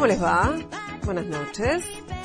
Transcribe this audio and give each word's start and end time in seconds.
¿Cómo 0.00 0.08
les 0.08 0.22
va? 0.22 0.56
Buenas 1.04 1.26
noches. 1.26 1.84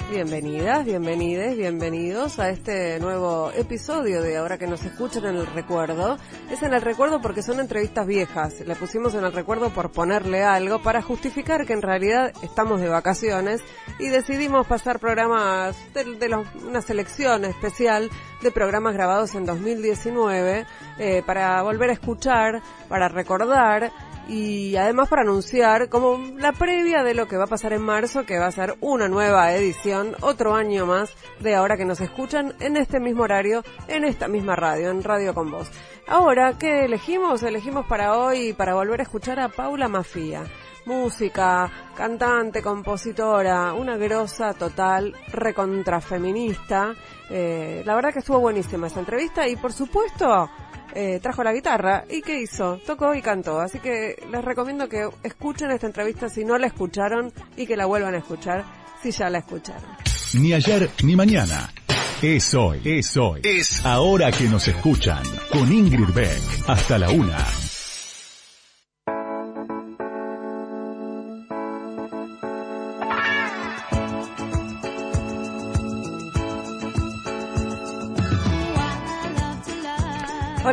Bienvenidas, 0.10 0.86
bienvenides, 0.86 1.58
bienvenidos 1.58 2.40
a 2.40 2.50
este 2.50 3.02
nuevo 3.02 3.52
episodio 3.54 4.22
de 4.22 4.38
Ahora 4.38 4.58
que 4.58 4.66
nos 4.66 4.86
escuchan 4.86 5.26
en 5.26 5.36
el 5.36 5.46
recuerdo. 5.46 6.18
Es 6.50 6.64
en 6.64 6.74
el 6.74 6.82
recuerdo 6.82 7.22
porque 7.22 7.44
son 7.44 7.60
entrevistas 7.60 8.08
viejas. 8.08 8.62
Le 8.66 8.78
pusimos 8.78 9.14
en 9.16 9.26
el 9.26 9.34
recuerdo 9.34 9.72
por 9.72 9.92
ponerle 9.92 10.42
algo 10.42 10.82
para 10.82 11.02
justificar 11.02 11.66
que 11.66 11.74
en 11.74 11.82
realidad 11.82 12.32
estamos 12.44 12.80
de 12.80 12.88
vacaciones 12.88 13.62
y 14.00 14.08
decidimos 14.08 14.66
pasar 14.68 15.00
programas 15.00 15.76
de, 15.94 16.46
una 16.66 16.82
selección 16.82 17.44
especial 17.44 18.10
de 18.42 18.52
programas 18.52 18.94
grabados 18.94 19.36
en 19.36 19.46
2019 19.46 20.66
eh, 20.98 21.24
para 21.26 21.62
volver 21.62 21.90
a 21.90 21.94
escuchar, 21.94 22.62
para 22.88 23.10
recordar 23.10 23.92
y 24.28 24.76
además 24.76 25.10
para 25.10 25.22
anunciar 25.22 25.90
como 25.90 26.18
la 26.38 26.52
previa 26.52 27.04
de 27.04 27.14
lo 27.14 27.28
que 27.28 27.38
va 27.38 27.46
a 27.46 27.48
pasar 27.48 27.74
en 27.74 27.82
marzo, 27.82 28.26
que 28.26 28.40
va 28.40 28.48
a 28.48 28.52
ser 28.52 28.76
una 28.82 29.08
nueva 29.08 29.54
edición, 29.54 30.16
otro 30.22 30.56
año 30.56 30.86
más 30.86 31.14
de 31.40 31.56
ahora 31.56 31.78
que 31.78 31.86
nos 31.86 32.02
escuchan 32.02 32.54
en 32.60 32.78
este 32.78 33.00
mismo 33.00 33.24
horario, 33.24 33.64
en 33.88 34.04
esta 34.04 34.28
misma 34.28 34.56
radio, 34.56 34.90
en 34.90 35.04
Radio 35.04 35.34
con 35.34 35.52
Voz. 35.52 35.70
Ahora, 36.08 36.58
¿qué 36.58 36.86
elegimos? 36.86 37.44
Elegimos 37.44 37.86
para 37.88 38.18
hoy, 38.18 38.54
para 38.54 38.76
volver 38.76 39.00
a 39.00 39.04
escuchar 39.04 39.40
a 39.40 39.50
Paula 39.50 39.88
Mafia. 39.88 40.44
Música, 40.86 41.72
cantante, 41.96 42.62
compositora, 42.62 43.74
una 43.74 43.98
grosa 43.98 44.54
total, 44.54 45.16
recontrafeminista. 45.32 46.94
Eh, 47.30 47.82
la 47.86 47.96
verdad 47.96 48.14
que 48.14 48.20
estuvo 48.20 48.40
buenísima 48.40 48.86
esa 48.86 49.00
entrevista 49.00 49.48
y 49.48 49.56
por 49.56 49.74
supuesto 49.74 50.48
eh, 50.96 51.20
trajo 51.22 51.44
la 51.44 51.54
guitarra 51.54 52.06
y 52.10 52.22
¿qué 52.22 52.42
hizo? 52.42 52.80
Tocó 52.86 53.14
y 53.14 53.22
cantó. 53.22 53.60
Así 53.60 53.80
que 53.80 54.16
les 54.32 54.44
recomiendo 54.44 54.88
que 54.88 55.08
escuchen 55.24 55.70
esta 55.72 55.88
entrevista 55.88 56.30
si 56.30 56.46
no 56.46 56.58
la 56.58 56.68
escucharon 56.68 57.34
y 57.58 57.68
que 57.68 57.76
la 57.76 57.86
vuelvan 57.86 58.16
a 58.16 58.20
escuchar 58.20 58.64
si 59.04 59.12
ya 59.12 59.30
la 59.30 59.40
escucharon. 59.40 59.84
Ni 60.34 60.54
ayer 60.54 60.90
ni 61.04 61.16
mañana. 61.16 61.70
Es 62.22 62.54
hoy, 62.54 62.82
es 62.86 63.16
hoy. 63.18 63.42
Es 63.44 63.86
ahora 63.86 64.32
que 64.32 64.46
nos 64.46 64.68
escuchan. 64.68 65.24
Con 65.52 65.72
Ingrid 65.72 66.14
Beck. 66.14 66.42
Hasta 66.68 66.98
la 66.98 67.10
una. 67.10 67.65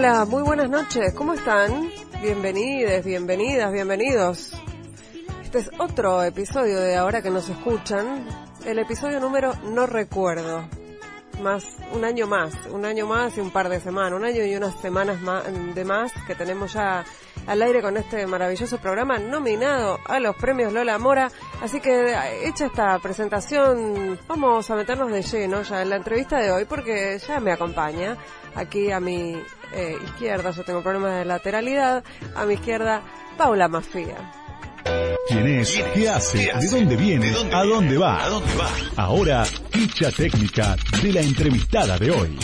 Hola, 0.05 0.25
muy 0.25 0.43
buenas 0.43 0.69
noches, 0.69 1.15
¿cómo 1.15 1.33
están? 1.33 1.89
Bienvenides, 2.21 3.05
bienvenidas, 3.05 3.73
bienvenidos. 3.73 4.51
Este 5.45 5.61
es 5.61 5.71
otro 5.79 6.25
episodio 6.25 6.81
de 6.81 6.97
Ahora 6.97 7.23
que 7.23 7.31
nos 7.31 7.49
escuchan, 7.49 8.27
el 8.67 8.81
episodio 8.81 9.21
número 9.21 9.55
No 9.73 9.87
recuerdo. 9.87 10.65
Más, 11.41 11.77
un 11.95 12.05
año 12.05 12.27
más, 12.27 12.53
un 12.73 12.85
año 12.85 13.07
más 13.07 13.37
y 13.37 13.41
un 13.43 13.53
par 13.53 13.69
de 13.69 13.79
semanas, 13.79 14.19
un 14.19 14.25
año 14.25 14.45
y 14.45 14.57
unas 14.57 14.75
semanas 14.81 15.21
más, 15.21 15.45
de 15.73 15.85
más 15.85 16.11
que 16.27 16.35
tenemos 16.35 16.73
ya 16.73 17.05
al 17.47 17.63
aire 17.63 17.83
con 17.83 17.97
este 17.97 18.27
maravilloso 18.27 18.79
programa 18.79 19.19
nominado 19.19 19.99
a 20.07 20.21
los 20.21 20.37
premios 20.37 20.73
Lola 20.73 20.99
Mora. 20.99 21.31
Así 21.61 21.81
que 21.81 22.15
hecha 22.45 22.67
esta 22.67 22.99
presentación, 22.99 24.19
vamos 24.29 24.71
a 24.71 24.77
meternos 24.77 25.11
de 25.11 25.23
lleno 25.23 25.63
ya 25.63 25.83
en 25.83 25.91
la 25.91 25.97
entrevista 25.97 26.39
de 26.39 26.51
hoy 26.51 26.65
porque 26.65 27.19
ya 27.27 27.41
me 27.41 27.53
acompaña 27.53 28.17
aquí 28.55 28.91
a 28.91 29.01
mi 29.01 29.43
eh, 29.75 29.97
izquierda, 30.05 30.51
yo 30.51 30.65
tengo 30.65 30.83
problemas 30.83 31.19
de 31.19 31.25
lateralidad, 31.25 32.05
a 32.35 32.45
mi 32.45 32.55
izquierda, 32.55 33.03
Paula 33.37 33.69
Mafia. 33.69 34.17
¿Quién 35.29 35.47
es? 35.47 35.83
¿Qué 35.95 36.09
hace? 36.09 36.51
¿De 36.61 36.69
dónde 36.69 36.97
viene? 36.97 37.33
¿A 37.53 37.65
dónde 37.65 37.97
va? 37.97 38.19
Ahora, 38.97 39.45
ficha 39.45 40.11
técnica 40.11 40.77
de 41.01 41.13
la 41.13 41.21
entrevistada 41.21 41.99
de 41.99 42.11
hoy. 42.11 42.39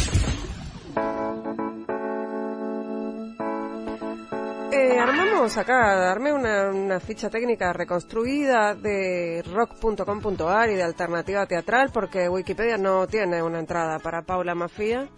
Acá, 5.56 6.10
armé 6.10 6.32
una, 6.32 6.68
una, 6.68 7.00
ficha 7.00 7.30
técnica 7.30 7.72
reconstruida 7.72 8.74
de 8.74 9.42
rock.com.ar 9.50 10.68
y 10.68 10.74
de 10.74 10.82
alternativa 10.82 11.46
teatral 11.46 11.90
porque 11.90 12.28
Wikipedia 12.28 12.76
no 12.76 13.06
tiene 13.06 13.42
una 13.42 13.58
entrada 13.58 13.98
para 13.98 14.22
Paula 14.22 14.54
Mafia. 14.54 15.08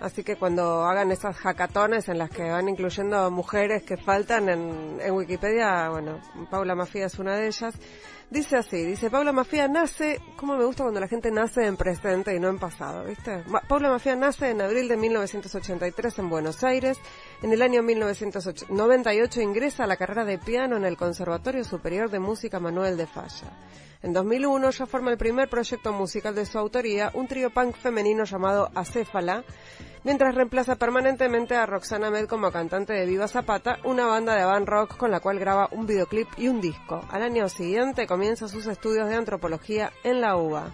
Así 0.00 0.22
que 0.22 0.36
cuando 0.36 0.84
hagan 0.84 1.10
esas 1.10 1.36
hackatones 1.38 2.08
en 2.08 2.18
las 2.18 2.30
que 2.30 2.50
van 2.50 2.68
incluyendo 2.68 3.30
mujeres 3.30 3.82
que 3.82 3.96
faltan 3.96 4.50
en, 4.50 4.98
en 5.00 5.12
Wikipedia, 5.12 5.88
bueno, 5.88 6.20
Paula 6.50 6.74
Mafia 6.74 7.06
es 7.06 7.18
una 7.18 7.36
de 7.36 7.46
ellas. 7.46 7.74
Dice 8.30 8.56
así, 8.56 8.84
dice 8.84 9.08
Paula 9.08 9.32
Mafia 9.32 9.68
nace, 9.68 10.20
como 10.36 10.54
me 10.54 10.64
gusta 10.66 10.82
cuando 10.82 11.00
la 11.00 11.08
gente 11.08 11.30
nace 11.30 11.64
en 11.64 11.78
presente 11.78 12.36
y 12.36 12.38
no 12.38 12.50
en 12.50 12.58
pasado, 12.58 13.04
¿viste? 13.04 13.42
Paula 13.66 13.88
Mafia 13.88 14.16
nace 14.16 14.50
en 14.50 14.60
abril 14.60 14.86
de 14.86 14.98
1983 14.98 16.18
en 16.18 16.28
Buenos 16.28 16.62
Aires. 16.62 16.98
En 17.42 17.54
el 17.54 17.62
año 17.62 17.82
1998 17.82 19.40
ingresa 19.40 19.84
a 19.84 19.86
la 19.86 19.96
carrera 19.96 20.26
de 20.26 20.36
piano 20.36 20.76
en 20.76 20.84
el 20.84 20.98
Conservatorio 20.98 21.64
Superior 21.64 22.10
de 22.10 22.18
Música 22.18 22.60
Manuel 22.60 22.98
de 22.98 23.06
Falla. 23.06 23.50
En 24.00 24.12
2001 24.12 24.70
ya 24.70 24.86
forma 24.86 25.10
el 25.10 25.18
primer 25.18 25.48
proyecto 25.48 25.92
musical 25.92 26.32
de 26.32 26.46
su 26.46 26.56
autoría, 26.56 27.10
un 27.14 27.26
trío 27.26 27.50
punk 27.50 27.74
femenino 27.74 28.22
llamado 28.24 28.70
Acéfala, 28.76 29.42
mientras 30.04 30.36
reemplaza 30.36 30.76
permanentemente 30.76 31.56
a 31.56 31.66
Roxana 31.66 32.08
Med 32.08 32.26
como 32.26 32.52
cantante 32.52 32.92
de 32.92 33.06
Viva 33.06 33.26
Zapata, 33.26 33.78
una 33.82 34.06
banda 34.06 34.36
de 34.36 34.44
band 34.44 34.68
rock 34.68 34.96
con 34.96 35.10
la 35.10 35.18
cual 35.18 35.40
graba 35.40 35.68
un 35.72 35.86
videoclip 35.86 36.28
y 36.36 36.46
un 36.46 36.60
disco. 36.60 37.04
Al 37.10 37.24
año 37.24 37.48
siguiente 37.48 38.06
comienza 38.06 38.46
sus 38.46 38.68
estudios 38.68 39.08
de 39.08 39.16
antropología 39.16 39.92
en 40.04 40.20
la 40.20 40.36
UBA. 40.36 40.70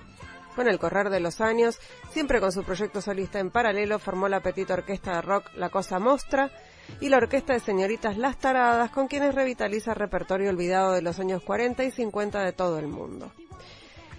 Con 0.55 0.69
el 0.69 0.79
correr 0.79 1.09
de 1.09 1.21
los 1.21 1.41
años, 1.41 1.81
siempre 2.11 2.41
con 2.41 2.53
su 2.53 2.63
proyecto 2.63 3.01
solista 3.01 3.41
en 3.41 3.51
paralelo, 3.51 3.99
formó 3.99 4.29
la 4.29 4.41
petita 4.41 4.75
orquesta 4.75 5.15
de 5.15 5.23
rock 5.23 5.47
La 5.57 5.71
Cosa 5.71 5.99
Mostra, 5.99 6.51
y 7.01 7.09
la 7.09 7.19
Orquesta 7.19 7.53
de 7.53 7.61
Señoritas 7.61 8.17
Las 8.17 8.39
Taradas, 8.39 8.91
con 8.91 9.09
quienes 9.09 9.35
revitaliza 9.35 9.95
repertorio 9.95 10.51
olvidado 10.51 10.93
de 10.93 11.03
los 11.03 11.19
años 11.19 11.43
40 11.43 11.85
y 11.85 11.91
50 11.91 12.43
de 12.43 12.53
todo 12.53 12.79
el 12.79 12.89
mundo. 12.89 13.31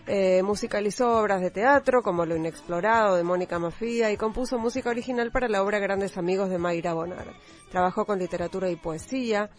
Eh, 0.08 0.44
musicalizó 0.44 1.20
obras 1.20 1.42
de 1.42 1.50
teatro 1.50 2.04
como 2.04 2.28
Lo 2.28 2.36
Inexplorado 2.36 3.16
de 3.16 3.24
Mónica 3.24 3.58
Mafia 3.58 4.12
y 4.12 4.18
compuso 4.18 4.60
música 4.60 4.92
original 4.92 5.32
para 5.32 5.48
la 5.48 5.64
obra 5.64 5.80
Grandes 5.80 6.16
Amigos 6.18 6.50
de 6.50 6.60
Mayra 6.60 6.94
Bonar. 6.94 7.34
Trabajó 7.72 8.06
con 8.06 8.20
literatura 8.20 8.70
y 8.70 8.76
poesía. 8.76 9.50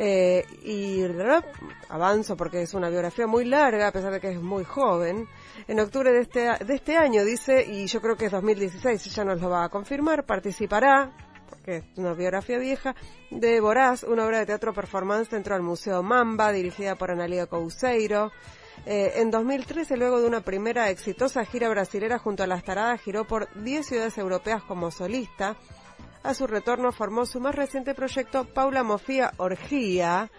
Eh, 0.00 0.44
y 0.62 1.02
avanzo 1.88 2.36
porque 2.36 2.62
es 2.62 2.72
una 2.72 2.88
biografía 2.88 3.26
muy 3.26 3.44
larga, 3.44 3.88
a 3.88 3.92
pesar 3.92 4.12
de 4.12 4.20
que 4.20 4.30
es 4.30 4.40
muy 4.40 4.62
joven. 4.62 5.26
En 5.66 5.80
octubre 5.80 6.12
de 6.12 6.20
este, 6.20 6.64
de 6.64 6.74
este 6.74 6.96
año, 6.96 7.24
dice, 7.24 7.64
y 7.66 7.86
yo 7.86 8.00
creo 8.00 8.16
que 8.16 8.26
es 8.26 8.30
2016, 8.30 9.04
ella 9.08 9.24
nos 9.24 9.40
lo 9.40 9.50
va 9.50 9.64
a 9.64 9.68
confirmar, 9.68 10.24
participará 10.24 11.10
que 11.64 11.76
es 11.76 11.84
una 11.96 12.14
biografía 12.14 12.58
vieja, 12.58 12.94
de 13.30 13.60
Boraz, 13.60 14.02
una 14.02 14.26
obra 14.26 14.38
de 14.38 14.46
teatro 14.46 14.72
performance 14.72 15.30
dentro 15.30 15.54
del 15.54 15.62
Museo 15.62 16.02
Mamba, 16.02 16.52
dirigida 16.52 16.94
por 16.96 17.10
Analia 17.10 17.46
Couseiro. 17.46 18.32
Eh, 18.86 19.14
en 19.16 19.30
2013, 19.30 19.96
luego 19.96 20.20
de 20.20 20.26
una 20.26 20.40
primera 20.40 20.90
exitosa 20.90 21.44
gira 21.44 21.68
brasilera 21.68 22.18
junto 22.18 22.42
a 22.42 22.46
las 22.46 22.64
taradas, 22.64 23.00
giró 23.00 23.26
por 23.26 23.48
10 23.62 23.86
ciudades 23.86 24.18
europeas 24.18 24.62
como 24.62 24.90
solista. 24.90 25.56
A 26.22 26.34
su 26.34 26.46
retorno 26.46 26.92
formó 26.92 27.26
su 27.26 27.40
más 27.40 27.54
reciente 27.54 27.94
proyecto, 27.94 28.44
Paula 28.44 28.82
Mofía 28.82 29.32
Orgía, 29.36 30.30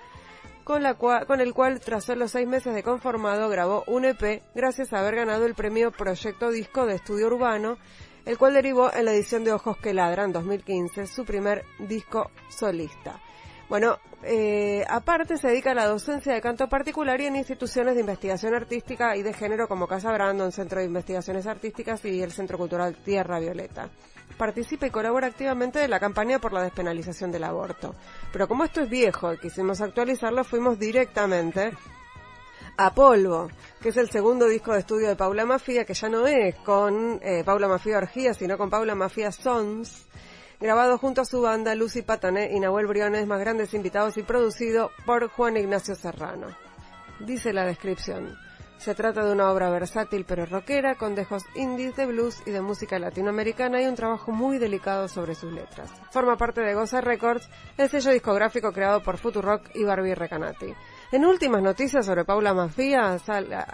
con, 0.63 0.83
la 0.83 0.95
con 0.95 1.41
el 1.41 1.53
cual, 1.53 1.79
tras 1.79 2.05
solo 2.05 2.27
seis 2.27 2.47
meses 2.47 2.75
de 2.75 2.83
conformado, 2.83 3.49
grabó 3.49 3.83
un 3.87 4.05
EP 4.05 4.43
gracias 4.53 4.93
a 4.93 4.99
haber 4.99 5.15
ganado 5.15 5.45
el 5.45 5.55
premio 5.55 5.91
Proyecto 5.91 6.51
Disco 6.51 6.85
de 6.85 6.95
Estudio 6.95 7.27
Urbano 7.27 7.77
el 8.29 8.37
cual 8.37 8.53
derivó 8.53 8.93
en 8.93 9.05
la 9.05 9.11
edición 9.11 9.43
de 9.43 9.51
Ojos 9.51 9.77
que 9.77 9.91
Ladran 9.91 10.31
2015, 10.31 11.07
su 11.07 11.25
primer 11.25 11.65
disco 11.79 12.29
solista. 12.47 13.19
Bueno, 13.67 13.97
eh, 14.21 14.85
aparte 14.87 15.35
se 15.37 15.47
dedica 15.47 15.71
a 15.71 15.73
la 15.73 15.87
docencia 15.87 16.35
de 16.35 16.39
canto 16.39 16.69
particular 16.69 17.19
y 17.21 17.25
en 17.25 17.37
instituciones 17.37 17.95
de 17.95 18.01
investigación 18.01 18.53
artística 18.53 19.17
y 19.17 19.23
de 19.23 19.33
género 19.33 19.67
como 19.67 19.87
Casa 19.87 20.11
Brandon, 20.11 20.51
Centro 20.51 20.79
de 20.79 20.85
Investigaciones 20.85 21.47
Artísticas 21.47 22.05
y 22.05 22.21
el 22.21 22.31
Centro 22.31 22.59
Cultural 22.59 22.97
Tierra 23.03 23.39
Violeta. 23.39 23.89
Participa 24.37 24.85
y 24.85 24.91
colabora 24.91 25.25
activamente 25.25 25.79
de 25.79 25.87
la 25.87 25.99
campaña 25.99 26.37
por 26.37 26.53
la 26.53 26.61
despenalización 26.61 27.31
del 27.31 27.45
aborto. 27.45 27.95
Pero 28.31 28.47
como 28.47 28.63
esto 28.63 28.81
es 28.81 28.89
viejo 28.91 29.33
y 29.33 29.39
quisimos 29.39 29.81
actualizarlo, 29.81 30.43
fuimos 30.43 30.77
directamente 30.77 31.71
a 32.81 32.93
Polvo, 32.93 33.49
que 33.81 33.89
es 33.89 33.97
el 33.97 34.09
segundo 34.09 34.47
disco 34.47 34.71
de 34.71 34.79
estudio 34.79 35.09
de 35.09 35.17
Paula 35.17 35.45
Mafia, 35.45 35.83
que 35.83 35.93
ya 35.93 36.07
no 36.07 36.25
es 36.25 36.55
con 36.59 37.19
eh, 37.21 37.43
Paula 37.43 37.67
Mafia 37.67 37.97
Orgía, 37.97 38.33
sino 38.33 38.57
con 38.57 38.69
Paula 38.69 38.95
Mafia 38.95 39.33
Sons, 39.33 40.07
grabado 40.61 40.97
junto 40.97 41.19
a 41.19 41.25
su 41.25 41.41
banda 41.41 41.75
Lucy 41.75 42.03
Patané 42.03 42.55
y 42.55 42.59
Nahuel 42.61 42.87
Briones, 42.87 43.27
más 43.27 43.41
grandes 43.41 43.73
invitados 43.73 44.15
y 44.15 44.23
producido 44.23 44.91
por 45.05 45.27
Juan 45.27 45.57
Ignacio 45.57 45.93
Serrano. 45.93 46.47
Dice 47.19 47.51
la 47.51 47.65
descripción. 47.65 48.37
Se 48.77 48.95
trata 48.95 49.25
de 49.25 49.33
una 49.33 49.51
obra 49.51 49.69
versátil 49.69 50.23
pero 50.25 50.45
rockera, 50.45 50.95
con 50.95 51.15
dejos 51.15 51.43
indies 51.55 51.97
de 51.97 52.05
blues 52.05 52.41
y 52.45 52.51
de 52.51 52.61
música 52.61 52.97
latinoamericana 52.97 53.81
y 53.81 53.87
un 53.87 53.95
trabajo 53.95 54.31
muy 54.31 54.57
delicado 54.57 55.09
sobre 55.09 55.35
sus 55.35 55.51
letras. 55.51 55.91
Forma 56.11 56.37
parte 56.37 56.61
de 56.61 56.75
Goza 56.75 57.01
Records, 57.01 57.49
el 57.77 57.89
sello 57.89 58.11
discográfico 58.11 58.71
creado 58.71 59.03
por 59.03 59.17
Futurock 59.17 59.75
y 59.75 59.83
Barbie 59.83 60.15
Recanati. 60.15 60.73
En 61.11 61.25
últimas 61.25 61.63
noticias 61.63 62.05
sobre 62.05 62.23
Paula 62.23 62.53
Mafia, 62.53 63.17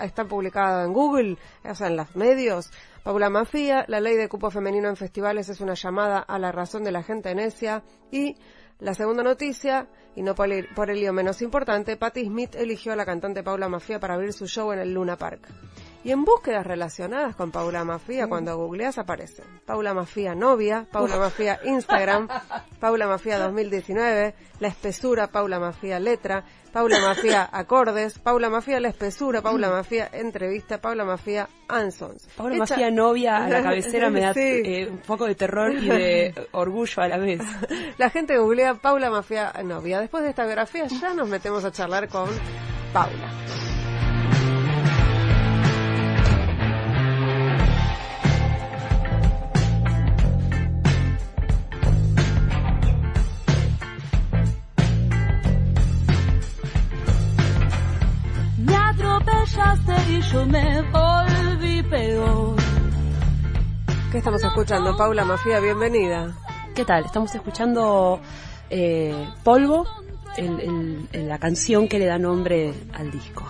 está 0.02 0.24
publicado 0.24 0.86
en 0.86 0.94
Google, 0.94 1.38
o 1.66 1.76
sea, 1.76 1.88
en 1.88 1.98
los 1.98 2.16
medios. 2.16 2.72
Paula 3.04 3.30
Mafia, 3.30 3.84
la 3.90 4.00
ley 4.00 4.16
de 4.16 4.30
cupo 4.30 4.50
femenino 4.50 4.88
en 4.88 4.96
festivales 4.96 5.50
es 5.50 5.60
una 5.60 5.74
llamada 5.74 6.20
a 6.20 6.40
la 6.40 6.54
razón 6.54 6.86
de 6.86 6.94
la 6.94 7.04
gente 7.04 7.36
necia. 7.36 7.84
Y 8.10 8.38
la 8.80 8.94
segunda 8.94 9.22
noticia, 9.22 9.90
y 10.16 10.22
no 10.22 10.34
por, 10.34 10.48
por 10.76 10.90
ello 10.90 11.12
menos 11.12 11.42
importante, 11.42 11.98
Patti 11.98 12.24
Smith 12.24 12.56
eligió 12.56 12.94
a 12.94 12.96
la 12.96 13.06
cantante 13.06 13.44
Paula 13.44 13.68
Mafia 13.68 14.00
para 14.00 14.14
abrir 14.14 14.32
su 14.32 14.48
show 14.48 14.72
en 14.72 14.80
el 14.80 14.94
Luna 14.94 15.18
Park. 15.18 15.50
Y 16.06 16.12
en 16.12 16.24
búsquedas 16.24 16.68
relacionadas 16.68 17.36
con 17.36 17.50
Paula 17.50 17.84
Mafia, 17.84 18.28
cuando 18.28 18.56
googleas 18.56 19.00
aparece 19.00 19.42
Paula 19.66 19.96
Mafia 19.96 20.36
novia, 20.36 20.86
Paula 20.92 21.18
Mafia 21.18 21.60
Instagram, 21.66 22.28
Paula 22.80 23.08
Mafia 23.08 23.40
2019, 23.40 24.36
La 24.60 24.68
espesura, 24.68 25.32
Paula 25.32 25.60
Mafia 25.60 26.00
letra, 26.00 26.46
Paula 26.72 27.00
Mafia 27.00 27.50
acordes, 27.52 28.20
Paula 28.20 28.52
Mafia 28.52 28.80
la 28.80 28.90
espesura, 28.90 29.42
Paula 29.42 29.72
Mafia 29.72 30.08
entrevista, 30.14 30.80
Paula 30.80 31.06
Mafia 31.06 31.50
ansons. 31.68 32.28
Paula 32.38 32.58
Mafia 32.58 32.92
novia 32.92 33.44
a 33.44 33.50
la 33.50 33.64
cabecera 33.64 34.12
me 34.12 34.22
da 34.22 34.32
eh, 34.36 34.88
un 34.88 35.00
poco 35.00 35.26
de 35.26 35.34
terror 35.34 35.74
y 35.74 35.88
de 35.88 36.48
orgullo 36.52 37.02
a 37.02 37.08
la 37.08 37.18
vez. 37.18 37.42
La 37.98 38.12
gente 38.12 38.38
googlea 38.38 38.76
Paula 38.76 39.10
Mafia 39.10 39.52
novia. 39.64 40.02
Después 40.02 40.22
de 40.24 40.30
esta 40.30 40.44
biografía 40.44 40.86
ya 40.86 41.16
nos 41.16 41.28
metemos 41.28 41.66
a 41.66 41.72
charlar 41.72 42.08
con 42.10 42.30
Paula. 42.94 43.75
Y 60.10 60.22
yo 60.22 60.46
me 60.46 60.82
volví 60.92 61.84
peor. 61.84 62.56
¿Qué 64.12 64.18
estamos 64.20 64.44
escuchando? 64.44 64.96
Paula 64.96 65.26
Mafia, 65.26 65.60
bienvenida. 65.60 66.34
¿Qué 66.74 66.86
tal? 66.86 67.06
Estamos 67.06 67.34
escuchando 67.34 68.20
eh, 68.70 69.28
Polvo, 69.44 69.86
la 71.14 71.38
canción 71.40 71.88
que 71.88 72.00
le 72.00 72.06
da 72.06 72.18
nombre 72.18 72.74
al 72.94 73.12
disco. 73.12 73.46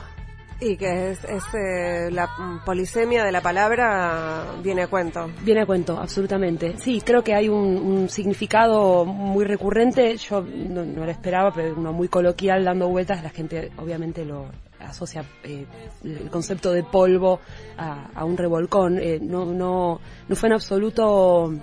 Y 0.62 0.78
que 0.78 1.12
es, 1.12 1.24
eh, 1.26 2.10
la 2.12 2.30
polisemia 2.66 3.24
de 3.26 3.32
la 3.32 3.42
palabra 3.42 4.46
viene 4.64 4.84
a 4.84 4.88
cuento. 4.88 5.30
Viene 5.42 5.62
a 5.62 5.66
cuento, 5.66 6.00
absolutamente. 6.00 6.76
Sí, 6.78 7.02
creo 7.02 7.24
que 7.24 7.36
hay 7.36 7.50
un, 7.50 8.08
significado 8.10 9.06
muy 9.06 9.44
recurrente. 9.44 10.16
Yo 10.18 10.42
no, 10.42 10.86
no, 10.86 11.06
lo 11.06 11.12
esperaba, 11.12 11.52
pero 11.52 11.76
uno 11.76 11.92
muy 11.92 12.08
coloquial 12.08 12.64
dando 12.64 12.88
vueltas. 12.88 13.22
La 13.22 13.30
gente 13.30 13.72
obviamente 13.78 14.24
lo, 14.24 14.46
asocia 14.90 15.26
eh, 15.44 15.66
el 16.04 16.30
concepto 16.30 16.72
de 16.72 16.84
polvo 16.84 17.40
a, 17.78 18.24
un 18.24 18.38
revolcón. 18.38 19.00
Eh, 19.00 19.20
no, 19.22 19.46
no, 19.46 20.00
no 20.28 20.36
fue 20.36 20.50
en 20.50 20.54
absoluto 20.54 21.54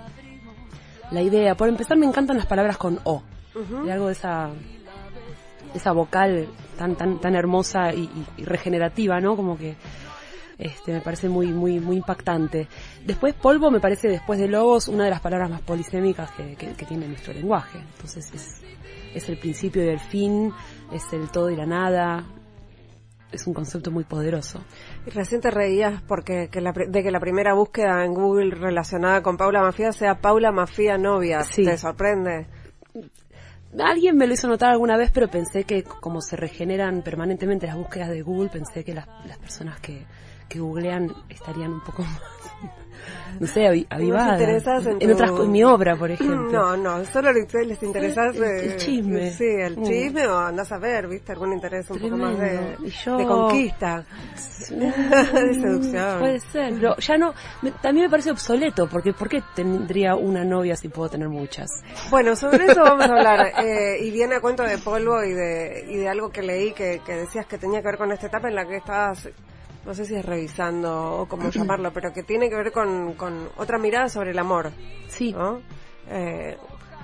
la 1.11 1.21
idea. 1.21 1.55
Por 1.55 1.69
empezar, 1.69 1.97
me 1.97 2.05
encantan 2.05 2.37
las 2.37 2.45
palabras 2.45 2.77
con 2.77 2.99
O. 3.03 3.23
De 3.85 3.91
algo 3.91 4.07
de 4.07 4.13
esa, 4.13 4.49
esa 5.75 5.91
vocal 5.91 6.47
tan, 6.77 6.95
tan, 6.95 7.19
tan 7.19 7.35
hermosa 7.35 7.93
y, 7.93 8.09
regenerativa, 8.37 9.19
¿no? 9.19 9.35
Como 9.35 9.57
que 9.57 9.75
este, 10.57 10.91
me 10.91 11.01
parece 11.01 11.29
muy, 11.29 11.47
muy, 11.47 11.79
muy 11.79 11.97
impactante. 11.97 12.67
Después, 13.05 13.35
polvo 13.35 13.69
me 13.69 13.79
parece, 13.79 14.07
después 14.07 14.39
de 14.39 14.47
logos, 14.47 14.87
una 14.87 15.03
de 15.03 15.11
las 15.11 15.21
palabras 15.21 15.51
más 15.51 15.61
polisémicas 15.61 16.31
que, 16.31 16.55
que 16.55 16.85
tiene 16.85 17.07
nuestro 17.07 17.31
lenguaje. 17.31 17.77
Entonces, 17.77 18.33
es, 18.33 18.63
es 19.13 19.29
el 19.29 19.37
principio 19.37 19.83
y 19.83 19.89
el 19.89 19.99
fin, 19.99 20.51
es 20.91 21.11
el 21.13 21.29
todo 21.29 21.49
y 21.49 21.55
la 21.55 21.65
nada, 21.65 22.25
es 23.33 23.47
un 23.47 23.53
concepto 23.53 23.91
muy 23.91 24.03
poderoso. 24.03 24.63
Y 25.05 25.09
recién 25.09 25.41
te 25.41 25.51
reías 25.51 26.01
porque 26.03 26.49
de 26.49 27.03
que 27.03 27.11
la 27.11 27.19
primera 27.19 27.53
búsqueda 27.53 28.05
en 28.05 28.13
Google 28.13 28.55
relacionada 28.55 29.21
con 29.21 29.37
Paula 29.37 29.61
Mafia 29.61 29.91
sea 29.91 30.15
Paula 30.21 30.51
Mafia 30.51 30.97
novia. 30.97 31.43
Sí. 31.43 31.65
¿Te 31.65 31.77
sorprende? 31.77 32.47
Alguien 33.79 34.17
me 34.17 34.27
lo 34.27 34.33
hizo 34.33 34.47
notar 34.47 34.69
alguna 34.69 34.97
vez, 34.97 35.09
pero 35.11 35.27
pensé 35.27 35.63
que 35.63 35.83
como 35.83 36.21
se 36.21 36.35
regeneran 36.35 37.01
permanentemente 37.01 37.65
las 37.65 37.75
búsquedas 37.75 38.09
de 38.09 38.21
Google, 38.21 38.49
pensé 38.49 38.83
que 38.83 38.93
las, 38.93 39.07
las 39.25 39.39
personas 39.39 39.79
que, 39.79 40.05
que 40.53 40.59
googlean 40.59 41.11
estarían 41.29 41.73
un 41.73 41.81
poco 41.81 42.03
más 42.03 42.21
no 43.39 43.47
sé, 43.47 43.67
avivada. 43.89 44.37
En, 44.39 45.01
en, 45.01 45.11
otras, 45.11 45.31
en 45.31 45.51
mi 45.51 45.63
obra, 45.63 45.95
por 45.95 46.11
ejemplo. 46.11 46.51
No, 46.51 46.77
no, 46.77 47.05
solo 47.05 47.31
les 47.31 47.83
interesás 47.83 48.35
el, 48.35 48.77
chisme. 48.77 49.31
Sí, 49.31 49.45
el 49.45 49.77
mm. 49.77 49.83
chisme 49.83 50.27
o 50.27 50.37
andás 50.37 50.71
a 50.71 50.77
ver, 50.77 51.07
viste, 51.07 51.31
algún 51.31 51.53
interés 51.53 51.89
un 51.89 51.99
poco 51.99 52.17
más 52.17 52.37
de, 52.37 52.77
de 52.77 53.25
conquista, 53.25 54.05
de 54.69 55.53
seducción. 55.53 56.19
Puede 56.19 56.39
ser, 56.39 56.73
pero 56.75 56.95
ya 56.97 57.17
no, 57.17 57.33
también 57.81 58.05
me 58.05 58.09
parece 58.09 58.31
obsoleto, 58.31 58.87
porque 58.87 59.13
¿por 59.13 59.29
qué 59.29 59.43
tendría 59.55 60.15
una 60.15 60.43
novia 60.43 60.75
si 60.75 60.89
puedo 60.89 61.09
tener 61.09 61.29
muchas? 61.29 61.69
Bueno, 62.09 62.35
sobre 62.35 62.65
eso 62.65 62.81
vamos 62.83 63.09
a 63.09 63.13
hablar, 63.13 63.53
eh, 63.63 63.97
y 64.01 64.11
viene 64.11 64.35
a 64.35 64.41
cuento 64.41 64.63
de 64.63 64.77
polvo 64.77 65.23
y 65.23 65.33
de, 65.33 65.85
y 65.89 65.97
de 65.97 66.09
algo 66.09 66.29
que 66.29 66.41
leí 66.41 66.73
que, 66.73 67.01
que 67.05 67.13
decías 67.13 67.45
que 67.45 67.57
tenía 67.57 67.81
que 67.81 67.87
ver 67.87 67.97
con 67.97 68.11
esta 68.11 68.27
etapa 68.27 68.47
en 68.47 68.55
la 68.55 68.65
que 68.65 68.77
estabas 68.77 69.27
no 69.85 69.93
sé 69.93 70.05
si 70.05 70.15
es 70.15 70.25
revisando 70.25 71.19
o 71.19 71.27
cómo 71.27 71.49
llamarlo, 71.49 71.91
pero 71.91 72.13
que 72.13 72.23
tiene 72.23 72.49
que 72.49 72.55
ver 72.55 72.71
con, 72.71 73.13
con 73.13 73.49
otra 73.57 73.77
mirada 73.77 74.07
sobre 74.09 74.31
el 74.31 74.39
amor. 74.39 74.71
Sí. 75.07 75.35
Eh, 76.09 76.57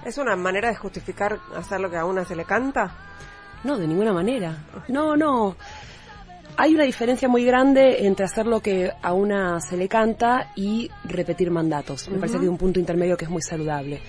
¿Es 0.05 0.17
una 0.17 0.35
manera 0.35 0.69
de 0.69 0.75
justificar 0.75 1.39
hacer 1.55 1.79
lo 1.79 1.89
que 1.89 1.97
a 1.97 2.05
una 2.05 2.23
se 2.23 2.35
le 2.35 2.45
canta? 2.45 2.95
No, 3.63 3.77
de 3.77 3.87
ninguna 3.87 4.13
manera. 4.13 4.65
No, 4.87 5.17
no. 5.17 5.57
Hay 6.55 6.73
una 6.73 6.83
diferencia 6.83 7.27
muy 7.27 7.43
grande 7.43 8.05
entre 8.05 8.25
hacer 8.25 8.45
lo 8.45 8.61
que 8.61 8.91
a 9.01 9.13
una 9.13 9.59
se 9.59 9.77
le 9.77 9.87
canta 9.87 10.51
y 10.55 10.89
repetir 11.03 11.51
mandatos. 11.51 12.09
Me 12.09 12.17
parece 12.17 12.37
que 12.37 12.43
hay 12.43 12.49
un 12.49 12.57
punto 12.57 12.79
intermedio 12.79 13.17
que 13.17 13.25
es 13.25 13.31
muy 13.31 13.41
saludable. 13.41 14.01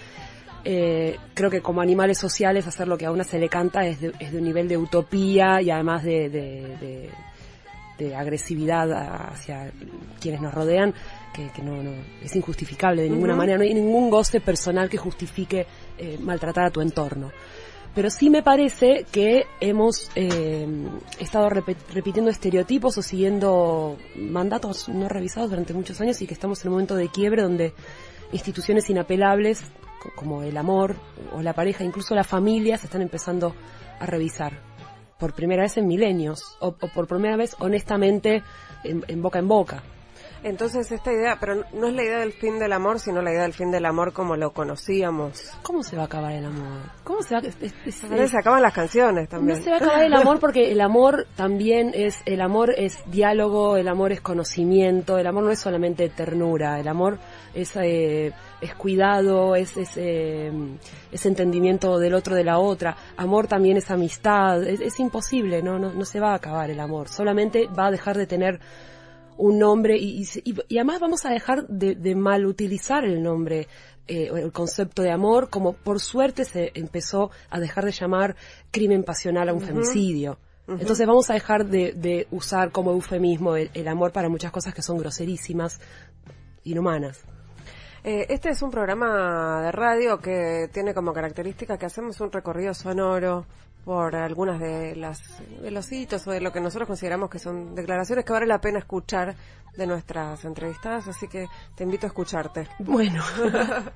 Eh, 0.65 1.17
creo 1.35 1.51
que 1.51 1.61
como 1.61 1.81
animales 1.81 2.19
sociales 2.19 2.67
hacer 2.67 2.87
lo 2.87 2.99
que 2.99 3.07
a 3.07 3.13
una 3.13 3.25
se 3.25 3.39
le 3.39 3.49
canta 3.49 3.87
es 3.87 4.01
de, 4.01 4.13
es 4.21 4.31
de 4.31 4.39
un 4.39 4.45
nivel 4.45 4.69
de 4.69 4.77
utopía 4.77 5.63
y 5.63 5.71
además 5.71 6.05
de, 6.05 6.29
de 6.29 7.11
de 8.01 8.17
agresividad 8.17 8.91
hacia 9.31 9.71
quienes 10.21 10.41
nos 10.41 10.55
rodean 10.55 10.95
que, 11.33 11.63
no, 11.63 11.81
es 12.23 12.35
injustificable 12.35 13.03
de 13.03 13.11
ninguna 13.11 13.37
manera. 13.37 13.59
No 13.59 13.65
hay 13.65 13.75
ningún 13.75 14.11
goce 14.11 14.41
personal 14.41 14.89
que 14.89 14.99
justifique 14.99 15.67
eh, 15.99 16.19
maltratar 16.21 16.65
a 16.65 16.71
tu 16.71 16.81
entorno. 16.81 17.31
Pero 17.95 18.09
sí 18.09 18.31
me 18.31 18.43
parece 18.43 19.05
que 19.11 19.47
hemos 19.61 20.11
eh, 20.15 20.67
estado 21.19 21.49
repitiendo 21.49 22.31
estereotipos 22.31 22.97
o 22.99 23.03
siguiendo 23.03 23.97
mandatos 24.17 24.89
no 24.89 25.09
revisados 25.09 25.51
durante 25.51 25.75
muchos 25.75 26.01
años 26.01 26.21
y 26.23 26.27
que 26.27 26.35
estamos 26.35 26.63
en 26.63 26.69
un 26.69 26.75
momento 26.75 26.95
de 26.95 27.09
quiebre 27.09 27.43
donde 27.43 27.73
instituciones 28.33 28.89
inapelables 28.91 29.65
como 30.15 30.43
el 30.43 30.57
amor 30.57 30.95
o 31.33 31.43
la 31.43 31.53
pareja, 31.53 31.85
incluso 31.85 32.15
la 32.15 32.25
familia, 32.25 32.79
se 32.79 32.87
están 32.87 33.03
empezando 33.03 33.55
a 33.99 34.07
revisar 34.07 34.71
por 35.21 35.35
primera 35.35 35.63
vez 35.63 35.77
en 35.77 35.87
milenios, 35.87 36.57
o, 36.61 36.73
por 36.73 37.07
primera 37.07 37.37
vez 37.37 37.55
honestamente 37.61 38.43
en, 38.83 39.23
boca 39.23 39.39
en 39.39 39.47
boca. 39.47 39.83
Entonces 40.43 40.91
esta 40.91 41.13
idea, 41.13 41.37
pero 41.39 41.65
no 41.75 41.89
es 41.89 41.95
la 41.95 42.03
idea 42.03 42.19
del 42.21 42.33
fin 42.33 42.59
del 42.59 42.73
amor, 42.73 42.99
sino 42.99 43.21
la 43.21 43.31
idea 43.31 43.43
del 43.43 43.53
fin 43.53 43.71
del 43.71 43.85
amor 43.85 44.15
como 44.15 44.37
lo 44.37 44.53
conocíamos. 44.53 45.53
¿Cómo 45.63 45.83
se 45.83 45.97
va 45.97 46.03
a 46.03 46.07
acabar 46.07 46.33
el 46.33 46.47
amor? 46.47 46.79
¿Cómo 47.05 47.23
se 47.23 47.35
va 47.35 47.41
a... 47.41 48.27
se 48.27 48.39
acaban 48.39 48.63
las 48.63 48.73
canciones 48.73 49.29
también. 49.29 49.59
No 49.59 49.65
se 49.65 49.69
va 49.69 49.77
a 49.77 49.79
acabar 49.81 50.03
el 50.03 50.15
amor 50.15 50.41
porque 50.41 50.73
el 50.73 50.81
amor 50.81 51.27
también 51.37 51.93
es, 51.95 52.23
el 52.25 52.41
amor 52.41 52.73
es 52.75 52.99
diálogo, 53.11 53.77
el 53.77 53.87
amor 53.87 54.13
es 54.13 54.23
conocimiento, 54.23 55.19
el 55.19 55.27
amor 55.27 55.45
no 55.45 55.51
es 55.51 55.59
solamente 55.59 56.09
ternura, 56.09 56.81
el 56.81 56.89
amor 56.89 57.19
es... 57.53 57.77
Eh, 57.77 58.33
es 58.61 58.75
cuidado, 58.75 59.57
es, 59.57 59.77
es, 59.77 59.97
eh, 59.97 60.53
entendimiento 61.25 61.99
del 61.99 62.15
otro 62.15 62.35
de 62.35 62.45
la 62.45 62.59
otra. 62.59 62.97
Amor 63.17 63.47
también 63.47 63.77
es 63.77 63.91
amistad. 63.91 64.63
Es, 64.63 65.01
imposible, 65.01 65.63
¿no? 65.63 65.79
¿no? 65.79 66.05
se 66.05 66.21
va 66.21 66.33
a 66.33 66.35
acabar 66.35 66.71
el 66.71 66.81
amor. 66.81 67.09
Solamente 67.09 67.67
va 67.67 67.87
a 67.87 67.91
dejar 67.91 68.17
de 68.17 68.27
tener 68.27 68.61
un 69.37 69.59
nombre 69.59 69.97
y, 69.97 70.29
y, 70.45 70.77
además 70.77 71.01
vamos 71.01 71.25
a 71.25 71.31
dejar 71.31 71.67
de, 71.67 71.95
de 71.95 72.15
mal 72.15 72.45
utilizar 72.45 73.05
el 73.05 73.23
nombre 73.23 73.69
eh, 74.11 74.29
el 74.35 74.51
concepto 74.51 75.03
de 75.03 75.13
amor, 75.13 75.51
como 75.51 75.73
por 75.73 76.01
suerte 76.01 76.45
se 76.45 76.73
empezó 76.75 77.31
a 77.49 77.61
dejar 77.61 77.85
de 77.85 77.93
llamar 77.93 78.35
crimen 78.73 79.05
pasional 79.05 79.49
a 79.49 79.53
un 79.53 79.61
femicidio. 79.61 80.37
Entonces 80.67 81.07
vamos 81.07 81.31
a 81.31 81.35
dejar 81.35 81.67
de, 81.67 82.27
usar 82.33 82.73
como 82.73 82.91
eufemismo 82.91 83.55
el, 83.55 83.87
amor 83.87 84.11
para 84.11 84.29
muchas 84.29 84.51
cosas 84.51 84.75
que 84.75 84.83
son 84.83 84.99
groserísimas, 84.99 85.81
inhumanas. 86.65 87.21
Eh, 88.03 88.27
este 88.31 88.49
es 88.49 88.63
un 88.63 88.71
programa 88.71 89.61
de 89.63 89.73
radio 89.73 90.19
que 90.19 90.71
tiene 90.73 90.95
como 90.95 91.13
característica 91.13 91.77
que 91.77 91.85
hacemos 91.85 92.19
un 92.21 92.33
recorrido 92.33 92.73
sonoro 92.73 93.45
por 93.85 94.17
algunas 94.17 94.59
de 94.59 94.97
las 94.97 95.21
de 95.61 95.71
los 95.71 95.93
hitos 95.93 96.27
o 96.27 96.31
de 96.31 96.41
lo 96.41 96.51
que 96.51 96.61
nosotros 96.61 96.87
consideramos 96.87 97.29
que 97.29 97.39
son 97.39 97.75
declaraciones 97.75 98.25
que 98.25 98.33
vale 98.33 98.47
la 98.47 98.61
pena 98.61 98.79
escuchar 98.79 99.37
de 99.77 99.87
nuestras 99.87 100.45
entrevistadas, 100.47 101.09
así 101.09 101.29
que 101.29 101.47
te 101.75 101.85
invito 101.85 102.07
a 102.07 102.09
escucharte. 102.09 102.69
Bueno. 102.79 103.23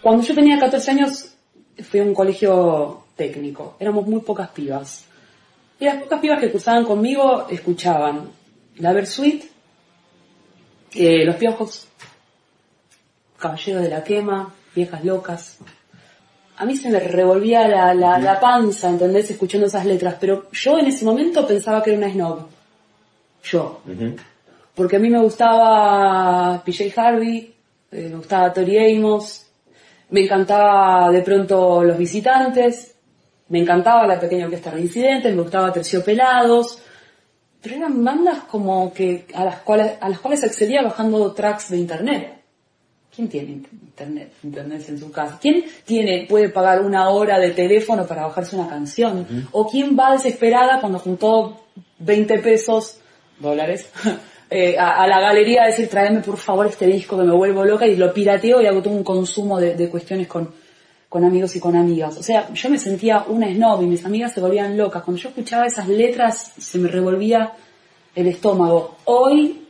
Cuando 0.00 0.22
yo 0.22 0.34
tenía 0.34 0.58
14 0.58 0.90
años 0.90 1.36
fui 1.82 2.00
a 2.00 2.04
un 2.04 2.14
colegio 2.14 3.04
técnico. 3.16 3.76
Éramos 3.80 4.06
muy 4.06 4.20
pocas 4.20 4.50
pibas. 4.50 5.06
Y 5.80 5.84
las 5.86 5.96
pocas 6.02 6.20
pibas 6.20 6.40
que 6.40 6.52
cursaban 6.52 6.84
conmigo 6.84 7.48
escuchaban 7.48 8.30
La 8.76 8.92
Versuit, 8.92 9.53
eh, 10.94 11.24
Los 11.24 11.36
Piojos, 11.36 11.88
Caballero 13.38 13.80
de 13.80 13.88
la 13.88 14.04
Quema, 14.04 14.54
Viejas 14.74 15.04
Locas. 15.04 15.58
A 16.56 16.64
mí 16.64 16.76
se 16.76 16.88
me 16.88 17.00
revolvía 17.00 17.66
la, 17.66 17.94
la, 17.94 18.18
la 18.18 18.38
panza, 18.38 18.88
¿entendés? 18.88 19.30
Escuchando 19.30 19.66
esas 19.66 19.84
letras, 19.84 20.16
pero 20.20 20.50
yo 20.52 20.78
en 20.78 20.86
ese 20.86 21.04
momento 21.04 21.46
pensaba 21.46 21.82
que 21.82 21.90
era 21.90 21.98
una 21.98 22.12
snob. 22.12 22.46
Yo. 23.42 23.82
Porque 24.74 24.96
a 24.96 24.98
mí 24.98 25.10
me 25.10 25.20
gustaba 25.20 26.62
PJ 26.64 26.92
Harvey, 26.96 27.54
eh, 27.90 28.08
me 28.08 28.16
gustaba 28.16 28.52
Tori 28.52 28.96
Amos, 28.96 29.46
me 30.10 30.24
encantaba 30.24 31.10
de 31.10 31.22
pronto 31.22 31.84
Los 31.84 31.98
Visitantes, 31.98 32.94
me 33.48 33.60
encantaba 33.60 34.06
La 34.06 34.18
Pequeña 34.18 34.46
Orquesta 34.46 34.70
Reincidentes, 34.70 35.34
me 35.34 35.42
gustaba 35.42 35.72
Terciopelados, 35.72 36.80
pero 37.64 37.76
eran 37.76 38.04
bandas 38.04 38.44
como 38.44 38.92
que 38.92 39.26
a 39.34 39.42
las 39.42 39.60
cuales, 39.60 39.94
a 39.98 40.10
las 40.10 40.18
cuales 40.18 40.44
accedía 40.44 40.82
bajando 40.82 41.32
tracks 41.32 41.70
de 41.70 41.78
internet. 41.78 42.42
¿Quién 43.14 43.28
tiene 43.28 43.52
internet, 43.52 44.32
internet 44.42 44.84
en 44.86 44.98
su 44.98 45.10
casa? 45.10 45.38
¿Quién 45.40 45.64
tiene, 45.86 46.26
puede 46.28 46.50
pagar 46.50 46.82
una 46.82 47.08
hora 47.08 47.38
de 47.38 47.52
teléfono 47.52 48.06
para 48.06 48.26
bajarse 48.26 48.54
una 48.54 48.68
canción? 48.68 49.48
¿O 49.52 49.66
quién 49.66 49.96
va 49.98 50.12
desesperada 50.12 50.78
cuando 50.78 50.98
juntó 50.98 51.64
20 52.00 52.38
pesos, 52.40 52.98
dólares, 53.38 53.88
eh, 54.50 54.76
a, 54.78 55.02
a 55.02 55.06
la 55.06 55.20
galería 55.20 55.62
a 55.62 55.66
decir, 55.68 55.88
tráeme 55.88 56.20
por 56.20 56.36
favor 56.36 56.66
este 56.66 56.86
disco 56.86 57.16
que 57.16 57.24
me 57.24 57.34
vuelvo 57.34 57.64
loca 57.64 57.86
y 57.86 57.96
lo 57.96 58.12
pirateo 58.12 58.60
y 58.60 58.66
hago 58.66 58.82
todo 58.82 58.92
un 58.92 59.04
consumo 59.04 59.58
de, 59.58 59.74
de 59.74 59.88
cuestiones 59.88 60.26
con, 60.26 60.52
con 61.14 61.24
amigos 61.24 61.54
y 61.54 61.60
con 61.60 61.76
amigas. 61.76 62.16
O 62.16 62.24
sea, 62.24 62.52
yo 62.52 62.68
me 62.70 62.76
sentía 62.76 63.24
una 63.28 63.46
snob 63.46 63.82
y 63.82 63.86
mis 63.86 64.04
amigas 64.04 64.32
se 64.32 64.40
volvían 64.40 64.76
locas. 64.76 65.04
Cuando 65.04 65.22
yo 65.22 65.28
escuchaba 65.28 65.64
esas 65.64 65.86
letras 65.86 66.54
se 66.58 66.76
me 66.76 66.88
revolvía 66.88 67.52
el 68.16 68.26
estómago. 68.26 68.96
Hoy 69.04 69.60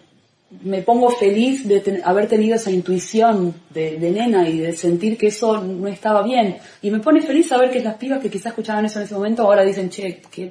me 0.62 0.80
pongo 0.80 1.10
feliz 1.10 1.68
de 1.68 1.80
ten- 1.80 2.00
haber 2.02 2.28
tenido 2.28 2.56
esa 2.56 2.70
intuición 2.70 3.52
de, 3.68 3.98
nena 3.98 4.48
y 4.48 4.56
de 4.58 4.72
sentir 4.72 5.18
que 5.18 5.26
eso 5.26 5.60
no 5.60 5.86
estaba 5.86 6.22
bien. 6.22 6.56
Y 6.80 6.90
me 6.90 7.00
pone 7.00 7.20
feliz 7.20 7.46
saber 7.48 7.70
que 7.70 7.80
las 7.80 7.96
pibas 7.96 8.20
que 8.22 8.30
quizás 8.30 8.46
escuchaban 8.52 8.86
eso 8.86 8.98
en 9.00 9.04
ese 9.04 9.14
momento 9.14 9.42
ahora 9.42 9.64
dicen, 9.64 9.90
che, 9.90 10.22
que 10.30 10.50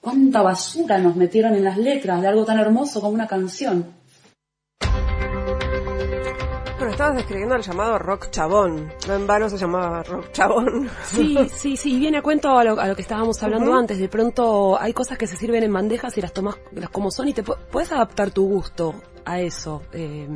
cuánta 0.00 0.42
basura 0.42 0.98
nos 0.98 1.14
metieron 1.14 1.54
en 1.54 1.62
las 1.62 1.78
letras 1.78 2.20
de 2.20 2.26
algo 2.26 2.44
tan 2.44 2.58
hermoso 2.58 3.00
como 3.00 3.14
una 3.14 3.28
canción. 3.28 3.86
Estabas 6.96 7.16
describiendo 7.16 7.54
el 7.54 7.60
llamado 7.62 7.98
rock 7.98 8.30
chabón. 8.30 8.90
No 9.06 9.14
en 9.14 9.26
vano 9.26 9.50
se 9.50 9.58
llamaba 9.58 10.02
rock 10.02 10.32
chabón. 10.32 10.88
Sí, 11.04 11.36
sí, 11.54 11.76
sí, 11.76 11.96
y 11.96 11.98
viene 12.00 12.16
a 12.16 12.22
cuento 12.22 12.56
a 12.56 12.64
lo, 12.64 12.80
a 12.80 12.88
lo 12.88 12.96
que 12.96 13.02
estábamos 13.02 13.42
hablando 13.42 13.74
antes. 13.74 13.98
De 13.98 14.08
pronto 14.08 14.80
hay 14.80 14.94
cosas 14.94 15.18
que 15.18 15.26
se 15.26 15.36
sirven 15.36 15.62
en 15.62 15.70
bandejas 15.74 16.16
y 16.16 16.22
las 16.22 16.32
tomas 16.32 16.56
las 16.72 16.88
como 16.88 17.10
son 17.10 17.28
y 17.28 17.34
te 17.34 17.44
pu- 17.44 17.58
puedes 17.70 17.92
adaptar 17.92 18.30
tu 18.30 18.48
gusto 18.48 18.94
a 19.26 19.40
eso. 19.42 19.82
Eh, 19.92 20.26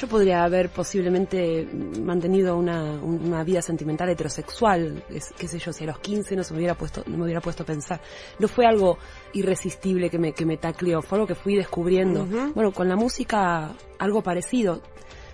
yo 0.00 0.06
podría 0.06 0.44
haber 0.44 0.68
posiblemente 0.68 1.66
mantenido 2.00 2.56
una, 2.56 2.82
una 3.02 3.42
vida 3.42 3.60
sentimental 3.60 4.08
heterosexual, 4.08 5.02
es- 5.10 5.32
qué 5.36 5.48
sé 5.48 5.58
yo, 5.58 5.72
si 5.72 5.82
a 5.82 5.88
los 5.88 5.98
15 5.98 6.36
no 6.36 6.44
se 6.44 6.52
me 6.52 6.58
hubiera 6.58 6.76
puesto, 6.76 7.02
no 7.08 7.16
me 7.18 7.24
hubiera 7.24 7.40
puesto 7.40 7.64
a 7.64 7.66
pensar. 7.66 8.00
No 8.38 8.46
fue 8.46 8.66
algo 8.66 8.98
irresistible 9.32 10.10
que 10.10 10.18
me, 10.20 10.32
que 10.32 10.46
me 10.46 10.58
tacleó, 10.58 11.02
fue 11.02 11.16
algo 11.18 11.26
que 11.26 11.34
fui 11.34 11.56
descubriendo. 11.56 12.24
Bueno, 12.54 12.70
con 12.70 12.88
la 12.88 12.94
música 12.94 13.72
algo 13.98 14.22
parecido 14.22 14.80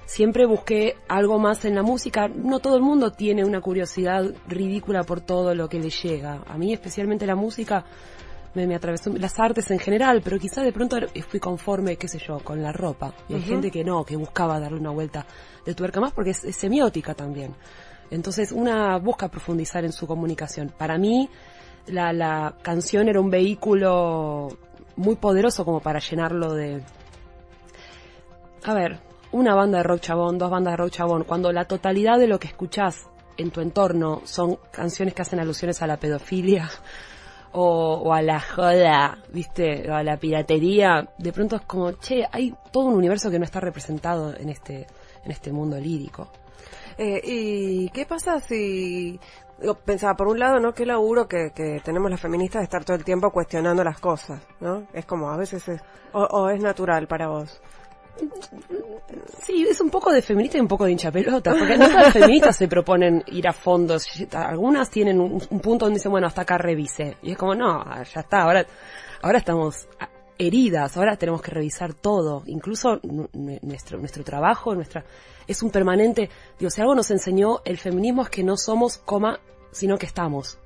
siempre 0.06 0.46
busqué 0.46 0.96
algo 1.08 1.38
más 1.38 1.64
en 1.64 1.74
la 1.74 1.82
música. 1.82 2.28
No 2.28 2.60
todo 2.60 2.76
el 2.76 2.82
mundo 2.82 3.12
tiene 3.12 3.44
una 3.44 3.60
curiosidad 3.60 4.24
ridícula 4.46 5.04
por 5.04 5.20
todo 5.20 5.54
lo 5.54 5.68
que 5.68 5.78
le 5.78 5.90
llega. 5.90 6.42
A 6.46 6.58
mí 6.58 6.72
especialmente 6.72 7.26
la 7.26 7.34
música 7.34 7.84
me, 8.54 8.66
me 8.66 8.74
atravesó, 8.74 9.10
las 9.10 9.38
artes 9.38 9.70
en 9.70 9.78
general, 9.78 10.20
pero 10.22 10.38
quizá 10.38 10.62
de 10.62 10.72
pronto 10.72 10.96
fui 11.28 11.40
conforme, 11.40 11.96
qué 11.96 12.08
sé 12.08 12.18
yo, 12.18 12.38
con 12.40 12.62
la 12.62 12.72
ropa. 12.72 13.14
Y 13.28 13.34
hay 13.34 13.42
gente 13.42 13.70
que 13.70 13.84
no, 13.84 14.04
que 14.04 14.16
buscaba 14.16 14.60
darle 14.60 14.78
una 14.78 14.90
vuelta 14.90 15.26
de 15.64 15.74
tuerca 15.74 16.00
más 16.00 16.12
porque 16.12 16.30
es, 16.30 16.44
es 16.44 16.56
semiótica 16.56 17.14
también. 17.14 17.54
Entonces 18.10 18.52
una 18.52 18.98
busca 18.98 19.28
profundizar 19.28 19.84
en 19.84 19.92
su 19.92 20.06
comunicación. 20.06 20.72
Para 20.76 20.98
mí 20.98 21.30
la, 21.86 22.12
la 22.12 22.56
canción 22.62 23.08
era 23.08 23.20
un 23.20 23.30
vehículo 23.30 24.48
muy 24.96 25.16
poderoso 25.16 25.64
como 25.64 25.80
para 25.80 25.98
llenarlo 25.98 26.52
de, 26.52 26.82
a 28.64 28.74
ver, 28.74 29.00
una 29.32 29.54
banda 29.54 29.78
de 29.78 29.84
rock 29.84 30.00
chabón, 30.00 30.38
dos 30.38 30.50
bandas 30.50 30.74
de 30.74 30.76
rock 30.76 30.90
chabón, 30.90 31.24
cuando 31.24 31.52
la 31.52 31.64
totalidad 31.64 32.18
de 32.18 32.28
lo 32.28 32.38
que 32.38 32.48
escuchás 32.48 33.08
en 33.36 33.50
tu 33.50 33.60
entorno 33.60 34.20
son 34.24 34.58
canciones 34.70 35.14
que 35.14 35.22
hacen 35.22 35.40
alusiones 35.40 35.82
a 35.82 35.86
la 35.86 35.96
pedofilia 35.96 36.70
o, 37.52 38.12
a 38.12 38.22
la 38.22 38.40
joda, 38.40 39.18
viste, 39.30 39.90
o 39.90 39.94
a 39.94 40.02
la 40.02 40.16
piratería, 40.16 41.08
de 41.18 41.32
pronto 41.32 41.56
es 41.56 41.62
como, 41.62 41.92
che, 41.92 42.26
hay 42.30 42.54
todo 42.70 42.86
un 42.86 42.94
universo 42.94 43.30
que 43.30 43.38
no 43.38 43.44
está 43.44 43.60
representado 43.60 44.34
en 44.36 44.48
este, 44.48 44.86
en 45.24 45.30
este 45.30 45.52
mundo 45.52 45.78
lírico. 45.78 46.28
Eh, 46.96 47.20
¿Y 47.24 47.88
qué 47.90 48.06
pasa 48.06 48.40
si... 48.40 49.18
Pensaba, 49.84 50.16
por 50.16 50.26
un 50.26 50.40
lado, 50.40 50.58
¿no? 50.58 50.72
Qué 50.72 50.84
laburo 50.84 51.28
que, 51.28 51.52
que 51.54 51.80
tenemos 51.84 52.10
las 52.10 52.20
feministas 52.20 52.60
de 52.60 52.64
estar 52.64 52.84
todo 52.84 52.96
el 52.96 53.04
tiempo 53.04 53.30
cuestionando 53.30 53.84
las 53.84 54.00
cosas, 54.00 54.44
¿no? 54.58 54.88
Es 54.92 55.06
como, 55.06 55.30
a 55.30 55.36
veces 55.36 55.68
es... 55.68 55.80
O 56.12 56.48
es 56.48 56.60
natural 56.60 57.06
para 57.06 57.28
vos. 57.28 57.60
Sí, 59.44 59.66
es 59.68 59.80
un 59.80 59.90
poco 59.90 60.12
de 60.12 60.22
feminista 60.22 60.58
y 60.58 60.60
un 60.60 60.68
poco 60.68 60.84
de 60.84 60.92
hincha 60.92 61.10
pelota, 61.10 61.54
porque 61.58 61.76
no 61.76 61.86
todas 61.88 62.04
las 62.04 62.12
feministas 62.12 62.56
se 62.56 62.68
proponen 62.68 63.22
ir 63.28 63.48
a 63.48 63.52
fondos. 63.52 64.06
Algunas 64.32 64.90
tienen 64.90 65.20
un, 65.20 65.32
un 65.50 65.60
punto 65.60 65.86
donde 65.86 65.98
dicen, 65.98 66.12
bueno, 66.12 66.26
hasta 66.26 66.42
acá 66.42 66.58
revise. 66.58 67.16
Y 67.22 67.32
es 67.32 67.38
como, 67.38 67.54
no, 67.54 67.84
ya 68.04 68.20
está, 68.20 68.42
ahora, 68.42 68.64
ahora 69.22 69.38
estamos 69.38 69.88
heridas, 70.38 70.96
ahora 70.96 71.16
tenemos 71.16 71.42
que 71.42 71.50
revisar 71.50 71.94
todo, 71.94 72.42
incluso 72.46 72.98
nu- 73.02 73.28
nu- 73.32 73.58
nuestro, 73.62 73.98
nuestro 73.98 74.24
trabajo, 74.24 74.74
nuestra, 74.74 75.04
es 75.46 75.62
un 75.62 75.70
permanente, 75.70 76.30
digo, 76.58 76.70
si 76.70 76.80
algo 76.80 76.94
nos 76.94 77.10
enseñó 77.10 77.60
el 77.64 77.78
feminismo 77.78 78.22
es 78.22 78.30
que 78.30 78.42
no 78.42 78.56
somos, 78.56 78.98
coma, 78.98 79.38
sino 79.70 79.98
que 79.98 80.06
estamos. 80.06 80.58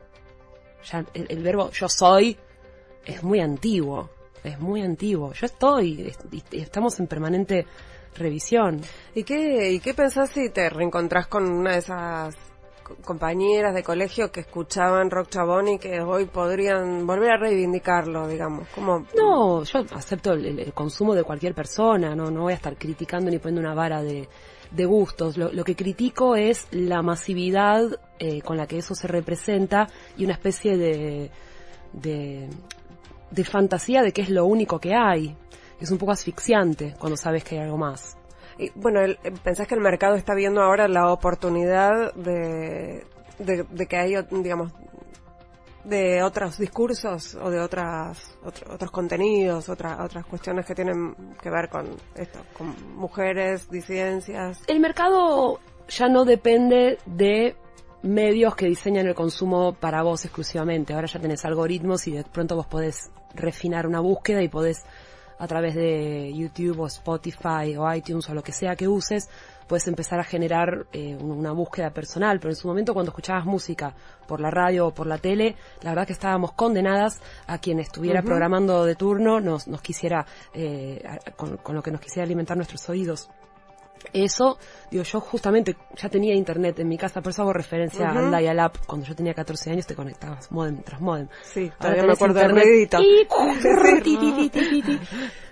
Ya 0.90 1.04
el 1.14 1.42
verbo 1.42 1.70
yo 1.72 1.88
soy 1.88 2.38
es 3.04 3.22
muy 3.22 3.40
antiguo, 3.40 4.08
es 4.46 4.60
muy 4.60 4.82
antiguo. 4.82 5.32
Yo 5.32 5.46
estoy, 5.46 6.02
es- 6.08 6.18
y- 6.32 6.42
y 6.56 6.60
estamos 6.60 6.98
en 7.00 7.06
permanente 7.06 7.66
revisión. 8.16 8.80
¿Y 9.14 9.24
qué, 9.24 9.72
¿Y 9.72 9.80
qué 9.80 9.92
pensás 9.94 10.30
si 10.30 10.48
te 10.50 10.70
reencontrás 10.70 11.26
con 11.26 11.46
una 11.48 11.72
de 11.72 11.78
esas 11.78 12.34
co- 12.82 12.96
compañeras 13.04 13.74
de 13.74 13.82
colegio 13.82 14.30
que 14.32 14.40
escuchaban 14.40 15.10
rock 15.10 15.28
chabón 15.28 15.68
y 15.68 15.78
que 15.78 16.00
hoy 16.00 16.24
podrían 16.24 17.06
volver 17.06 17.32
a 17.32 17.36
reivindicarlo, 17.36 18.26
digamos? 18.26 18.68
Como, 18.74 19.04
No, 19.16 19.62
yo 19.64 19.84
acepto 19.94 20.32
el 20.32 20.72
consumo 20.72 21.14
de 21.14 21.24
cualquier 21.24 21.54
persona, 21.54 22.14
no, 22.14 22.30
no 22.30 22.42
voy 22.42 22.52
a 22.54 22.56
estar 22.56 22.76
criticando 22.76 23.30
ni 23.30 23.38
poniendo 23.38 23.60
una 23.60 23.74
vara 23.74 24.02
de, 24.02 24.28
de 24.70 24.84
gustos. 24.86 25.36
Lo, 25.36 25.52
lo 25.52 25.62
que 25.64 25.76
critico 25.76 26.36
es 26.36 26.68
la 26.70 27.02
masividad 27.02 28.00
eh, 28.18 28.40
con 28.40 28.56
la 28.56 28.66
que 28.66 28.78
eso 28.78 28.94
se 28.94 29.08
representa 29.08 29.88
y 30.16 30.24
una 30.24 30.32
especie 30.32 30.78
de, 30.78 31.30
de, 31.92 32.48
de 33.30 33.44
fantasía 33.44 34.02
de 34.02 34.12
que 34.12 34.22
es 34.22 34.30
lo 34.30 34.44
único 34.46 34.78
que 34.78 34.94
hay. 34.94 35.36
Es 35.80 35.90
un 35.90 35.98
poco 35.98 36.12
asfixiante 36.12 36.94
cuando 36.98 37.16
sabes 37.16 37.44
que 37.44 37.56
hay 37.56 37.64
algo 37.64 37.76
más. 37.78 38.16
Y, 38.58 38.70
bueno, 38.74 39.00
el- 39.00 39.18
eh, 39.24 39.32
¿pensás 39.44 39.66
que 39.66 39.74
el 39.74 39.80
mercado 39.82 40.14
está 40.14 40.34
viendo 40.34 40.62
ahora 40.62 40.88
la 40.88 41.12
oportunidad 41.12 42.14
de, 42.14 43.04
de, 43.38 43.64
de 43.64 43.86
que 43.86 43.96
hay, 43.96 44.14
digamos, 44.30 44.72
de 45.84 46.22
otros 46.22 46.58
discursos 46.58 47.36
o 47.36 47.48
de 47.50 47.60
otras 47.60 48.36
otro- 48.44 48.74
otros 48.74 48.90
contenidos, 48.90 49.68
otra- 49.68 50.02
otras 50.02 50.24
cuestiones 50.26 50.66
que 50.66 50.74
tienen 50.74 51.14
que 51.40 51.48
ver 51.50 51.68
con 51.68 51.86
esto, 52.16 52.40
con 52.56 52.74
mujeres, 52.96 53.68
disidencias? 53.70 54.62
El 54.66 54.80
mercado 54.80 55.60
ya 55.88 56.08
no 56.08 56.24
depende 56.24 56.98
de 57.06 57.54
medios 58.06 58.54
que 58.56 58.66
diseñan 58.66 59.06
el 59.06 59.14
consumo 59.14 59.74
para 59.74 60.02
vos 60.02 60.24
exclusivamente. 60.24 60.94
Ahora 60.94 61.06
ya 61.06 61.20
tenés 61.20 61.44
algoritmos 61.44 62.06
y 62.08 62.12
de 62.12 62.24
pronto 62.24 62.56
vos 62.56 62.66
podés 62.66 63.10
refinar 63.34 63.86
una 63.86 64.00
búsqueda 64.00 64.42
y 64.42 64.48
podés 64.48 64.84
a 65.38 65.46
través 65.46 65.74
de 65.74 66.32
YouTube 66.34 66.80
o 66.80 66.86
Spotify 66.86 67.76
o 67.76 67.92
iTunes 67.92 68.26
o 68.30 68.32
lo 68.34 68.42
que 68.42 68.52
sea 68.52 68.74
que 68.74 68.88
uses, 68.88 69.28
puedes 69.68 69.86
empezar 69.86 70.18
a 70.18 70.24
generar 70.24 70.86
eh, 70.94 71.14
un- 71.20 71.30
una 71.32 71.52
búsqueda 71.52 71.90
personal. 71.90 72.38
Pero 72.38 72.52
en 72.52 72.56
su 72.56 72.66
momento 72.66 72.94
cuando 72.94 73.10
escuchabas 73.10 73.44
música 73.44 73.94
por 74.26 74.40
la 74.40 74.50
radio 74.50 74.86
o 74.86 74.94
por 74.94 75.06
la 75.06 75.18
tele, 75.18 75.54
la 75.82 75.90
verdad 75.90 76.06
que 76.06 76.14
estábamos 76.14 76.52
condenadas 76.52 77.20
a 77.46 77.58
quien 77.58 77.80
estuviera 77.80 78.20
programando 78.22 78.86
de 78.86 78.94
turno 78.94 79.38
nos, 79.40 79.68
nos 79.68 79.82
quisiera, 79.82 80.24
eh, 80.54 81.04
con 81.36 81.74
lo 81.74 81.82
que 81.82 81.90
nos 81.90 82.00
quisiera 82.00 82.24
alimentar 82.24 82.56
nuestros 82.56 82.88
oídos. 82.88 83.28
Eso, 84.12 84.58
digo, 84.90 85.02
yo 85.02 85.20
justamente 85.20 85.76
ya 85.96 86.08
tenía 86.08 86.34
internet 86.34 86.78
en 86.78 86.88
mi 86.88 86.96
casa, 86.96 87.20
por 87.20 87.30
eso 87.30 87.42
hago 87.42 87.52
referencia 87.52 88.10
al 88.10 88.30
dial-up. 88.30 88.78
Cuando 88.86 89.06
yo 89.06 89.14
tenía 89.14 89.34
14 89.34 89.70
años 89.70 89.86
te 89.86 89.94
conectabas 89.94 90.50
modem 90.50 90.82
tras 90.82 91.00
modem. 91.00 91.28
Sí, 91.42 91.70
Ahora 91.78 91.78
todavía 91.78 92.02
me 92.04 92.12
acuerdo 92.12 92.40
internet. 92.40 92.94
Y-. 93.00 93.26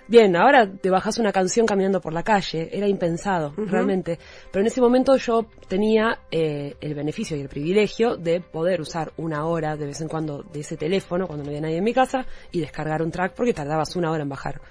Bien, 0.07 0.35
ahora 0.35 0.69
te 0.71 0.91
bajas 0.91 1.17
una 1.17 1.31
canción 1.31 1.65
caminando 1.65 1.99
por 1.99 2.13
la 2.13 2.21
calle, 2.21 2.69
era 2.71 2.87
impensado, 2.87 3.53
realmente. 3.57 4.19
Pero 4.51 4.61
en 4.61 4.67
ese 4.67 4.79
momento 4.79 5.15
yo 5.17 5.47
tenía 5.67 6.19
eh, 6.29 6.75
el 6.79 6.93
beneficio 6.93 7.35
y 7.35 7.41
el 7.41 7.49
privilegio 7.49 8.15
de 8.15 8.39
poder 8.39 8.81
usar 8.81 9.13
una 9.17 9.47
hora 9.47 9.75
de 9.75 9.87
vez 9.87 10.01
en 10.01 10.07
cuando 10.07 10.43
de 10.43 10.59
ese 10.59 10.77
teléfono 10.77 11.25
cuando 11.25 11.43
no 11.43 11.49
había 11.49 11.61
nadie 11.61 11.77
en 11.77 11.83
mi 11.83 11.93
casa 11.93 12.25
y 12.51 12.59
descargar 12.59 13.01
un 13.01 13.09
track 13.09 13.33
porque 13.33 13.53
tardabas 13.53 13.95
una 13.95 14.11
hora 14.11 14.21
en 14.21 14.29
bajar 14.29 14.61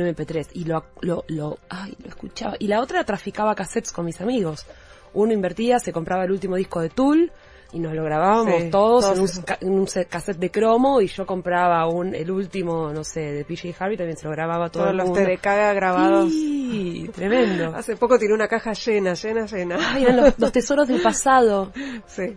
un 0.00 0.08
MP3 0.08 0.48
y 0.54 0.64
lo, 0.64 0.84
lo, 1.00 1.24
lo, 1.28 1.58
ay, 1.68 1.96
lo 2.02 2.08
escuchaba. 2.08 2.54
Y 2.58 2.68
la 2.68 2.80
otra 2.80 3.04
traficaba 3.04 3.54
cassettes 3.54 3.92
con 3.92 4.04
mis 4.04 4.20
amigos. 4.20 4.66
Uno 5.14 5.32
invertía, 5.32 5.78
se 5.78 5.92
compraba 5.92 6.24
el 6.24 6.32
último 6.32 6.56
disco 6.56 6.80
de 6.80 6.88
Tool 6.88 7.30
y 7.74 7.78
nos 7.78 7.94
lo 7.94 8.04
grabábamos 8.04 8.62
Sí, 8.62 8.70
todos, 8.70 9.04
todos 9.14 9.38
en, 9.62 9.68
un, 9.68 9.72
en 9.74 9.80
un 9.80 9.86
cassette 10.08 10.36
de 10.38 10.50
cromo 10.50 11.00
y 11.00 11.06
yo 11.06 11.24
compraba 11.24 11.86
un, 11.86 12.14
el 12.14 12.30
último, 12.30 12.92
no 12.92 13.02
sé, 13.02 13.20
de 13.20 13.44
PJ 13.44 13.74
Harvey, 13.78 13.96
también 13.96 14.16
se 14.16 14.24
lo 14.26 14.30
grababa 14.30 14.68
todo 14.68 14.82
Todos 14.84 14.90
el 14.92 14.96
los 14.98 15.08
mundo. 15.08 15.24
TDK 15.24 15.44
grabados. 15.74 16.30
Sí, 16.30 17.10
tremendo. 17.14 17.72
Hace 17.76 17.96
poco 17.96 18.18
tiré 18.18 18.34
una 18.34 18.46
caja 18.48 18.72
llena, 18.72 19.14
llena, 19.14 19.46
llena. 19.46 19.76
Ay, 19.94 20.04
eran 20.04 20.16
los, 20.16 20.38
los 20.38 20.52
tesoros 20.52 20.88
del 20.88 21.00
pasado. 21.02 21.72
Sí. 22.06 22.36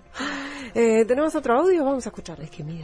Eh, 0.73 1.05
¿Tenemos 1.05 1.33
otro 1.35 1.59
audio? 1.59 1.83
Vamos 1.85 2.05
a 2.05 2.09
escuchar. 2.09 2.37
Ay, 2.41 2.49
qué 2.49 2.63
miedo. 2.63 2.83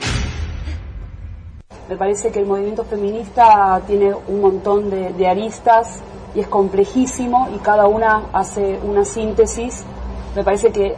Me 1.92 1.98
parece 1.98 2.32
que 2.32 2.40
el 2.40 2.46
movimiento 2.46 2.86
feminista 2.86 3.82
tiene 3.86 4.16
un 4.30 4.40
montón 4.40 4.90
de, 4.90 5.28
aristas 5.28 6.00
y 6.34 6.40
es 6.40 6.48
complejísimo 6.48 7.50
y 7.54 7.58
cada 7.58 7.86
una 7.90 8.28
hace 8.32 8.80
una 8.82 9.04
síntesis. 9.04 9.84
Me 10.34 10.42
parece 10.42 10.72
que 10.72 10.96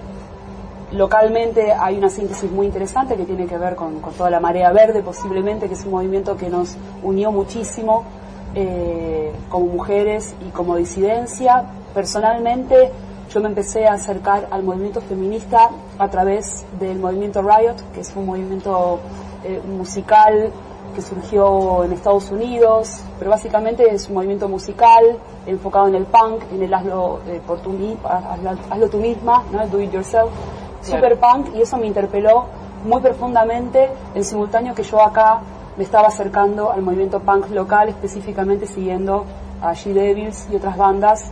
localmente 0.91 1.71
hay 1.71 1.97
una 1.97 2.11
síntesis 2.11 2.51
muy 2.51 2.67
interesante 2.67 3.15
que 3.15 3.25
tiene 3.25 3.47
que 3.47 3.57
ver 3.57 3.75
con, 3.75 4.01
con 4.01 4.13
toda 4.13 4.29
la 4.29 4.39
marea 4.39 4.71
verde 4.71 5.01
posiblemente, 5.01 5.67
que 5.67 5.73
es 5.73 5.83
un 5.83 5.93
movimiento 5.93 6.37
que 6.37 6.47
nos 6.47 6.75
unió 7.01 7.31
muchísimo 7.31 8.03
eh, 8.53 9.33
como 9.49 9.65
mujeres 9.65 10.35
y 10.47 10.51
como 10.51 10.75
disidencia. 10.75 11.71
Personalmente 11.95 12.91
yo 13.31 13.41
me 13.41 13.47
empecé 13.47 13.87
a 13.87 13.93
acercar 13.93 14.47
al 14.51 14.61
movimiento 14.61 15.01
feminista 15.01 15.71
a 15.97 16.07
través 16.09 16.63
del 16.79 16.99
movimiento 16.99 17.41
Riot, 17.41 17.77
que 17.95 18.01
es 18.01 18.15
un 18.15 18.27
movimiento 18.27 18.99
eh, 19.43 19.59
musical 19.67 20.53
que 20.93 21.01
surgió 21.01 21.83
en 21.83 21.91
Estados 21.93 22.29
Unidos, 22.31 23.01
pero 23.19 23.31
básicamente 23.31 23.93
es 23.93 24.07
un 24.09 24.15
movimiento 24.15 24.47
musical 24.47 25.17
enfocado 25.45 25.87
en 25.87 25.95
el 25.95 26.05
punk, 26.05 26.43
en 26.53 26.63
el 26.63 26.73
hazlo, 26.73 27.19
eh, 27.27 27.41
por 27.45 27.65
mi- 27.67 27.97
hazlo, 28.03 28.51
hazlo 28.69 28.89
tú 28.89 28.97
misma, 28.97 29.43
¿no? 29.51 29.67
do 29.67 29.79
it 29.81 29.91
yourself, 29.91 30.29
super 30.81 31.17
punk, 31.17 31.47
y 31.55 31.61
eso 31.61 31.77
me 31.77 31.87
interpeló 31.87 32.45
muy 32.85 33.01
profundamente 33.01 33.89
en 34.13 34.23
simultáneo 34.23 34.73
que 34.75 34.83
yo 34.83 35.01
acá 35.01 35.39
me 35.77 35.83
estaba 35.83 36.07
acercando 36.09 36.71
al 36.71 36.81
movimiento 36.81 37.19
punk 37.19 37.49
local, 37.49 37.89
específicamente 37.89 38.67
siguiendo 38.67 39.25
a 39.61 39.71
G-Devils 39.73 40.47
y 40.51 40.55
otras 40.57 40.77
bandas 40.77 41.31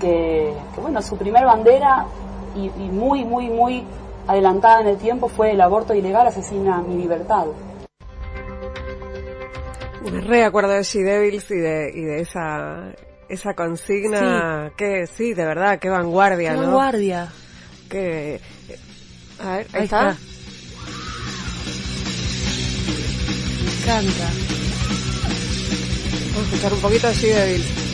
que, 0.00 0.54
que, 0.74 0.80
bueno, 0.80 1.02
su 1.02 1.16
primer 1.16 1.44
bandera 1.44 2.06
y, 2.56 2.66
y 2.66 2.88
muy, 2.90 3.24
muy, 3.24 3.48
muy 3.48 3.84
adelantada 4.26 4.80
en 4.80 4.86
el 4.88 4.96
tiempo 4.98 5.28
fue 5.28 5.52
el 5.52 5.60
aborto 5.60 5.94
ilegal 5.94 6.26
asesina 6.26 6.78
mi 6.80 6.96
libertad. 6.96 7.46
Me 10.10 10.20
reacuerdo 10.20 10.70
de 10.72 10.82
She 10.82 11.00
Devils 11.02 11.50
y 11.50 11.56
de, 11.56 11.92
y 11.94 12.00
de 12.02 12.20
esa, 12.20 12.92
esa 13.28 13.54
consigna 13.54 14.72
que 14.76 15.06
sí, 15.06 15.32
de 15.34 15.44
verdad, 15.44 15.78
qué 15.78 15.88
vanguardia, 15.88 16.50
Qué 16.50 16.56
¿no? 16.56 16.62
vanguardia. 16.64 17.28
Que, 17.88 18.40
a 19.38 19.56
ver, 19.58 19.66
ahí, 19.72 19.80
Ahí 19.80 19.84
está. 19.84 20.10
está. 20.10 20.16
Me 23.64 23.82
encanta. 23.82 24.30
Vamos 26.32 26.36
a 26.36 26.42
escuchar 26.54 26.72
un 26.72 26.80
poquito 26.80 27.06
de 27.08 27.14
She 27.14 27.26
Devils. 27.34 27.91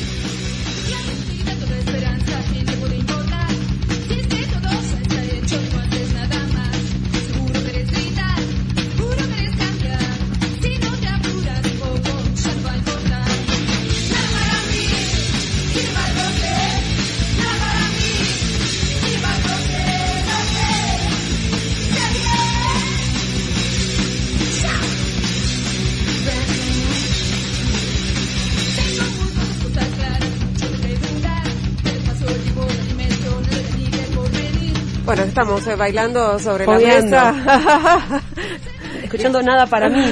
Bueno, 35.08 35.22
estamos 35.22 35.66
eh, 35.66 35.74
bailando 35.74 36.38
sobre 36.38 36.66
la 36.66 36.78
mesa. 36.78 37.34
Escuchando 39.02 39.40
nada 39.40 39.64
para 39.64 39.88
mí. 39.88 40.04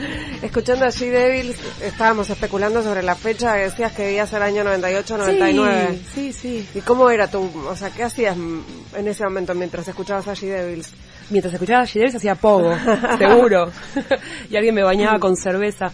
Escuchando 0.42 0.84
a 0.84 0.90
She 0.90 1.10
Devils, 1.10 1.58
estábamos 1.82 2.30
especulando 2.30 2.80
sobre 2.80 3.02
la 3.02 3.16
fecha, 3.16 3.54
decías 3.54 3.90
que 3.90 4.04
debía 4.04 4.28
ser 4.28 4.42
año 4.42 4.62
98, 4.62 5.18
99. 5.18 5.98
Sí, 6.14 6.32
sí, 6.32 6.32
sí. 6.32 6.68
¿Y 6.78 6.82
cómo 6.82 7.10
era 7.10 7.26
tu, 7.26 7.50
o 7.68 7.74
sea, 7.74 7.90
qué 7.90 8.04
hacías 8.04 8.36
en 8.36 9.08
ese 9.08 9.24
momento 9.24 9.56
mientras 9.56 9.88
escuchabas 9.88 10.28
a 10.28 10.34
She 10.34 10.46
Devils? 10.46 10.92
Mientras 11.30 11.52
escuchaba 11.52 11.82
a 11.82 11.86
Gidelis 11.86 12.14
hacía 12.14 12.36
pogo, 12.36 12.76
seguro. 13.18 13.72
y 14.50 14.56
alguien 14.56 14.76
me 14.76 14.84
bañaba 14.84 15.18
con 15.18 15.34
cerveza. 15.34 15.90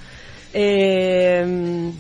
Eh, 0.53 1.91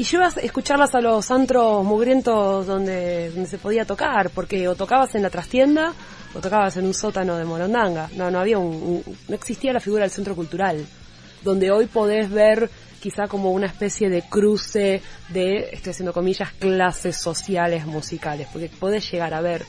y 0.00 0.04
yo 0.04 0.18
iba 0.18 0.28
a 0.28 0.40
escucharlas 0.40 0.94
a 0.94 1.00
los 1.00 1.30
antros 1.30 1.84
mugrientos 1.84 2.66
donde, 2.66 3.30
donde 3.30 3.46
se 3.48 3.58
podía 3.58 3.84
tocar, 3.84 4.30
porque 4.30 4.66
o 4.66 4.74
tocabas 4.74 5.14
en 5.14 5.22
la 5.22 5.30
trastienda 5.30 5.92
o 6.34 6.40
tocabas 6.40 6.76
en 6.78 6.86
un 6.86 6.94
sótano 6.94 7.36
de 7.36 7.44
Morondanga. 7.44 8.08
No, 8.16 8.30
no 8.30 8.38
había 8.40 8.58
un, 8.58 8.74
un- 9.06 9.16
no 9.28 9.34
existía 9.34 9.72
la 9.72 9.80
figura 9.80 10.02
del 10.04 10.10
centro 10.10 10.34
cultural, 10.34 10.86
donde 11.42 11.70
hoy 11.70 11.86
podés 11.86 12.30
ver 12.30 12.70
quizá 13.00 13.28
como 13.28 13.50
una 13.52 13.66
especie 13.66 14.08
de 14.08 14.22
cruce 14.22 15.02
de, 15.30 15.70
estoy 15.72 15.90
haciendo 15.90 16.12
comillas, 16.12 16.50
clases 16.58 17.16
sociales 17.16 17.84
musicales, 17.86 18.46
porque 18.52 18.68
podés 18.68 19.10
llegar 19.10 19.32
a 19.34 19.40
ver 19.40 19.64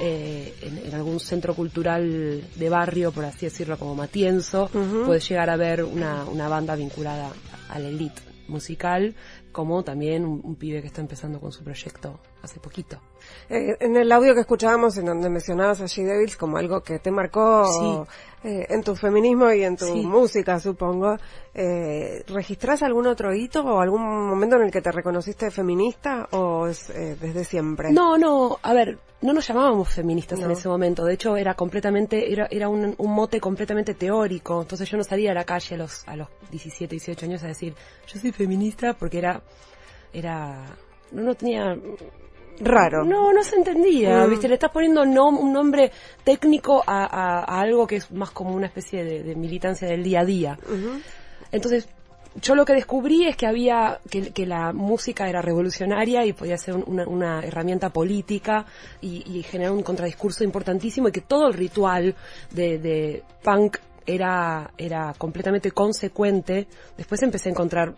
eh, 0.00 0.54
en, 0.62 0.78
en 0.88 0.94
algún 0.94 1.18
centro 1.20 1.54
cultural 1.54 2.42
de 2.54 2.68
barrio, 2.68 3.12
por 3.12 3.24
así 3.24 3.46
decirlo, 3.46 3.78
como 3.78 3.94
Matienzo, 3.94 4.68
puedes 5.06 5.28
llegar 5.28 5.48
a 5.50 5.56
ver 5.56 5.82
una, 5.84 6.24
una 6.24 6.48
banda 6.48 6.74
vinculada 6.76 7.30
a 7.68 7.78
la 7.78 7.88
elite 7.88 8.22
musical, 8.48 9.14
como 9.56 9.82
también 9.82 10.26
un, 10.26 10.42
un 10.44 10.56
pibe 10.56 10.82
que 10.82 10.88
está 10.88 11.00
empezando 11.00 11.40
con 11.40 11.50
su 11.50 11.64
proyecto 11.64 12.20
hace 12.42 12.60
poquito. 12.60 13.00
Eh, 13.48 13.74
en 13.80 13.96
el 13.96 14.12
audio 14.12 14.34
que 14.34 14.40
escuchábamos, 14.40 14.98
en 14.98 15.06
donde 15.06 15.30
mencionabas 15.30 15.80
a 15.80 15.86
She 15.86 16.04
Devils 16.04 16.36
como 16.36 16.58
algo 16.58 16.82
que 16.82 16.98
te 16.98 17.10
marcó 17.10 18.06
eh, 18.46 18.66
en 18.68 18.82
tu 18.82 18.94
feminismo 18.94 19.50
y 19.52 19.64
en 19.64 19.76
tu 19.76 19.86
Sí. 19.86 20.06
música, 20.06 20.60
supongo, 20.60 21.16
eh, 21.52 22.22
¿registrás 22.28 22.82
algún 22.82 23.06
otro 23.06 23.34
hito 23.34 23.64
o 23.64 23.80
algún 23.80 24.02
momento 24.28 24.56
en 24.56 24.62
el 24.62 24.70
que 24.70 24.80
te 24.80 24.92
reconociste 24.92 25.50
feminista 25.50 26.28
o 26.30 26.66
es 26.68 26.88
eh, 26.90 27.16
desde 27.20 27.44
siempre? 27.44 27.90
No, 27.92 28.16
no, 28.16 28.58
a 28.62 28.72
ver, 28.72 28.98
no 29.22 29.32
nos 29.32 29.48
llamábamos 29.48 29.88
feministas 29.88 30.38
en 30.40 30.50
ese 30.50 30.68
momento, 30.68 31.04
de 31.04 31.14
hecho 31.14 31.36
era 31.36 31.54
completamente, 31.54 32.32
era, 32.32 32.46
era 32.50 32.68
un, 32.68 32.94
un 32.96 33.12
mote 33.14 33.40
completamente 33.40 33.94
teórico, 33.94 34.60
entonces 34.62 34.88
yo 34.88 34.96
no 34.96 35.02
salía 35.04 35.32
a 35.32 35.34
la 35.34 35.44
calle 35.44 35.74
a 35.74 35.78
los, 35.78 36.06
a 36.06 36.14
los 36.16 36.28
17, 36.50 36.90
18 36.94 37.26
años 37.26 37.42
a 37.42 37.48
decir, 37.48 37.74
yo 38.06 38.20
soy 38.20 38.30
feminista 38.32 38.92
porque 38.92 39.18
era, 39.18 39.42
era, 40.12 40.66
no, 41.12 41.22
no 41.22 41.34
tenía, 41.34 41.76
Raro. 42.60 43.04
no, 43.04 43.32
no 43.32 43.42
se 43.42 43.56
entendía, 43.56 44.26
Mm. 44.26 44.30
viste, 44.30 44.48
le 44.48 44.54
estás 44.54 44.70
poniendo 44.70 45.04
nom- 45.04 45.38
un 45.38 45.52
nombre 45.52 45.90
técnico 46.24 46.82
a, 46.86 47.04
a- 47.04 47.40
a 47.44 47.60
algo 47.60 47.86
que 47.86 47.96
es 47.96 48.10
más 48.10 48.30
como 48.30 48.54
una 48.54 48.66
especie 48.66 49.04
de, 49.04 49.22
de 49.22 49.34
militancia 49.34 49.86
del 49.88 50.02
día 50.02 50.20
a 50.20 50.24
día. 50.24 50.58
Entonces, 51.52 51.88
yo 52.40 52.54
lo 52.54 52.64
que 52.66 52.74
descubrí 52.74 53.26
es 53.26 53.36
que 53.36 53.46
había, 53.46 53.98
que, 54.10 54.30
que 54.32 54.44
la 54.46 54.72
música 54.72 55.28
era 55.28 55.40
revolucionaria 55.40 56.24
y 56.26 56.32
podía 56.34 56.58
ser 56.58 56.74
un- 56.74 56.84
una, 56.86 57.06
una 57.08 57.40
herramienta 57.44 57.90
política 57.90 58.66
y, 59.00 59.22
y 59.38 59.42
generar 59.42 59.72
un 59.72 59.82
contradiscurso 59.82 60.44
importantísimo 60.44 61.08
y 61.08 61.12
que 61.12 61.22
todo 61.22 61.46
el 61.48 61.54
ritual 61.54 62.14
de, 62.50 62.78
de 62.78 63.22
punk 63.42 63.78
era, 64.06 64.70
era 64.76 65.14
completamente 65.16 65.70
consecuente. 65.72 66.66
Después 66.96 67.22
empecé 67.22 67.48
a 67.48 67.52
encontrar 67.52 67.94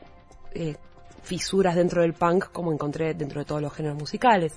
eh, 0.55 0.77
fisuras 1.23 1.75
dentro 1.77 2.03
del 2.03 2.15
punk 2.15 2.47
como 2.53 2.73
encontré 2.73 3.15
dentro 3.15 3.41
de 3.41 3.45
todos 3.45 3.63
los 3.63 3.73
géneros 3.73 3.99
musicales. 3.99 4.55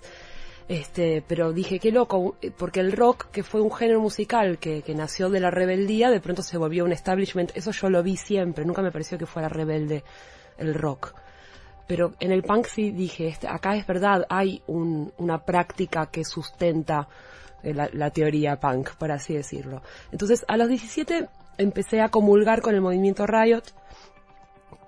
Este, 0.67 1.21
pero 1.27 1.51
dije, 1.51 1.79
qué 1.79 1.91
loco, 1.91 2.35
eh, 2.41 2.51
porque 2.55 2.79
el 2.79 2.93
rock, 2.93 3.25
que 3.31 3.43
fue 3.43 3.61
un 3.61 3.71
género 3.73 3.99
musical 3.99 4.57
que, 4.57 4.83
que 4.83 4.95
nació 4.95 5.29
de 5.29 5.39
la 5.41 5.51
rebeldía, 5.51 6.09
de 6.09 6.21
pronto 6.21 6.41
se 6.43 6.57
volvió 6.57 6.85
un 6.85 6.93
establishment. 6.93 7.51
Eso 7.55 7.71
yo 7.71 7.89
lo 7.89 8.01
vi 8.03 8.15
siempre, 8.15 8.63
nunca 8.63 8.81
me 8.81 8.91
pareció 8.91 9.17
que 9.17 9.25
fuera 9.25 9.49
rebelde 9.49 10.03
el 10.57 10.73
rock. 10.75 11.13
pero 11.87 12.13
en 12.21 12.31
el 12.31 12.41
punk 12.43 12.67
sí 12.67 12.91
dije, 12.91 13.27
este, 13.27 13.49
acá 13.49 13.75
es 13.75 13.85
verdad, 13.85 14.25
hay 14.29 14.61
un- 14.67 15.11
una 15.17 15.39
práctica 15.43 16.05
que 16.05 16.23
sustenta 16.23 17.09
eh, 17.63 17.73
la, 17.73 17.89
la 17.91 18.11
teoría 18.11 18.55
punk, 18.57 18.91
por 18.95 19.11
así 19.11 19.33
decirlo. 19.33 19.81
Entonces, 20.11 20.45
a 20.47 20.55
los 20.55 20.69
17 20.69 21.27
empecé 21.57 21.99
a 21.99 22.07
comulgar 22.07 22.61
con 22.61 22.75
el 22.75 22.81
movimiento 22.81 23.27
Riot, 23.27 23.63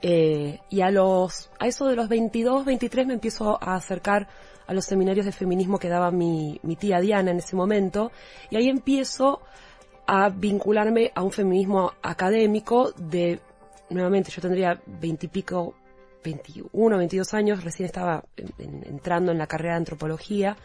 eh, 0.04 0.60
y 0.70 0.82
a 0.82 0.92
los, 0.92 1.50
a 1.60 1.66
eso 1.66 1.88
de 1.88 1.96
los 1.96 2.08
22, 2.10 2.66
23 2.66 3.08
me 3.08 3.13
empiezo 3.16 3.58
a 3.63 3.74
acercar 3.76 4.28
a 4.68 4.74
los 4.74 4.86
seminarios 4.86 5.26
de 5.26 5.32
feminismo 5.32 5.80
que 5.80 5.89
daba 5.89 6.12
mi, 6.12 6.60
mi 6.62 6.76
tía 6.76 7.00
Diana 7.00 7.32
en 7.32 7.38
ese 7.38 7.56
momento, 7.56 8.12
y 8.52 8.58
ahí 8.58 8.68
empiezo 8.70 9.42
a 10.06 10.30
vincularme 10.30 11.12
a 11.16 11.24
un 11.24 11.32
feminismo 11.32 11.94
académico 12.02 12.92
de, 12.98 13.39
nuevamente, 13.89 14.30
yo 14.30 14.42
tendría 14.42 14.80
veintipico, 14.86 15.74
21, 16.24 16.98
22 16.98 17.34
años, 17.34 17.63
recién 17.63 17.86
estaba 17.86 18.24
en- 18.38 18.54
en- 18.60 18.84
entrando 18.88 19.32
en 19.32 19.38
la 19.38 19.48
carrera 19.48 19.74
de 19.74 19.78
antropología, 19.80 20.56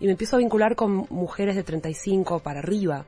y 0.00 0.06
me 0.06 0.12
empiezo 0.12 0.36
a 0.36 0.38
vincular 0.40 0.74
con 0.76 1.06
mujeres 1.10 1.54
de 1.56 1.62
35 1.62 2.40
para 2.40 2.60
arriba. 2.60 3.06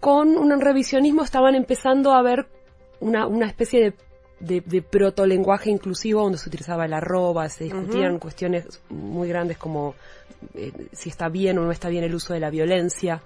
Con 0.00 0.36
un 0.36 0.60
revisionismo 0.60 1.22
estaban 1.22 1.54
empezando 1.54 2.12
a 2.12 2.22
ver 2.22 2.46
una, 3.00 3.26
una 3.26 3.46
especie 3.46 3.80
de, 3.80 3.94
de, 4.40 4.60
de 4.60 4.82
protolenguaje 4.82 5.70
inclusivo 5.70 6.22
donde 6.22 6.38
se 6.38 6.48
utilizaba 6.48 6.84
el 6.84 6.92
arroba, 6.92 7.48
se 7.48 7.64
discutían 7.64 8.18
cuestiones 8.18 8.82
muy 8.90 9.28
grandes 9.28 9.56
como 9.58 9.94
eh, 10.54 10.72
si 10.92 11.08
está 11.08 11.28
bien 11.28 11.58
o 11.58 11.64
no 11.64 11.70
está 11.72 11.88
bien 11.88 12.04
el 12.04 12.14
uso 12.14 12.34
de 12.34 12.40
la 12.40 12.50
violencia 12.50 13.22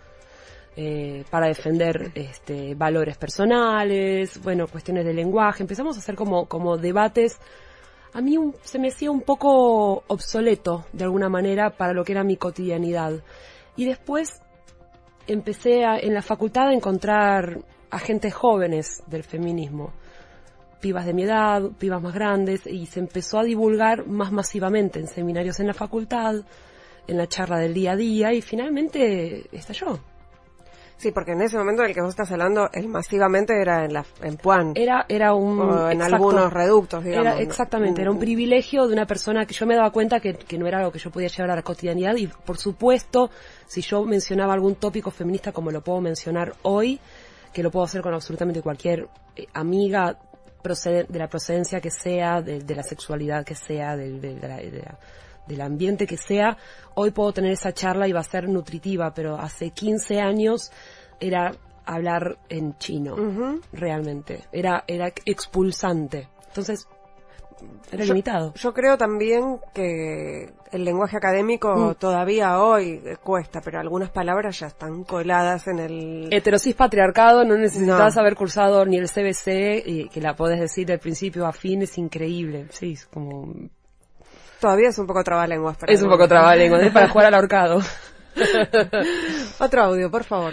eh, 0.77 1.25
para 1.31 1.47
defender 1.49 2.13
este, 2.15 2.75
valores 2.77 3.17
personales, 3.17 4.41
bueno, 4.43 4.69
cuestiones 4.69 5.05
de 5.05 5.13
lenguaje. 5.15 5.63
Empezamos 5.65 5.97
a 5.97 6.01
hacer 6.01 6.15
como, 6.15 6.47
como 6.47 6.77
debates. 6.77 7.39
A 8.13 8.21
mí 8.21 8.39
un- 8.39 8.55
se 8.63 8.79
me 8.79 8.89
hacía 8.89 9.11
un 9.11 9.23
poco 9.23 10.05
obsoleto, 10.07 10.85
de 10.93 11.05
alguna 11.05 11.29
manera, 11.29 11.71
para 11.71 11.93
lo 11.93 12.05
que 12.05 12.13
era 12.13 12.23
mi 12.23 12.37
cotidianidad. 12.37 13.13
Y 13.77 13.87
después 13.87 14.41
empecé 15.27 15.85
a- 15.85 15.99
en 15.99 16.15
la 16.15 16.23
facultad 16.23 16.69
a 16.69 16.73
encontrar 16.73 17.59
agentes 17.91 18.33
jóvenes 18.35 19.03
del 19.09 19.25
feminismo, 19.25 19.93
pibas 20.81 21.07
de 21.07 21.13
mi 21.15 21.25
edad, 21.25 21.63
pibas 21.79 22.03
más 22.03 22.15
grandes, 22.15 22.67
y 22.67 22.87
se 22.87 23.01
empezó 23.01 23.39
a 23.39 23.45
divulgar 23.45 24.07
más 24.07 24.33
masivamente 24.33 25.01
en 25.01 25.07
seminarios 25.07 25.61
en 25.61 25.67
la 25.67 25.75
facultad, 25.75 26.37
en 27.07 27.17
la 27.17 27.27
charla 27.27 27.59
del 27.59 27.75
día 27.75 27.93
a 27.93 27.97
día, 27.97 28.33
y 28.33 28.43
finalmente 28.43 29.47
estalló. 29.53 29.99
Sí, 30.99 31.13
porque 31.13 31.31
en 31.31 31.43
ese 31.43 31.57
momento 31.57 31.83
del 31.83 31.95
que 31.95 32.01
vos 32.01 32.11
estás 32.11 32.33
hablando, 32.33 32.69
el 32.73 32.89
masivamente 32.89 33.61
era 33.61 33.85
en 33.85 33.93
la 33.93 34.05
en 34.21 34.37
Puan. 34.37 34.73
Era, 34.75 35.07
era 35.09 35.33
un... 35.33 35.61
o 35.61 35.91
en 35.91 35.99
exacto. 35.99 36.17
algunos 36.17 36.53
reductos, 36.53 37.05
digamos. 37.05 37.27
Era, 37.27 37.35
¿no? 37.37 37.41
exactamente, 37.41 38.03
era 38.03 38.11
un 38.11 38.17
Mm. 38.17 38.21
privilegio 38.21 38.87
de 38.89 38.95
una 38.95 39.07
persona 39.07 39.47
que 39.47 39.55
yo 39.55 39.65
me 39.65 39.77
daba 39.77 39.93
cuenta 39.93 40.19
que, 40.19 40.35
que 40.35 40.59
no 40.59 40.67
era 40.67 40.79
algo 40.79 40.91
que 40.91 40.99
yo 40.99 41.13
podía 41.13 41.29
llevar 41.29 41.53
a 41.53 41.55
la 41.55 41.63
cotidianidad 41.63 42.17
y 42.17 42.27
por 42.27 42.59
supuesto, 42.59 43.31
si 43.67 43.81
yo 43.81 44.05
mencionaba 44.05 44.55
algún 44.55 44.75
tópico 44.75 45.13
feminista 45.13 45.53
como 45.53 45.71
lo 45.71 45.83
puedo 45.83 46.01
mencionar 46.01 46.55
hoy, 46.63 46.99
que 47.53 47.63
lo 47.63 47.71
puedo 47.71 47.85
hacer 47.85 48.03
con 48.03 48.13
absolutamente 48.13 48.61
cualquier 48.61 49.07
eh, 49.37 49.47
amiga 49.55 50.19
procede- 50.63 51.07
de 51.09 51.19
la 51.19 51.29
procedencia 51.29 51.81
que 51.81 51.91
sea, 51.91 52.41
de, 52.43 52.61
de 52.61 52.75
la 52.75 52.83
sexualidad 52.83 53.45
que 53.45 53.55
sea, 53.55 53.97
del, 53.97 54.21
de- 54.21 54.35
de 54.37 54.49
la- 54.49 54.57
de 54.57 54.83
la- 54.83 54.99
del 55.47 55.61
ambiente 55.63 56.07
que 56.07 56.19
sea, 56.19 56.59
hoy 56.95 57.11
puedo 57.11 57.33
tener 57.33 57.53
esa 57.53 57.73
charla 57.73 58.07
y 58.07 58.13
va 58.13 58.21
a 58.21 58.25
ser 58.25 58.49
nutritiva, 58.51 59.15
pero 59.15 59.37
hace 59.39 59.71
15 59.71 60.21
años 60.21 60.71
era 61.21 61.53
hablar 61.87 62.37
en 62.51 62.77
chino, 62.77 63.17
realmente. 63.73 64.45
Era, 64.53 64.85
era 64.87 65.11
expulsante. 65.25 66.29
Entonces, 66.49 66.87
era 67.93 68.05
Yo- 68.05 68.13
limitado. 68.15 68.53
Yo 68.55 68.73
creo 68.75 68.97
también 68.99 69.59
que 69.75 70.51
el 70.73 70.85
lenguaje 70.85 71.17
académico 71.17 71.75
Mm. 71.75 71.95
todavía 71.95 72.61
hoy 72.61 73.03
cuesta, 73.23 73.61
pero 73.63 73.81
algunas 73.81 74.11
palabras 74.11 74.59
ya 74.61 74.67
están 74.67 75.05
coladas 75.05 75.67
en 75.67 75.79
el... 75.79 76.29
Heterosis 76.31 76.75
patriarcado, 76.75 77.45
no 77.45 77.57
necesitas 77.57 78.15
No. 78.15 78.21
haber 78.21 78.35
cursado 78.37 78.85
ni 78.85 78.99
el 78.99 79.09
CBC, 79.09 79.83
y 79.87 80.09
que 80.09 80.21
la 80.21 80.35
podés 80.37 80.61
decir 80.61 80.87
del 80.87 80.99
principio 80.99 81.47
a 81.47 81.53
fin, 81.53 81.83
es 81.83 81.97
increíble. 81.99 82.67
Sí, 82.71 82.93
es 82.93 83.07
como... 83.07 83.53
Todavía 84.61 84.89
es 84.89 84.99
un 84.99 85.07
poco 85.07 85.23
trabalenguas. 85.23 85.77
para 85.77 85.93
Es 85.93 86.03
un 86.03 86.11
poco 86.11 86.27
trabalenguas, 86.29 86.83
es 86.83 86.93
para 86.93 87.09
jugar 87.09 87.27
al 87.29 87.35
ahorcado. 87.35 87.81
Otro 89.61 89.83
audio, 89.83 90.11
por 90.11 90.25
favor. 90.25 90.53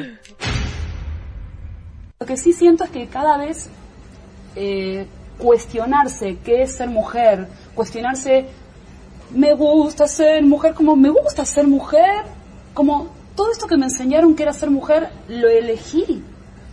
Lo 2.19 2.25
que 2.25 2.37
sí 2.37 2.53
siento 2.53 2.83
es 2.85 2.89
que 2.91 3.07
cada 3.07 3.37
vez 3.37 3.69
eh, 4.55 5.05
cuestionarse 5.37 6.37
qué 6.43 6.63
es 6.63 6.75
ser 6.75 6.89
mujer, 6.89 7.47
cuestionarse 7.73 8.47
me 9.31 9.53
gusta 9.53 10.07
ser 10.07 10.43
mujer, 10.43 10.73
como 10.73 10.95
me 10.95 11.09
gusta 11.09 11.45
ser 11.45 11.67
mujer, 11.67 12.23
como 12.73 13.07
todo 13.35 13.51
esto 13.51 13.67
que 13.67 13.77
me 13.77 13.85
enseñaron 13.85 14.35
que 14.35 14.43
era 14.43 14.53
ser 14.53 14.69
mujer, 14.69 15.09
lo 15.27 15.49
elegí. 15.49 16.23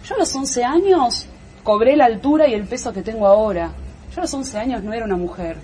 Yo 0.05 0.15
a 0.15 0.19
los 0.19 0.35
11 0.35 0.65
años 0.65 1.27
cobré 1.63 1.97
la 1.97 2.07
altura 2.07 2.49
y 2.49 2.55
el 2.55 2.65
peso 2.65 2.93
que 2.93 3.03
tengo 3.03 3.27
ahora. 3.27 3.73
Yo 4.15 4.21
a 4.21 4.23
los 4.23 4.35
11 4.35 4.59
años 4.59 4.83
no 4.83 4.93
era 4.93 5.05
una 5.05 5.17
mujer, 5.17 5.57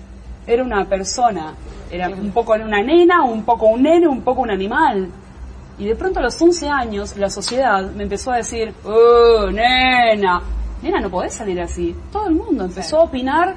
era 0.45 0.63
una 0.63 0.85
persona. 0.85 1.53
Era 1.91 2.09
un 2.09 2.31
poco 2.31 2.53
una 2.53 2.83
nena, 2.83 3.23
un 3.23 3.43
poco 3.43 3.67
un 3.67 3.83
nene, 3.83 4.07
un 4.07 4.21
poco 4.21 4.41
un 4.41 4.51
animal. 4.51 5.09
Y 5.77 5.85
de 5.85 5.95
pronto 5.95 6.19
a 6.19 6.23
los 6.23 6.39
11 6.41 6.67
años 6.67 7.17
la 7.17 7.29
sociedad 7.29 7.89
me 7.91 8.03
empezó 8.03 8.31
a 8.31 8.37
decir, 8.37 8.73
¡Oh, 8.83 9.49
nena! 9.51 10.41
Nena, 10.81 10.99
no 11.01 11.09
podés 11.09 11.33
salir 11.33 11.59
así. 11.59 11.95
Todo 12.11 12.27
el 12.27 12.35
mundo 12.35 12.65
empezó 12.65 12.99
a 12.99 13.03
opinar 13.03 13.55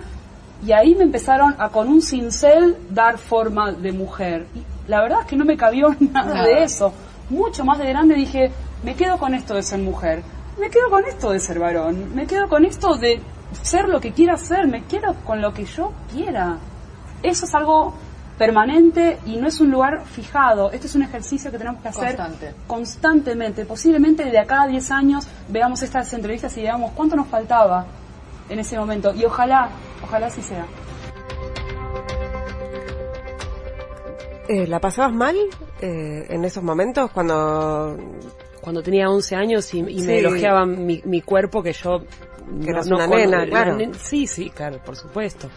y 0.66 0.72
ahí 0.72 0.94
me 0.94 1.04
empezaron 1.04 1.54
a 1.58 1.68
con 1.68 1.88
un 1.88 2.02
cincel 2.02 2.76
dar 2.90 3.18
forma 3.18 3.72
de 3.72 3.92
mujer. 3.92 4.46
Y 4.54 4.62
la 4.90 5.02
verdad 5.02 5.20
es 5.20 5.26
que 5.26 5.36
no 5.36 5.44
me 5.44 5.56
cabió 5.56 5.94
nada, 6.00 6.42
de 6.44 6.62
eso. 6.64 6.92
Mucho 7.30 7.64
más 7.64 7.78
de 7.78 7.86
grande 7.86 8.14
dije, 8.14 8.50
me 8.82 8.94
quedo 8.94 9.18
con 9.18 9.34
esto 9.34 9.54
de 9.54 9.62
ser 9.62 9.80
mujer. 9.80 10.22
Me 10.58 10.68
quedo 10.68 10.90
con 10.90 11.04
esto 11.04 11.30
de 11.30 11.40
ser 11.40 11.58
varón. 11.58 12.14
Me 12.14 12.26
quedo 12.26 12.48
con 12.48 12.64
esto 12.64 12.96
de 12.96 13.20
ser 13.62 13.88
lo 13.88 14.00
que 14.00 14.12
quiera 14.12 14.36
ser. 14.36 14.66
Me 14.66 14.84
quedo 14.84 15.14
con 15.24 15.40
lo 15.40 15.54
que 15.54 15.64
yo 15.64 15.92
quiera. 16.12 16.58
Eso 17.22 17.46
es 17.46 17.54
algo 17.54 17.94
permanente 18.38 19.18
y 19.26 19.36
no 19.36 19.46
es 19.46 19.60
un 19.60 19.70
lugar 19.70 20.04
fijado. 20.04 20.70
Esto 20.72 20.86
es 20.86 20.94
un 20.94 21.02
ejercicio 21.02 21.50
que 21.50 21.58
tenemos 21.58 21.80
que 21.82 21.88
hacer 21.88 22.16
Constante. 22.16 22.54
constantemente. 22.66 23.64
Posiblemente 23.64 24.24
de 24.24 24.38
acá 24.38 24.62
a 24.62 24.66
10 24.66 24.90
años 24.90 25.26
veamos 25.48 25.82
estas 25.82 26.12
entrevistas 26.12 26.56
y 26.56 26.62
veamos 26.62 26.92
cuánto 26.96 27.14
nos 27.16 27.28
faltaba 27.28 27.86
en 28.48 28.58
ese 28.58 28.76
momento. 28.78 29.14
Y 29.14 29.24
ojalá, 29.24 29.68
ojalá 30.02 30.26
así 30.26 30.42
sea. 30.42 30.66
Eh, 34.48 34.66
¿La 34.66 34.80
pasabas 34.80 35.12
mal 35.14 35.36
eh, 35.80 36.26
en 36.28 36.44
esos 36.44 36.62
momentos 36.62 37.10
cuando 37.12 37.96
Cuando 38.60 38.82
tenía 38.82 39.08
11 39.08 39.36
años 39.36 39.72
y, 39.74 39.80
y 39.80 40.00
Sí. 40.00 40.06
me 40.06 40.18
elogiaban 40.18 40.84
mi, 40.86 41.00
mi 41.04 41.20
cuerpo 41.20 41.62
que 41.62 41.72
yo... 41.72 42.00
Que 42.62 42.70
eras 42.70 42.86
una 42.88 43.06
nena, 43.06 43.46
claro. 43.46 43.78
sí, 44.00 44.26
sí, 44.26 44.50
claro, 44.50 44.78
por 44.84 44.94
supuesto. 44.96 45.48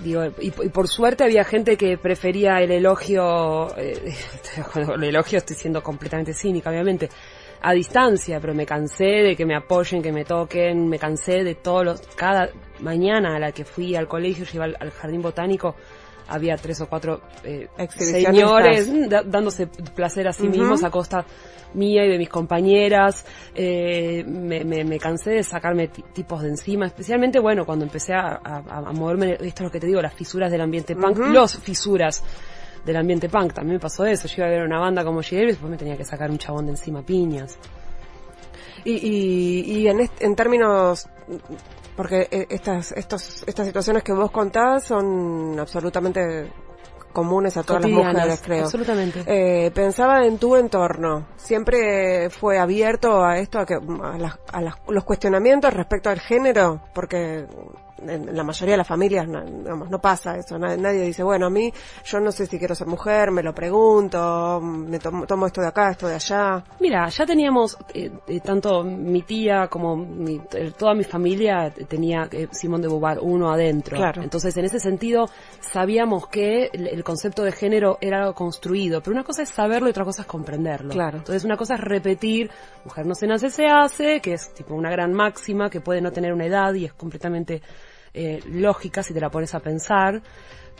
Digo, 0.00 0.24
y, 0.40 0.50
por 0.50 0.88
suerte 0.88 1.24
había 1.24 1.44
gente 1.44 1.76
que 1.76 1.96
prefería 1.96 2.60
el 2.60 2.70
elogio, 2.72 3.76
eh, 3.76 4.14
el 4.94 5.04
elogio 5.04 5.38
estoy 5.38 5.56
siendo 5.56 5.82
completamente 5.82 6.34
cínica, 6.34 6.70
obviamente, 6.70 7.08
a 7.60 7.72
distancia, 7.72 8.40
pero 8.40 8.54
me 8.54 8.66
cansé 8.66 9.04
de 9.04 9.36
que 9.36 9.46
me 9.46 9.54
apoyen, 9.54 10.02
que 10.02 10.10
me 10.10 10.24
toquen, 10.24 10.88
me 10.88 10.98
cansé 10.98 11.44
de 11.44 11.54
todos 11.54 11.84
los, 11.84 12.00
cada 12.16 12.50
mañana 12.80 13.36
a 13.36 13.38
la 13.38 13.52
que 13.52 13.64
fui 13.64 13.94
al 13.94 14.08
colegio, 14.08 14.44
yo 14.44 14.52
iba 14.54 14.64
al 14.64 14.90
jardín 14.90 15.22
botánico, 15.22 15.76
había 16.32 16.56
tres 16.56 16.80
o 16.80 16.86
cuatro 16.88 17.20
eh, 17.44 17.68
señores 17.96 18.88
mm, 18.88 19.08
da- 19.08 19.22
dándose 19.22 19.66
placer 19.66 20.26
a 20.28 20.32
sí 20.32 20.48
mismos 20.48 20.82
a 20.84 20.90
costa 20.90 21.24
mía 21.74 22.04
y 22.04 22.08
de 22.10 22.18
mis 22.18 22.28
compañeras. 22.28 23.24
Eh, 23.54 24.24
me, 24.26 24.64
me- 24.64 24.84
me 24.84 24.98
cansé 24.98 25.30
de 25.30 25.42
sacarme 25.42 25.88
ti- 25.88 26.04
tipos 26.12 26.42
de 26.42 26.48
encima, 26.48 26.86
especialmente, 26.86 27.38
bueno, 27.38 27.64
cuando 27.64 27.84
empecé 27.84 28.12
a, 28.14 28.40
a- 28.44 28.62
a 28.88 28.92
moverme, 28.92 29.32
esto 29.34 29.46
es 29.46 29.60
lo 29.60 29.70
que 29.70 29.80
te 29.80 29.86
digo, 29.86 30.02
las 30.02 30.14
fisuras 30.14 30.50
del 30.50 30.60
ambiente 30.60 30.94
punk, 30.96 31.18
Ujú. 31.18 31.28
los 31.30 31.56
fisuras 31.58 32.22
del 32.84 32.96
ambiente 32.96 33.28
punk, 33.28 33.52
también 33.54 33.76
me 33.76 33.80
pasó 33.80 34.04
eso. 34.04 34.26
Yo 34.28 34.34
iba 34.38 34.46
a 34.46 34.50
ver 34.50 34.62
una 34.64 34.80
banda 34.80 35.04
como 35.04 35.22
Giel 35.22 35.44
y 35.44 35.46
después 35.48 35.70
me 35.70 35.76
tenía 35.76 35.96
que 35.96 36.04
sacar 36.04 36.30
un 36.30 36.38
chabón 36.38 36.66
de 36.66 36.72
encima 36.72 37.00
piñas. 37.02 37.56
Y, 38.84 38.92
y, 38.94 39.60
y 39.78 39.88
en, 39.88 40.00
est- 40.00 40.20
en 40.22 40.34
términos, 40.34 41.06
porque 41.96 42.28
eh, 42.30 42.46
estas, 42.50 42.92
estos, 42.92 43.44
estas 43.46 43.66
situaciones 43.66 44.02
que 44.02 44.12
vos 44.12 44.30
contás 44.30 44.84
son 44.84 45.56
absolutamente 45.58 46.50
comunes 47.12 47.56
a 47.58 47.62
todas 47.62 47.82
las 47.82 47.90
mujeres, 47.90 48.40
creo. 48.42 48.64
absolutamente. 48.64 49.22
Eh, 49.26 49.70
pensaba 49.72 50.24
en 50.24 50.38
tu 50.38 50.56
entorno. 50.56 51.26
¿Siempre 51.36 52.30
fue 52.30 52.58
abierto 52.58 53.22
a 53.22 53.36
esto, 53.38 53.58
a, 53.58 53.66
que, 53.66 53.74
a, 53.74 54.18
las- 54.18 54.38
a 54.50 54.60
las- 54.62 54.76
los 54.88 55.04
cuestionamientos 55.04 55.74
respecto 55.74 56.08
al 56.08 56.20
género? 56.20 56.80
Porque 56.94 57.46
en 58.06 58.34
la 58.36 58.42
mayoría 58.42 58.72
de 58.74 58.78
las 58.78 58.86
familias 58.88 59.28
no, 59.28 59.42
digamos, 59.44 59.90
no 59.90 60.00
pasa 60.00 60.36
eso. 60.36 60.58
Nadie, 60.58 60.76
nadie 60.78 61.02
dice, 61.02 61.22
bueno, 61.22 61.46
a 61.46 61.50
mí 61.50 61.72
yo 62.04 62.20
no 62.20 62.32
sé 62.32 62.46
si 62.46 62.58
quiero 62.58 62.74
ser 62.74 62.86
mujer, 62.86 63.30
me 63.30 63.42
lo 63.42 63.54
pregunto, 63.54 64.60
me 64.60 64.98
tomo, 64.98 65.26
tomo 65.26 65.46
esto 65.46 65.60
de 65.60 65.68
acá, 65.68 65.90
esto 65.90 66.08
de 66.08 66.14
allá. 66.14 66.64
Mira, 66.80 67.08
ya 67.08 67.26
teníamos, 67.26 67.76
eh, 67.94 68.10
eh, 68.26 68.40
tanto 68.40 68.82
mi 68.82 69.22
tía 69.22 69.68
como 69.68 69.96
mi- 69.96 70.40
eh, 70.54 70.72
toda 70.76 70.94
mi 70.94 71.04
familia 71.04 71.72
tenía 71.88 72.28
eh, 72.30 72.48
Simón 72.52 72.82
de 72.82 72.88
Beauvoir 72.88 73.18
uno 73.20 73.50
adentro. 73.52 73.96
Claro. 73.96 74.22
Entonces, 74.22 74.56
en 74.56 74.64
ese 74.64 74.80
sentido, 74.80 75.26
sabíamos 75.60 76.26
que 76.28 76.70
el, 76.72 76.86
el 76.88 77.04
concepto 77.04 77.42
de 77.44 77.52
género 77.52 77.98
era 78.00 78.20
algo 78.20 78.34
construido, 78.34 79.00
pero 79.00 79.14
una 79.14 79.24
cosa 79.24 79.42
es 79.42 79.48
saberlo 79.48 79.88
y 79.88 79.90
otra 79.90 80.04
cosa 80.04 80.22
es 80.22 80.28
comprenderlo. 80.28 80.90
Claro. 80.92 81.18
Entonces, 81.18 81.44
una 81.44 81.56
cosa 81.56 81.74
es 81.74 81.80
repetir, 81.80 82.50
mujer 82.84 83.06
no 83.06 83.14
se 83.14 83.26
nace, 83.26 83.50
se 83.50 83.66
hace, 83.66 84.20
que 84.20 84.34
es 84.34 84.52
tipo 84.54 84.74
una 84.74 84.90
gran 84.90 85.12
máxima 85.12 85.70
que 85.70 85.80
puede 85.80 86.00
no 86.00 86.10
tener 86.12 86.32
una 86.32 86.46
edad 86.46 86.74
y 86.74 86.84
es 86.86 86.92
completamente 86.94 87.62
eh, 88.14 88.40
lógica 88.46 89.02
si 89.02 89.14
te 89.14 89.20
la 89.20 89.30
pones 89.30 89.54
a 89.54 89.60
pensar. 89.60 90.22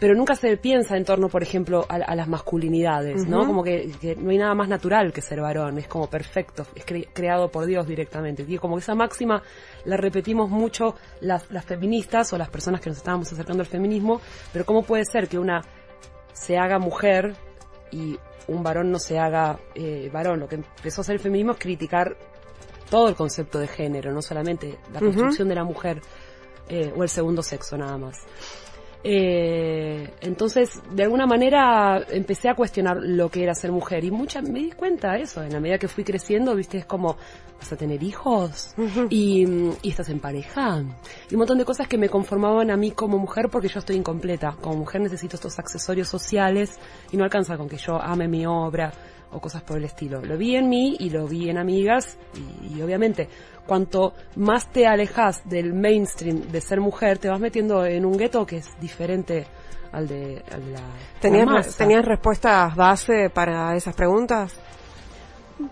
Pero 0.00 0.14
nunca 0.16 0.34
se 0.34 0.56
piensa 0.56 0.96
en 0.96 1.04
torno, 1.04 1.28
por 1.28 1.42
ejemplo, 1.44 1.86
a, 1.88 1.94
a 1.94 2.16
las 2.16 2.26
masculinidades, 2.26 3.26
¿no? 3.28 3.46
Como 3.46 3.62
que, 3.62 3.92
que 4.00 4.16
no 4.16 4.30
hay 4.30 4.38
nada 4.38 4.54
más 4.54 4.68
natural 4.68 5.12
que 5.12 5.20
ser 5.20 5.40
varón, 5.40 5.78
es 5.78 5.86
como 5.86 6.08
perfecto, 6.08 6.66
es 6.74 6.84
cre- 6.84 7.08
creado 7.12 7.50
por 7.52 7.66
Dios 7.66 7.86
directamente. 7.86 8.44
Y 8.48 8.58
como 8.58 8.74
que 8.76 8.80
esa 8.80 8.94
máxima 8.96 9.42
la 9.84 9.96
repetimos 9.96 10.50
mucho 10.50 10.96
las, 11.20 11.48
las 11.52 11.64
feministas 11.66 12.32
o 12.32 12.38
las 12.38 12.48
personas 12.48 12.80
que 12.80 12.88
nos 12.90 12.96
estábamos 12.98 13.32
acercando 13.32 13.60
al 13.62 13.68
feminismo, 13.68 14.20
pero 14.52 14.64
¿cómo 14.64 14.82
puede 14.82 15.04
ser 15.04 15.28
que 15.28 15.38
una 15.38 15.62
se 16.32 16.56
haga 16.58 16.78
mujer 16.80 17.34
y 17.92 18.18
un 18.48 18.62
varón 18.64 18.90
no 18.90 18.98
se 18.98 19.20
haga 19.20 19.58
eh, 19.76 20.10
varón? 20.12 20.40
Lo 20.40 20.48
que 20.48 20.56
empezó 20.56 21.00
a 21.00 21.02
hacer 21.02 21.14
el 21.16 21.20
feminismo 21.20 21.52
es 21.52 21.58
criticar 21.58 22.16
todo 22.90 23.08
el 23.08 23.14
concepto 23.14 23.58
de 23.60 23.68
género, 23.68 24.10
no 24.10 24.20
solamente 24.22 24.78
la 24.92 24.98
construcción 25.00 25.48
de 25.48 25.54
la 25.54 25.64
mujer 25.64 26.00
eh, 26.72 26.92
o 26.96 27.02
el 27.02 27.08
segundo 27.08 27.42
sexo 27.42 27.76
nada 27.76 27.98
más. 27.98 28.18
Eh, 29.04 30.14
entonces, 30.20 30.80
de 30.92 31.02
alguna 31.02 31.26
manera 31.26 32.04
empecé 32.08 32.48
a 32.48 32.54
cuestionar 32.54 32.98
lo 33.00 33.28
que 33.30 33.42
era 33.42 33.54
ser 33.54 33.72
mujer 33.72 34.04
y 34.04 34.10
mucha, 34.10 34.40
me 34.40 34.60
di 34.60 34.70
cuenta 34.70 35.12
de 35.12 35.22
eso. 35.22 35.42
En 35.42 35.52
la 35.52 35.60
medida 35.60 35.78
que 35.78 35.88
fui 35.88 36.04
creciendo, 36.04 36.54
viste, 36.54 36.78
es 36.78 36.84
como, 36.86 37.16
vas 37.58 37.72
a 37.72 37.76
tener 37.76 38.02
hijos 38.02 38.74
y, 39.10 39.44
y 39.82 39.90
estás 39.90 40.08
en 40.08 40.20
pareja 40.20 40.84
y 41.30 41.34
un 41.34 41.38
montón 41.38 41.58
de 41.58 41.64
cosas 41.64 41.88
que 41.88 41.98
me 41.98 42.08
conformaban 42.08 42.70
a 42.70 42.76
mí 42.76 42.92
como 42.92 43.18
mujer 43.18 43.48
porque 43.50 43.68
yo 43.68 43.80
estoy 43.80 43.96
incompleta. 43.96 44.56
Como 44.60 44.76
mujer 44.76 45.00
necesito 45.00 45.36
estos 45.36 45.58
accesorios 45.58 46.08
sociales 46.08 46.78
y 47.10 47.16
no 47.16 47.24
alcanza 47.24 47.56
con 47.56 47.68
que 47.68 47.76
yo 47.76 48.00
ame 48.00 48.28
mi 48.28 48.46
obra 48.46 48.92
o 49.32 49.40
cosas 49.40 49.62
por 49.62 49.78
el 49.78 49.84
estilo. 49.84 50.22
Lo 50.22 50.36
vi 50.36 50.56
en 50.56 50.68
mí 50.68 50.96
y 51.00 51.10
lo 51.10 51.26
vi 51.26 51.48
en 51.48 51.58
amigas 51.58 52.18
y, 52.34 52.76
y 52.76 52.82
obviamente 52.82 53.28
cuanto 53.66 54.14
más 54.36 54.70
te 54.70 54.86
alejas 54.86 55.48
del 55.48 55.72
mainstream 55.72 56.42
de 56.48 56.60
ser 56.60 56.80
mujer, 56.80 57.18
te 57.18 57.28
vas 57.28 57.40
metiendo 57.40 57.84
en 57.86 58.04
un 58.04 58.16
gueto 58.16 58.44
que 58.44 58.58
es 58.58 58.68
diferente 58.80 59.46
al 59.92 60.08
de, 60.08 60.42
al 60.50 60.64
de 60.64 60.72
la, 60.72 60.80
¿Tenías, 61.20 61.46
masa. 61.46 61.78
¿Tenías 61.78 62.04
respuestas 62.04 62.74
base 62.74 63.30
para 63.30 63.76
esas 63.76 63.94
preguntas? 63.94 64.54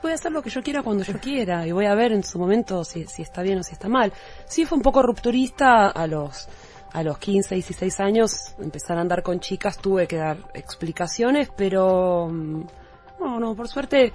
Voy 0.03 0.12
a 0.12 0.14
hacer 0.14 0.31
lo 0.31 0.42
que 0.42 0.51
yo 0.51 0.62
quiera 0.62 0.83
cuando 0.83 1.03
yo 1.03 1.18
quiera 1.18 1.66
y 1.66 1.73
voy 1.73 1.87
a 1.87 1.94
ver 1.94 2.12
en 2.12 2.23
su 2.23 2.38
momento 2.38 2.85
si, 2.85 3.07
si 3.07 3.23
está 3.23 3.42
bien 3.42 3.59
o 3.59 3.62
si 3.62 3.73
está 3.73 3.88
mal. 3.88 4.12
Sí 4.46 4.64
fue 4.64 4.77
un 4.77 4.83
poco 4.83 5.03
rupturista 5.03 5.88
a 5.88 6.07
los 6.07 6.49
a 6.92 7.05
los 7.05 7.18
15, 7.18 7.55
16 7.55 8.01
años 8.01 8.55
empezar 8.59 8.99
a 8.99 9.01
andar 9.01 9.23
con 9.23 9.38
chicas, 9.38 9.79
tuve 9.79 10.09
que 10.09 10.16
dar 10.16 10.38
explicaciones, 10.55 11.49
pero 11.57 12.29
mm, 12.29 12.62
no, 13.21 13.39
no, 13.39 13.55
por 13.55 13.69
suerte 13.69 14.13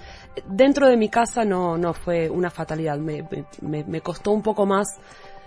dentro 0.48 0.88
de 0.88 0.98
mi 0.98 1.10
casa 1.10 1.46
no, 1.46 1.78
no 1.78 1.94
fue 1.94 2.30
una 2.30 2.50
fatalidad. 2.50 2.98
Me, 2.98 3.24
me- 3.62 3.84
me, 3.84 4.02
costó 4.02 4.32
un 4.32 4.41
poco 4.41 4.65
más 4.65 4.98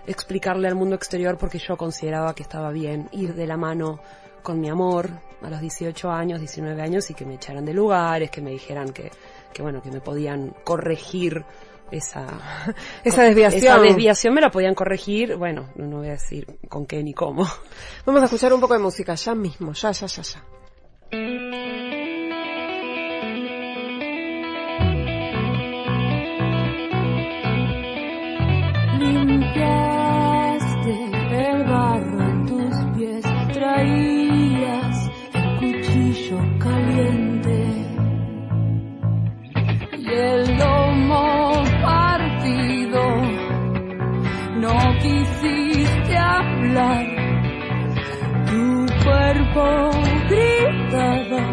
explicarle 0.07 0.67
al 0.67 0.75
mundo 0.75 0.95
exterior 0.95 1.37
porque 1.37 1.59
yo 1.59 1.77
consideraba 1.77 2.33
que 2.33 2.43
estaba 2.43 2.71
bien 2.71 3.09
ir 3.11 3.35
de 3.35 3.45
la 3.45 3.57
mano 3.57 3.99
con 4.41 4.59
mi 4.59 4.69
amor 4.69 5.09
a 5.41 5.49
los 5.49 5.59
18 5.61 6.09
años, 6.09 6.39
19 6.39 6.81
años 6.81 7.09
y 7.09 7.13
que 7.13 7.25
me 7.25 7.35
echaran 7.35 7.65
de 7.65 7.73
lugares, 7.73 8.31
que 8.31 8.41
me 8.41 8.51
dijeran 8.51 8.89
que, 8.93 9.11
que 9.53 9.61
bueno, 9.61 9.81
que 9.81 9.91
me 9.91 9.99
podían 10.01 10.55
corregir 10.63 11.43
esa, 11.91 12.25
Esa 13.03 13.23
desviación. 13.23 13.63
esa 13.63 13.79
desviación 13.81 14.33
me 14.33 14.41
la 14.41 14.49
podían 14.51 14.75
corregir, 14.75 15.35
bueno, 15.35 15.69
no 15.75 15.85
no 15.87 15.97
voy 15.97 16.07
a 16.07 16.11
decir 16.11 16.45
con 16.69 16.85
qué 16.85 17.03
ni 17.03 17.13
cómo. 17.13 17.45
Vamos 18.05 18.21
a 18.21 18.25
escuchar 18.25 18.53
un 18.53 18.61
poco 18.61 18.73
de 18.73 18.79
música 18.79 19.15
ya 19.15 19.35
mismo, 19.35 19.73
ya, 19.73 19.91
ya, 19.91 20.07
ya, 20.07 20.21
ya. 20.21 21.88
Tu 48.47 48.85
cuerpo 49.03 49.65
gritaba, 50.29 51.43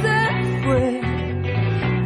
se 0.02 0.20
fue 0.64 0.86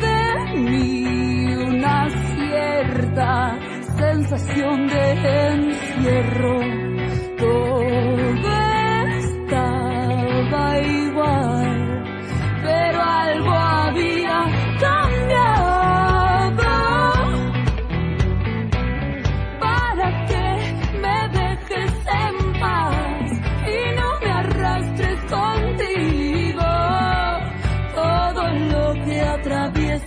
de 0.05 0.21
mí 0.59 1.55
una 1.67 1.99
cierta 2.11 3.59
sensación 3.97 4.87
de 4.87 5.05
encierro. 5.49 6.86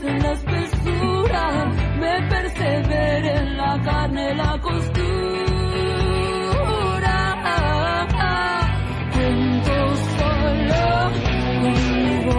En 0.10 0.24
la 0.24 0.32
espesura 0.32 1.72
me 2.00 2.13
persevera 2.30 3.41
en 3.41 3.58
la 3.58 3.82
carne 3.84 4.36
la 4.36 4.60
costura. 4.60 5.10
Cuento 9.13 9.78
solo 10.17 11.12
conmigo. 11.62 12.38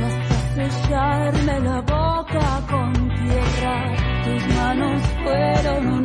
Vas 0.00 0.16
a 0.30 0.40
sellarme 0.54 1.60
la 1.60 1.80
boca 1.80 2.46
con 2.70 2.92
tierra. 2.92 3.76
Tus 4.24 4.42
manos 4.56 5.02
fueron 5.22 5.97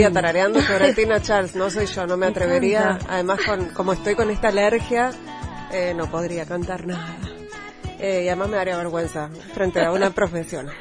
Mafia 0.00 0.12
tarareando 0.14 0.62
sobre 0.62 0.94
Tina 0.94 1.20
Charles. 1.20 1.54
No 1.54 1.68
soy 1.68 1.84
yo, 1.84 2.06
no 2.06 2.16
me 2.16 2.26
atrevería. 2.26 2.98
Además, 3.06 3.40
con, 3.44 3.66
como 3.66 3.92
estoy 3.92 4.14
con 4.14 4.30
esta 4.30 4.48
alergia, 4.48 5.10
eh, 5.72 5.92
no 5.94 6.10
podría 6.10 6.46
cantar 6.46 6.86
nada. 6.86 7.18
Eh, 7.98 8.22
y 8.24 8.28
además 8.28 8.48
me 8.48 8.56
daría 8.56 8.78
vergüenza 8.78 9.28
frente 9.52 9.84
a 9.84 9.92
una 9.92 10.08
profesional. 10.10 10.74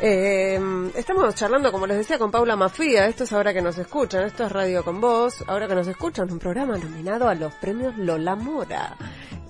Eh, 0.00 0.58
estamos 0.96 1.32
charlando, 1.36 1.70
como 1.70 1.86
les 1.86 1.98
decía, 1.98 2.18
con 2.18 2.32
Paula 2.32 2.56
Mafia. 2.56 3.06
Esto 3.06 3.22
es 3.22 3.32
ahora 3.32 3.54
que 3.54 3.62
nos 3.62 3.78
escuchan. 3.78 4.24
Esto 4.24 4.46
es 4.46 4.52
Radio 4.52 4.84
con 4.84 5.00
Vos. 5.00 5.44
Ahora 5.46 5.68
que 5.68 5.76
nos 5.76 5.86
escuchan, 5.86 6.28
un 6.32 6.40
programa 6.40 6.76
nominado 6.76 7.28
a 7.28 7.36
los 7.36 7.54
premios 7.54 7.96
Lola 7.98 8.34
Mora. 8.34 8.96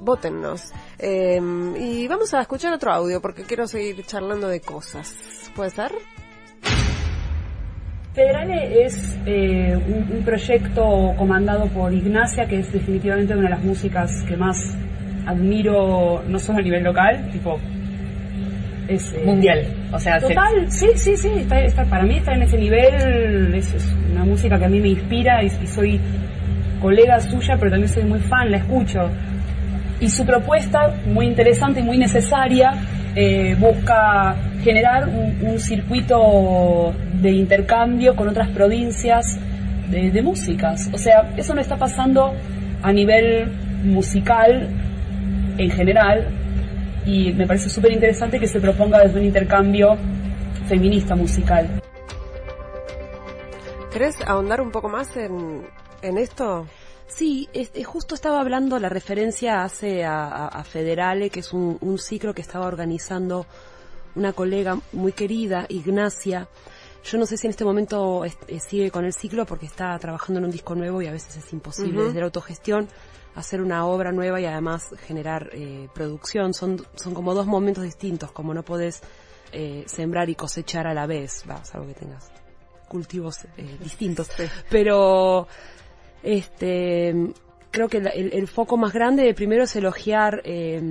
Vótennos. 0.01 0.73
Eh, 0.99 1.41
y 1.79 2.07
vamos 2.07 2.35
a 2.35 2.43
escuchar 2.43 2.75
otro 2.75 2.93
audio 2.93 3.23
porque 3.23 3.45
quiero 3.45 3.67
seguir 3.67 4.05
charlando 4.05 4.49
de 4.49 4.61
cosas. 4.61 5.15
¿Puede 5.55 5.71
ser? 5.71 5.93
Federale 8.21 8.85
es 8.85 9.19
eh, 9.25 9.79
un, 9.89 10.19
un 10.19 10.23
proyecto 10.25 11.15
comandado 11.17 11.69
por 11.69 11.91
Ignacia, 11.95 12.45
que 12.47 12.59
es 12.59 12.71
definitivamente 12.71 13.33
una 13.33 13.45
de 13.45 13.49
las 13.49 13.65
músicas 13.65 14.13
que 14.29 14.37
más 14.37 14.77
admiro, 15.27 16.23
no 16.29 16.39
solo 16.39 16.59
a 16.59 16.63
nivel 16.63 16.83
local, 16.85 17.31
tipo. 17.33 17.59
Es, 18.89 19.11
eh, 19.15 19.23
Mundial. 19.25 19.65
O 19.91 19.99
sea, 19.99 20.21
se- 20.21 20.29
Total, 20.29 20.71
sí, 20.71 20.89
sí, 20.97 21.17
sí, 21.17 21.29
está, 21.35 21.61
está- 21.63 21.85
para 21.87 22.03
mí 22.05 22.19
está 22.19 22.35
en 22.35 22.43
ese 22.43 22.59
nivel, 22.59 23.55
es, 23.55 23.73
es 23.73 23.89
una 24.13 24.25
música 24.25 24.59
que 24.59 24.67
a 24.67 24.69
mí 24.69 24.81
me 24.81 24.89
inspira 24.89 25.43
y, 25.43 25.47
y 25.47 25.67
soy 25.67 25.99
colega 26.79 27.19
suya, 27.21 27.57
pero 27.59 27.71
también 27.71 27.89
soy 27.89 28.05
muy 28.05 28.21
fan, 28.21 28.51
la 28.51 28.59
escucho. 28.59 29.09
Y 29.99 30.11
su 30.11 30.27
propuesta, 30.27 30.95
muy 31.07 31.25
interesante 31.27 31.81
y 31.81 31.85
muy 31.85 31.97
necesaria, 31.97 32.73
eh, 33.15 33.57
busca 33.59 34.37
generar 34.63 35.09
un, 35.09 35.59
circuito 35.59 36.95
de 37.15 37.31
intercambio 37.31 38.15
con 38.15 38.29
otras 38.29 38.49
provincias 38.51 39.39
de, 39.89 40.11
de 40.11 40.23
músicas. 40.23 40.89
O 40.93 40.99
sea, 40.99 41.33
eso 41.37 41.55
no 41.55 41.61
está 41.61 41.77
pasando 41.77 42.33
a 42.83 42.93
nivel 42.93 43.51
musical 43.85 44.69
en 45.59 45.71
general 45.71 46.27
y 47.05 47.33
me 47.33 47.47
parece 47.47 47.69
súper 47.69 47.93
interesante 47.93 48.39
que 48.39 48.47
se 48.47 48.61
proponga 48.61 49.01
desde 49.01 49.19
un 49.19 49.27
intercambio 49.27 49.97
feminista 50.69 51.15
musical. 51.15 51.69
¿Querés 53.93 54.17
ahondar 54.27 54.61
un 54.61 54.71
poco 54.71 54.89
más 54.89 55.17
en, 55.17 55.67
en 56.03 56.19
esto? 56.19 56.67
Sí, 57.13 57.49
este, 57.53 57.83
justo 57.85 58.15
estaba 58.15 58.41
hablando, 58.41 58.79
la 58.79 58.89
referencia 58.89 59.63
hace 59.63 60.05
a, 60.05 60.25
a- 60.27 60.49
a 60.49 60.65
Federale, 60.65 61.29
que 61.31 61.41
es 61.41 61.53
un, 61.53 61.77
un 61.81 61.99
ciclo 61.99 62.33
que 62.35 62.41
estaba 62.43 62.67
organizando 62.67 63.47
una 64.15 64.33
colega 64.33 64.79
muy 64.93 65.13
querida, 65.13 65.67
Ignacia. 65.69 66.49
Yo 67.05 67.19
no 67.19 67.27
sé 67.27 67.37
si 67.37 67.47
en 67.47 67.51
este 67.51 67.65
momento 67.65 68.25
es- 68.25 68.39
eh, 68.49 68.61
sigue 68.61 68.91
con 68.91 69.05
el 69.05 69.13
ciclo 69.13 69.45
porque 69.47 69.67
está 69.67 69.99
trabajando 69.99 70.39
en 70.39 70.45
un 70.47 70.51
disco 70.51 70.75
nuevo 70.75 71.03
y 71.03 71.07
a 71.07 71.13
veces 71.13 71.37
es 71.37 71.53
imposible 71.53 72.05
desde 72.05 72.19
la 72.21 72.27
autogestión 72.27 72.89
hacer 73.35 73.61
una 73.61 73.87
obra 73.87 74.13
nueva 74.13 74.41
y 74.41 74.45
además 74.47 74.91
generar 75.07 75.51
eh, 75.53 75.89
producción. 75.95 76.53
Son, 76.55 76.85
son 76.95 77.15
como 77.15 77.35
dos 77.35 77.47
momentos 77.47 77.85
distintos, 77.85 78.31
como 78.33 78.55
no 78.55 78.63
podés 78.65 79.03
eh, 79.53 79.85
sembrar 79.87 80.29
y 80.31 80.35
cosechar 80.37 80.87
a 80.87 80.95
la 80.95 81.07
vez, 81.07 81.45
va, 81.49 81.65
salvo 81.65 81.87
que 81.89 81.95
tengas 81.95 82.31
cultivos 82.89 83.45
eh, 83.57 83.77
distintos. 83.83 84.29
Pero 84.69 85.47
este 86.23 87.15
creo 87.71 87.89
que 87.89 87.99
el, 87.99 88.33
el 88.33 88.49
foco 88.49 88.77
más 88.77 88.93
grande 88.93 89.33
primero 89.35 89.65
es 89.65 89.77
elogiar 89.77 90.43
eh, 90.45 90.83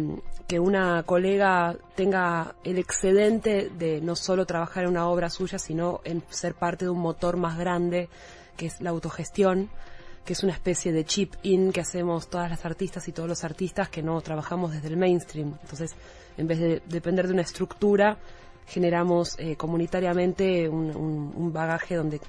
que 0.47 0.59
una 0.59 1.03
colega 1.03 1.75
tenga 1.95 2.55
el 2.63 2.77
excedente 2.77 3.69
de 3.77 4.01
no 4.01 4.15
solo 4.15 4.45
trabajar 4.45 4.85
en 4.85 4.91
una 4.91 5.07
obra 5.07 5.29
suya, 5.29 5.59
sino 5.59 5.99
en 6.05 6.23
ser 6.29 6.55
parte 6.55 6.85
de 6.85 6.91
un 6.91 6.99
motor 6.99 7.37
más 7.37 7.57
grande 7.57 8.09
que 8.57 8.67
es 8.67 8.79
la 8.81 8.89
autogestión 8.91 9.69
que 10.25 10.33
es 10.33 10.43
una 10.43 10.53
especie 10.53 10.91
de 10.91 11.05
chip 11.05 11.33
in 11.43 11.71
que 11.71 11.81
hacemos 11.81 12.29
todas 12.29 12.49
las 12.51 12.63
artistas 12.65 13.07
y 13.07 13.11
todos 13.11 13.27
los 13.27 13.43
artistas 13.43 13.89
que 13.89 14.03
no 14.03 14.19
trabajamos 14.21 14.71
desde 14.73 14.89
el 14.89 14.97
mainstream. 14.97 15.55
Entonces, 15.63 15.95
en 16.37 16.45
vez 16.45 16.59
de 16.59 16.81
depender 16.87 17.25
de 17.25 17.33
una 17.33 17.41
estructura, 17.41 18.19
generamos 18.67 19.35
eh, 19.39 19.55
comunitariamente 19.55 20.69
un, 20.69 20.95
un- 20.95 21.33
un 21.35 21.51
bagaje 21.53 21.95
donde 21.95 22.19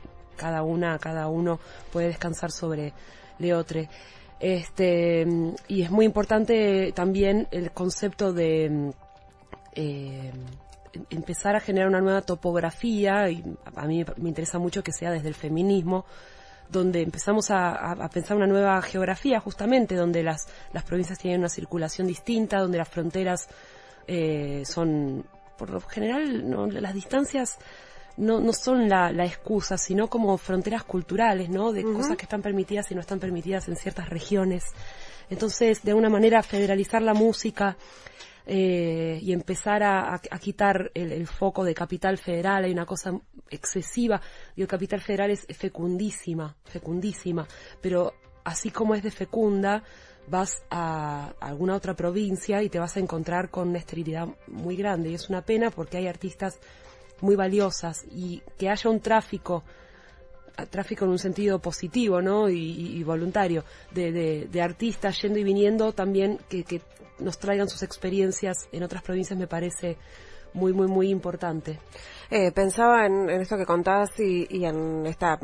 cada 0.41 0.63
una, 0.63 0.99
cada 0.99 1.29
uno 1.29 1.61
puede 1.93 2.09
descansar 2.09 2.51
sobre 2.51 2.95
leotre. 3.39 3.91
Este, 4.41 5.27
y 5.69 5.83
es 5.83 5.91
muy 5.91 6.07
importante 6.07 6.93
también 6.93 7.47
el 7.51 7.73
concepto 7.73 8.33
de 8.33 8.91
eh, 9.75 10.33
em- 10.95 11.05
empezar 11.11 11.57
a 11.57 11.61
generar 11.61 11.89
una 11.89 12.01
nueva 12.01 12.23
topografía, 12.23 13.29
y 13.29 13.45
a 13.77 13.87
mí 13.87 14.03
me 14.17 14.29
interesa 14.31 14.59
mucho 14.59 14.83
que 14.83 14.93
sea 14.93 15.11
desde 15.11 15.29
el 15.29 15.35
feminismo, 15.35 16.07
donde 16.71 17.03
empezamos 17.03 17.51
a 17.51 18.09
pensar 18.13 18.37
una 18.37 18.47
nueva 18.47 18.81
geografía 18.81 19.41
justamente, 19.41 19.95
donde 19.95 20.23
las, 20.23 20.47
las 20.73 20.85
provincias 20.85 21.19
tienen 21.19 21.41
una 21.41 21.49
circulación 21.49 22.07
distinta, 22.07 22.61
donde 22.61 22.79
las 22.79 22.89
fronteras 22.89 23.49
eh, 24.07 24.63
son, 24.65 25.25
por 25.59 25.71
lo 25.71 25.81
general, 25.81 26.49
no, 26.49 26.67
las 26.67 26.95
distancias 26.95 27.59
no, 28.21 28.39
no 28.41 28.53
son 28.53 28.89
la, 28.89 29.11
la 29.13 29.25
excusa, 29.25 29.77
sino 29.79 30.09
como 30.09 30.37
fronteras 30.39 30.85
culturales, 30.85 31.49
¿no? 31.49 31.73
De 31.73 31.83
cosas 31.95 32.17
que 32.17 32.25
están 32.25 32.43
permitidas 32.43 32.91
y 32.91 32.95
no 32.95 33.01
están 33.01 33.19
permitidas 33.19 33.67
en 33.69 33.77
ciertas 33.77 34.09
regiones. 34.09 34.65
Entonces, 35.31 35.83
de 35.83 35.91
alguna 35.93 36.09
manera, 36.11 36.43
federalizar 36.43 37.03
la 37.03 37.15
música 37.15 37.77
eh, 38.47 39.19
y 39.23 39.33
empezar 39.33 39.83
a, 39.83 40.15
a- 40.15 40.21
a 40.31 40.39
quitar 40.39 40.91
el, 40.95 41.13
el 41.13 41.27
foco 41.27 41.65
de 41.65 41.75
capital 41.75 42.19
federal, 42.19 42.65
hay 42.65 42.73
una 42.73 42.87
cosa 42.87 43.13
excesiva, 43.49 44.21
y 44.57 44.63
el 44.63 44.69
capital 44.69 45.01
federal 45.01 45.31
es 45.31 45.47
fecundísima, 45.57 46.57
fecundísima, 46.65 47.47
pero 47.81 48.13
así 48.45 48.71
como 48.71 48.95
es 48.95 49.03
de 49.03 49.11
fecunda, 49.11 49.83
vas 50.29 50.63
a 50.71 51.33
alguna 51.41 51.75
otra 51.75 51.95
provincia 51.95 52.63
y 52.63 52.69
te 52.69 52.79
vas 52.79 52.97
a 52.97 53.01
encontrar 53.01 53.51
con 53.51 53.69
una 53.69 53.79
esterilidad 53.79 54.29
muy 54.49 54.77
grande, 54.77 55.11
y 55.11 55.15
es 55.15 55.29
una 55.29 55.43
pena 55.43 55.71
porque 55.71 55.99
hay 55.99 56.07
artistas 56.07 56.59
muy 57.21 57.37
valiosas 57.37 58.05
y 58.11 58.43
que 58.59 58.69
haya 58.71 58.91
un 58.91 59.01
tráfico 59.01 59.63
a- 60.57 60.67
tráfico 60.67 61.05
en 61.05 61.13
un 61.13 61.19
sentido 61.19 61.59
positivo, 61.59 62.21
¿no? 62.21 62.49
Y, 62.49 63.03
voluntario, 63.05 63.65
de, 63.93 64.13
de- 64.13 64.49
de 64.51 64.63
artistas 64.63 65.21
yendo 65.23 65.39
y 65.39 65.45
viniendo 65.45 65.93
también 65.93 66.39
que, 66.49 66.65
que 66.65 66.81
nos 67.19 67.39
traigan 67.39 67.69
sus 67.69 67.83
experiencias 67.83 68.69
en 68.73 68.83
otras 68.83 69.03
provincias 69.03 69.39
me 69.39 69.47
parece 69.47 69.97
muy, 70.53 70.73
muy, 70.73 70.89
muy 70.89 71.11
importante. 71.11 71.79
Eh, 72.31 72.51
pensaba 72.53 73.07
en, 73.07 73.31
en 73.31 73.41
esto 73.41 73.57
que 73.57 73.65
contabas 73.67 74.11
y, 74.19 74.47
y 74.51 74.65
en 74.65 75.07
esta 75.07 75.39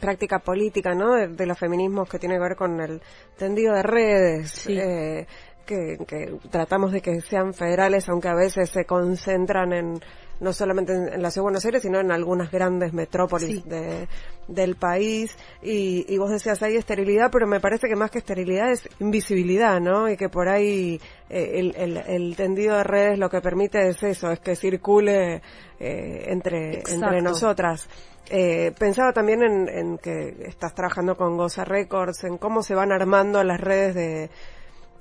práctica 0.00 0.38
política, 0.38 0.94
¿no? 0.94 1.14
De, 1.14 1.28
de 1.28 1.46
los 1.46 1.58
feminismos 1.58 2.08
que 2.08 2.18
tiene 2.18 2.36
que 2.36 2.40
ver 2.40 2.56
con 2.56 2.80
el 2.80 3.00
tendido 3.36 3.74
de 3.74 3.82
redes. 3.82 4.50
Sí. 4.52 4.78
eh, 4.78 5.26
que, 5.66 5.96
que 6.08 6.38
tratamos 6.50 6.90
de 6.90 7.00
que 7.00 7.20
sean 7.20 7.54
federales, 7.54 8.08
aunque 8.08 8.26
a 8.28 8.34
veces 8.34 8.68
se 8.70 8.84
concentran 8.84 9.72
en 9.72 10.00
no 10.42 10.52
solamente 10.52 10.92
en, 10.92 11.08
en 11.14 11.22
la 11.22 11.30
ciudad 11.30 11.42
de 11.44 11.50
Buenos 11.50 11.64
Aires, 11.64 11.82
sino 11.82 12.00
en 12.00 12.10
algunas 12.12 12.50
grandes 12.50 12.92
metrópolis 12.92 13.62
Sí. 13.62 13.64
de, 13.66 14.08
del 14.48 14.76
país. 14.76 15.34
Y, 15.62 16.04
y 16.12 16.18
vos 16.18 16.30
decías, 16.30 16.62
hay 16.62 16.76
esterilidad, 16.76 17.30
pero 17.32 17.46
me 17.46 17.60
parece 17.60 17.88
que 17.88 17.96
más 17.96 18.10
que 18.10 18.18
esterilidad 18.18 18.70
es 18.70 18.88
invisibilidad, 18.98 19.80
¿no? 19.80 20.10
Y 20.10 20.16
que 20.16 20.28
por 20.28 20.48
ahí 20.48 21.00
eh, 21.30 21.50
el, 21.54 21.74
el, 21.76 21.96
el 21.96 22.36
tendido 22.36 22.76
de 22.76 22.84
redes 22.84 23.18
lo 23.18 23.30
que 23.30 23.40
permite 23.40 23.88
es 23.88 24.02
eso, 24.02 24.30
es 24.30 24.40
que 24.40 24.56
circule 24.56 25.36
eh, 25.80 26.24
entre, 26.26 26.74
Exacto. 26.80 26.92
entre 27.06 27.22
nosotras. 27.22 27.88
Eh, 28.30 28.72
pensaba 28.78 29.12
también 29.12 29.42
en, 29.42 29.68
en 29.68 29.98
que 29.98 30.36
estás 30.46 30.74
trabajando 30.74 31.16
con 31.16 31.36
Goza 31.36 31.64
Records, 31.64 32.24
en 32.24 32.38
cómo 32.38 32.62
se 32.62 32.74
van 32.74 32.92
armando 32.92 33.42
las 33.44 33.60
redes 33.60 33.94
de, 33.94 34.30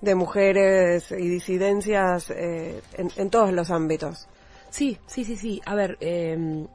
de 0.01 0.15
mujeres 0.15 1.11
y 1.11 1.29
disidencias 1.29 2.29
eh, 2.31 2.81
en, 2.97 3.09
en 3.15 3.29
todos 3.29 3.51
los 3.53 3.69
ámbitos. 3.71 4.27
Sí, 4.71 4.97
sí, 5.05 5.23
sí, 5.23 5.35
sí. 5.35 5.61
A 5.65 5.75
ver, 5.75 5.97
eh, 6.01 6.65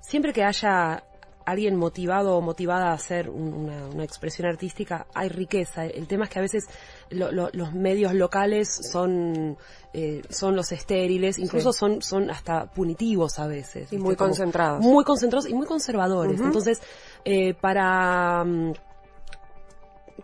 siempre 0.00 0.32
que 0.32 0.42
haya 0.42 1.04
alguien 1.44 1.76
motivado 1.76 2.36
o 2.36 2.40
motivada 2.40 2.90
a 2.90 2.94
hacer 2.94 3.30
un- 3.30 3.54
una, 3.54 3.86
una 3.86 4.02
expresión 4.02 4.48
artística, 4.48 5.06
hay 5.14 5.28
riqueza. 5.28 5.86
El 5.86 6.08
tema 6.08 6.24
es 6.24 6.30
que 6.30 6.38
a 6.40 6.42
veces 6.42 6.64
lo- 7.10 7.30
lo- 7.30 7.50
los 7.52 7.72
medios 7.72 8.12
locales 8.14 8.68
son 8.68 9.56
eh, 9.92 10.22
son 10.28 10.56
los 10.56 10.72
estériles, 10.72 11.38
incluso 11.38 11.72
son 11.72 12.02
son 12.02 12.30
hasta 12.30 12.66
punitivos 12.72 13.38
a 13.38 13.46
veces. 13.46 13.92
Y 13.92 13.98
muy 13.98 14.16
Como 14.16 14.30
concentrados. 14.30 14.84
Muy 14.84 15.04
concentrados 15.04 15.48
y 15.48 15.54
muy 15.54 15.66
conservadores. 15.66 16.40
Entonces, 16.40 16.82
eh, 17.24 17.54
para 17.54 18.42
mm, 18.44 18.72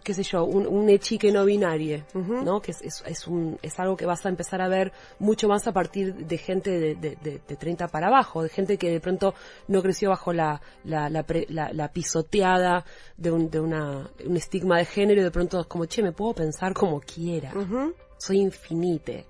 qué 0.02 0.14
sé 0.14 0.22
yo, 0.22 0.44
un, 0.44 0.66
un 0.66 0.88
echique 0.88 1.30
no 1.32 1.44
binario, 1.44 2.04
¿no? 2.44 2.60
Que 2.60 2.72
es, 2.72 2.82
es, 2.82 3.02
es, 3.06 3.26
un, 3.26 3.58
es 3.62 3.78
algo 3.78 3.96
que 3.96 4.04
vas 4.06 4.24
a 4.26 4.28
empezar 4.28 4.60
a 4.60 4.68
ver 4.68 4.92
mucho 5.18 5.48
más 5.48 5.66
a 5.66 5.72
partir 5.72 6.14
de 6.14 6.38
gente 6.38 6.70
de, 6.70 6.94
de, 6.94 7.16
de, 7.22 7.40
de 7.46 7.56
30 7.56 7.88
para 7.88 8.08
abajo, 8.08 8.42
de 8.42 8.48
gente 8.48 8.78
que 8.78 8.90
de 8.90 9.00
pronto 9.00 9.34
no 9.68 9.82
creció 9.82 10.10
bajo 10.10 10.32
la, 10.32 10.60
la, 10.84 11.08
la, 11.08 11.22
pre- 11.22 11.46
la- 11.48 11.72
la 11.72 11.88
pisoteada 11.92 12.84
de, 13.16 13.30
un, 13.30 13.50
de 13.50 13.60
una, 13.60 14.10
un 14.26 14.36
estigma 14.36 14.78
de 14.78 14.84
género 14.84 15.20
y 15.20 15.24
de 15.24 15.30
pronto 15.30 15.60
es 15.60 15.66
como, 15.66 15.84
che, 15.86 16.02
me 16.02 16.12
puedo 16.12 16.34
pensar 16.34 16.74
como 16.74 17.00
quiera, 17.00 17.52
soy 18.18 18.40
infinite. 18.40 19.26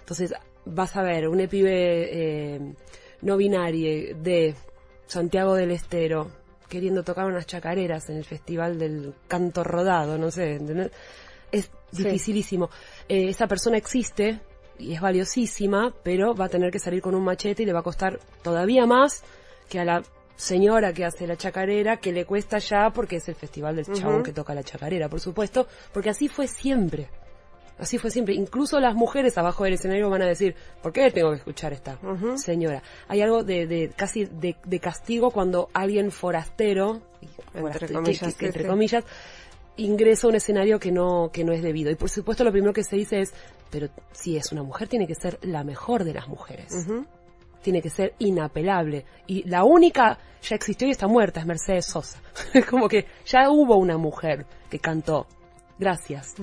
Entonces, 0.00 0.34
vas 0.64 0.96
a 0.96 1.02
ver 1.02 1.28
un 1.28 1.46
pibe 1.48 2.54
eh, 2.54 2.74
no 3.22 3.36
binario 3.36 4.16
de 4.16 4.54
Santiago 5.06 5.54
del 5.54 5.70
Estero 5.72 6.30
queriendo 6.72 7.04
tocar 7.04 7.26
unas 7.26 7.46
chacareras 7.46 8.08
en 8.08 8.16
el 8.16 8.24
festival 8.24 8.78
del 8.78 9.12
canto 9.28 9.62
rodado, 9.62 10.16
no 10.16 10.30
sé, 10.30 10.54
¿entendés? 10.54 10.90
es 11.52 11.70
Sí. 11.92 12.04
dificilísimo. 12.04 12.70
Eh, 13.06 13.28
esa 13.28 13.46
persona 13.46 13.76
existe 13.76 14.40
y 14.78 14.94
es 14.94 15.00
valiosísima, 15.02 15.92
pero 16.02 16.34
va 16.34 16.46
a 16.46 16.48
tener 16.48 16.70
que 16.70 16.78
salir 16.78 17.02
con 17.02 17.14
un 17.14 17.22
machete 17.22 17.62
y 17.62 17.66
le 17.66 17.74
va 17.74 17.80
a 17.80 17.82
costar 17.82 18.18
todavía 18.42 18.86
más 18.86 19.22
que 19.68 19.78
a 19.78 19.84
la 19.84 20.02
señora 20.34 20.94
que 20.94 21.04
hace 21.04 21.26
la 21.26 21.36
chacarera, 21.36 21.98
que 21.98 22.10
le 22.10 22.24
cuesta 22.24 22.56
ya 22.56 22.88
porque 22.90 23.16
es 23.16 23.28
el 23.28 23.34
festival 23.34 23.76
del 23.76 23.84
chabón 23.92 24.22
que 24.22 24.32
toca 24.32 24.54
la 24.54 24.64
chacarera, 24.64 25.10
por 25.10 25.20
supuesto, 25.20 25.66
porque 25.92 26.08
así 26.08 26.28
fue 26.28 26.48
siempre. 26.48 27.10
Así 27.82 27.98
fue 27.98 28.10
siempre. 28.10 28.34
Incluso 28.34 28.78
las 28.80 28.94
mujeres 28.94 29.36
abajo 29.36 29.64
del 29.64 29.74
escenario 29.74 30.08
van 30.08 30.22
a 30.22 30.26
decir, 30.26 30.54
¿por 30.82 30.92
qué 30.92 31.10
tengo 31.10 31.30
que 31.30 31.36
escuchar 31.38 31.72
esta 31.72 31.98
señora? 32.38 32.82
Hay 33.08 33.20
algo 33.20 33.42
de, 33.42 33.66
de 33.66 33.90
casi 33.94 34.24
de, 34.26 34.56
de 34.64 34.78
castigo 34.80 35.30
cuando 35.30 35.68
alguien 35.74 36.10
forastero, 36.12 37.00
Entre 37.54 37.88
comillas, 37.94 38.20
que- 38.20 38.26
que- 38.26 38.38
sí, 38.38 38.46
entre 38.46 38.62
sí. 38.62 38.68
comillas, 38.68 39.04
ingresa 39.76 40.26
a 40.26 40.30
un 40.30 40.36
escenario 40.36 40.78
que 40.78 40.92
no, 40.92 41.30
que 41.32 41.44
no 41.44 41.52
es 41.52 41.62
debido. 41.62 41.90
Y 41.90 41.94
por 41.96 42.08
supuesto 42.10 42.44
lo 42.44 42.52
primero 42.52 42.72
que 42.72 42.84
se 42.84 42.96
dice 42.96 43.20
es, 43.20 43.32
pero 43.70 43.88
si 44.12 44.36
es 44.36 44.52
una 44.52 44.62
mujer 44.62 44.86
tiene 44.88 45.06
que 45.06 45.14
ser 45.14 45.38
la 45.42 45.64
mejor 45.64 46.04
de 46.04 46.14
las 46.14 46.28
mujeres. 46.28 46.72
Tiene 47.62 47.80
que 47.82 47.90
ser 47.90 48.14
inapelable. 48.18 49.04
Y 49.26 49.48
la 49.48 49.64
única 49.64 50.18
ya 50.42 50.56
existió 50.56 50.86
y 50.88 50.90
está 50.90 51.06
muerta 51.06 51.40
es 51.40 51.46
Mercedes 51.46 51.86
Sosa. 51.86 52.20
Es 52.54 52.64
como 52.66 52.88
que 52.88 53.06
ya 53.26 53.50
hubo 53.50 53.76
una 53.76 53.96
mujer 53.96 54.46
que 54.70 54.78
cantó. 54.78 55.26
Gracias. 55.84 56.34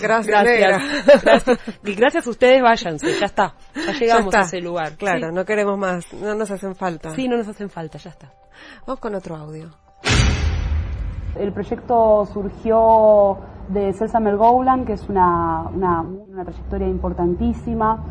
Gracias. 0.00 0.26
Gracias. 0.26 1.22
Gracias. 1.22 1.58
Y 1.84 1.94
gracias 1.94 2.26
a 2.26 2.30
ustedes, 2.30 2.62
váyanse. 2.62 3.18
Ya 3.18 3.26
está. 3.26 3.54
Ya 3.74 3.92
Ya 3.92 3.92
llegamos 3.92 4.26
está. 4.26 4.38
a 4.38 4.42
ese 4.42 4.60
lugar. 4.60 4.96
Claro, 4.96 5.30
no 5.32 5.44
queremos 5.44 5.78
más, 5.78 6.12
no 6.14 6.34
nos 6.34 6.50
hacen 6.50 6.74
falta. 6.74 7.10
Sí. 7.10 7.28
no 7.28 7.36
nos 7.36 7.48
hacen 7.48 7.68
falta, 7.68 7.98
ya 7.98 8.10
está. 8.10 8.32
Vamos 8.86 9.00
con 9.00 9.14
otro 9.14 9.36
audio. 9.36 9.70
El 11.38 11.52
proyecto 11.52 12.26
surgió 12.32 13.38
de 13.68 13.92
Celsa 13.92 14.20
Melgoulan, 14.20 14.86
que 14.86 14.94
es 14.94 15.06
una, 15.08 15.62
una, 15.68 16.00
una 16.00 16.44
trayectoria 16.44 16.88
importantísima, 16.88 18.02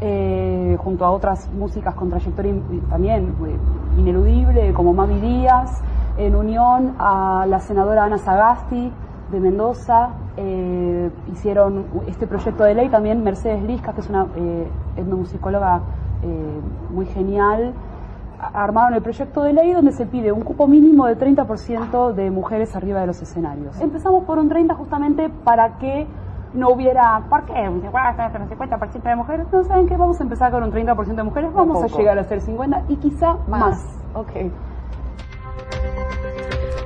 eh, 0.00 0.76
junto 0.78 1.04
a 1.04 1.10
otras 1.10 1.48
músicas 1.52 1.94
con 1.94 2.10
trayectoria 2.10 2.54
también 2.88 3.34
eh, 3.46 3.98
ineludible, 3.98 4.72
como 4.72 4.92
Mavi 4.92 5.18
Díaz, 5.20 5.82
en 6.16 6.36
unión 6.36 6.94
a 6.98 7.44
la 7.48 7.58
senadora 7.60 8.04
Ana 8.04 8.18
Sagasti 8.18 8.92
de 9.30 9.40
Mendoza. 9.40 10.10
eh, 10.36 11.10
hicieron 11.32 11.86
este 12.06 12.26
proyecto 12.26 12.64
de 12.64 12.74
ley 12.74 12.88
también 12.88 13.22
Mercedes 13.22 13.62
Lisca, 13.62 13.92
que 13.92 14.00
es 14.00 14.08
una 14.08 14.26
eh, 14.36 14.68
etnomusicóloga 14.96 15.80
eh, 16.22 16.60
muy 16.90 17.06
genial, 17.06 17.72
armaron 18.54 18.94
el 18.94 19.02
proyecto 19.02 19.42
de 19.42 19.52
ley 19.52 19.72
donde 19.72 19.92
se 19.92 20.06
pide 20.06 20.32
un 20.32 20.42
cupo 20.42 20.66
mínimo 20.66 21.06
de 21.06 21.18
30% 21.18 22.12
de 22.14 22.30
mujeres 22.30 22.74
arriba 22.74 23.00
de 23.00 23.06
los 23.06 23.20
escenarios. 23.20 23.78
Empezamos 23.80 24.24
por 24.24 24.38
un 24.38 24.48
30 24.48 24.74
justamente 24.74 25.28
para 25.44 25.78
que 25.78 26.06
no 26.54 26.70
hubiera, 26.70 27.22
¿por 27.28 27.44
qué? 27.44 27.68
Un 27.68 27.82
50% 27.82 29.02
de 29.02 29.16
mujeres. 29.16 29.46
No, 29.52 29.62
¿saben 29.64 29.86
qué? 29.86 29.96
Vamos 29.96 30.20
a 30.20 30.22
empezar 30.22 30.50
con 30.50 30.62
un 30.62 30.72
30% 30.72 31.14
de 31.14 31.22
mujeres, 31.22 31.52
vamos 31.52 31.82
a 31.82 31.86
llegar 31.86 32.18
a 32.18 32.24
ser 32.24 32.40
50 32.40 32.84
y 32.88 32.96
quizá 32.96 33.36
más. 33.46 33.84
Ok. 34.14 34.50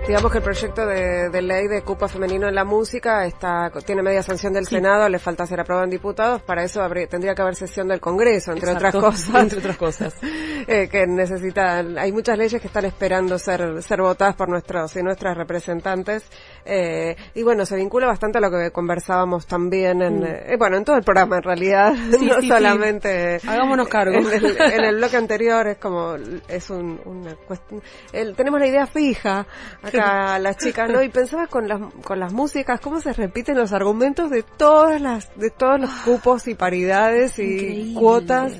Digamos 0.06 0.30
que 0.30 0.36
el 0.38 0.44
proyecto 0.44 0.84
de, 0.86 1.30
de 1.30 1.40
ley 1.42 1.66
de 1.66 1.80
cupo 1.80 2.06
femenino 2.08 2.46
en 2.46 2.54
la 2.54 2.64
música 2.64 3.24
está 3.24 3.70
tiene 3.86 4.02
media 4.02 4.22
sanción 4.22 4.52
del 4.52 4.66
Senado, 4.66 5.08
le 5.08 5.18
falta 5.18 5.46
ser 5.46 5.60
aprobado 5.60 5.84
en 5.84 5.90
diputados, 5.90 6.42
para 6.42 6.62
eso 6.62 6.82
habría- 6.82 7.06
tendría 7.06 7.34
que 7.34 7.40
haber 7.40 7.54
sesión 7.54 7.88
del 7.88 8.00
Congreso, 8.00 8.52
entre 8.52 8.72
Exacto, 8.72 8.98
otras 8.98 9.14
cosas. 9.24 9.34
entre 9.42 9.58
otras 9.60 9.76
cosas. 9.78 10.14
eh, 10.66 10.88
que 10.92 11.06
necesitan, 11.06 11.96
hay 11.98 12.12
muchas 12.12 12.36
leyes 12.36 12.60
que 12.60 12.66
están 12.66 12.84
esperando 12.84 13.38
ser, 13.38 13.82
ser 13.82 14.02
votadas 14.02 14.34
por 14.36 14.50
nuestros 14.50 14.94
y 14.94 15.02
nuestras 15.02 15.38
representantes, 15.38 16.22
eh, 16.66 17.16
y 17.34 17.42
bueno, 17.42 17.66
se 17.66 17.76
vincula 17.76 18.06
bastante 18.06 18.38
a 18.38 18.40
lo 18.40 18.50
que 18.50 18.70
conversábamos 18.70 19.46
también 19.46 20.00
en, 20.02 20.24
eh, 20.24 20.56
bueno, 20.58 20.76
en 20.76 20.84
todo 20.84 20.96
el 20.96 21.02
programa 21.02 21.36
en 21.36 21.42
realidad, 21.42 21.92
Mm. 21.94 22.10
Sí, 22.18 22.26
no 22.26 22.34
sí, 22.36 22.40
sí. 22.42 22.48
solamente 22.48 23.40
Hagámonos 23.46 23.88
cargo. 23.88 24.16
En 24.18 24.26
el, 24.44 24.60
en 24.60 24.84
el 24.84 24.96
bloque 24.96 25.16
anterior 25.24 25.66
es 25.68 25.78
como, 25.78 26.14
es 26.48 26.70
un, 26.70 27.00
una 27.04 27.34
cuestión, 27.36 27.82
el- 28.12 28.34
tenemos 28.34 28.60
la 28.60 28.66
idea 28.66 28.86
fija 28.86 29.46
acá 29.82 30.38
las 30.40 30.56
chicas, 30.56 30.88
¿no? 30.90 31.02
Y 31.02 31.08
pensaba 31.08 31.46
con 31.46 31.68
las, 31.68 31.80
con 32.04 32.18
las 32.18 32.32
músicas, 32.32 32.80
cómo 32.80 33.00
se 33.00 33.12
repiten 33.12 33.56
los 33.56 33.72
argumentos 33.72 34.30
de 34.30 34.42
todas 34.42 35.00
las, 35.00 35.36
de 35.38 35.50
todos 35.50 35.80
los 35.80 35.90
cupos 36.04 36.48
y 36.48 36.54
paridades 36.54 37.38
y 37.38 37.42
Increíble. 37.42 38.00
cuotas. 38.00 38.52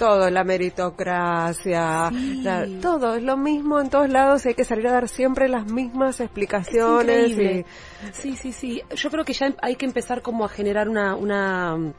Todo, 0.00 0.30
la 0.30 0.44
meritocracia, 0.44 2.08
Sí. 2.10 2.42
la- 2.42 2.66
todo, 2.80 3.14
es 3.16 3.22
lo 3.22 3.36
mismo 3.36 3.80
en 3.80 3.90
todos 3.90 4.08
lados 4.08 4.44
y 4.46 4.48
hay 4.48 4.54
que 4.54 4.64
salir 4.64 4.86
a 4.88 4.92
dar 4.92 5.08
siempre 5.08 5.46
las 5.48 5.66
mismas 5.66 6.20
explicaciones. 6.20 7.64
Sí, 8.12 8.34
sí, 8.36 8.52
sí. 8.52 8.82
Yo 8.96 9.10
creo 9.10 9.24
que 9.26 9.34
ya 9.34 9.54
hay 9.60 9.76
que 9.76 9.84
empezar 9.84 10.22
como 10.22 10.44
a 10.44 10.48
generar 10.48 10.88
una, 10.88 11.14
una 11.14 11.76
mm, 11.76 11.92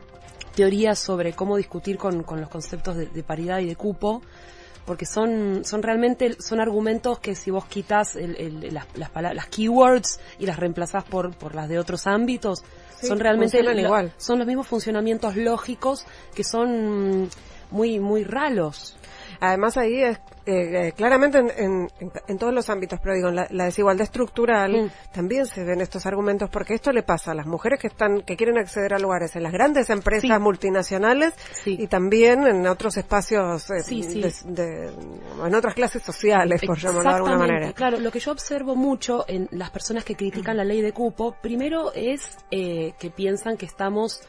teoría 0.56 0.96
sobre 0.96 1.34
cómo 1.34 1.58
discutir 1.58 1.98
con, 1.98 2.24
con 2.24 2.42
los 2.42 2.50
conceptos 2.50 2.96
de, 2.98 3.06
de 3.06 3.24
paridad 3.24 3.60
y 3.60 3.68
de 3.68 3.76
cupo, 3.76 4.22
porque 4.86 5.06
son, 5.06 5.64
son 5.64 5.84
realmente, 5.84 6.36
son 6.42 6.60
argumentos 6.60 7.20
que 7.20 7.36
si 7.36 7.52
vos 7.52 7.66
quitas 7.66 8.16
el- 8.16 8.36
el- 8.36 8.74
las, 8.74 8.88
las, 8.96 9.12
pala- 9.12 9.34
las 9.36 9.46
keywords 9.46 10.20
y 10.40 10.48
las 10.48 10.58
reemplazás 10.58 11.04
por, 11.04 11.36
por 11.36 11.54
las 11.54 11.70
de 11.70 11.78
otros 11.78 12.08
ámbitos, 12.08 12.64
Sí, 13.00 13.08
son 13.08 13.20
realmente 13.20 13.58
funcionan 13.58 13.76
lo- 13.82 13.88
igual. 13.88 14.14
son 14.18 14.40
los 14.40 14.48
mismos 14.48 14.68
funcionamientos 14.68 15.36
lógicos 15.36 16.06
que 16.36 16.44
son 16.44 17.22
mm, 17.24 17.30
muy, 17.72 18.00
muy 18.00 18.24
raros. 18.24 18.98
Además 19.40 19.76
ahí 19.76 20.04
es 20.04 20.18
eh, 20.46 20.88
eh, 20.88 20.94
claramente 20.96 21.40
en, 21.40 21.90
en- 22.28 22.38
todos 22.38 22.54
los 22.54 22.70
ámbitos, 22.70 23.00
pero 23.02 23.16
digo, 23.16 23.30
en 23.30 23.36
la, 23.36 23.48
la 23.52 23.66
desigualdad 23.66 24.04
estructural 24.04 24.72
Mm. 24.86 24.90
también 25.14 25.46
se 25.48 25.64
ven 25.64 25.82
estos 25.82 26.06
argumentos 26.06 26.50
porque 26.50 26.74
esto 26.76 26.92
le 26.92 27.02
pasa 27.04 27.32
a 27.32 27.34
las 27.36 27.46
mujeres 27.48 27.80
que 27.80 27.88
están 27.88 28.22
que 28.22 28.36
quieren 28.36 28.58
acceder 28.60 28.94
a 28.94 29.00
lugares 29.00 29.36
en 29.36 29.44
las 29.44 29.52
grandes 29.52 29.90
empresas 29.90 30.38
Sí. 30.38 30.44
multinacionales 30.44 31.34
Sí. 31.54 31.76
y 31.80 31.88
también 31.88 32.46
en 32.48 32.68
otros 32.68 32.98
espacios 32.98 33.70
eh, 33.72 33.82
Sí, 33.84 34.02
de- 34.04 34.34
de- 34.46 34.92
en 35.46 35.56
otras 35.56 35.74
clases 35.76 36.04
sociales, 36.04 36.62
por 36.66 36.78
llamarlo 36.78 37.10
de 37.10 37.16
alguna 37.16 37.38
manera. 37.38 37.74
Claro, 37.74 38.00
lo 38.00 38.12
que 38.12 38.20
yo 38.20 38.32
observo 38.32 38.76
mucho 38.76 39.26
en 39.28 39.48
las 39.52 39.70
personas 39.72 40.04
que 40.04 40.16
critican 40.16 40.58
la 40.58 40.64
ley 40.64 40.82
de 40.82 40.92
cupo, 40.92 41.36
primero 41.42 41.94
es 41.94 42.38
eh, 42.52 42.94
que 43.00 43.10
piensan 43.12 43.58
que 43.58 43.66
estamos 43.66 44.22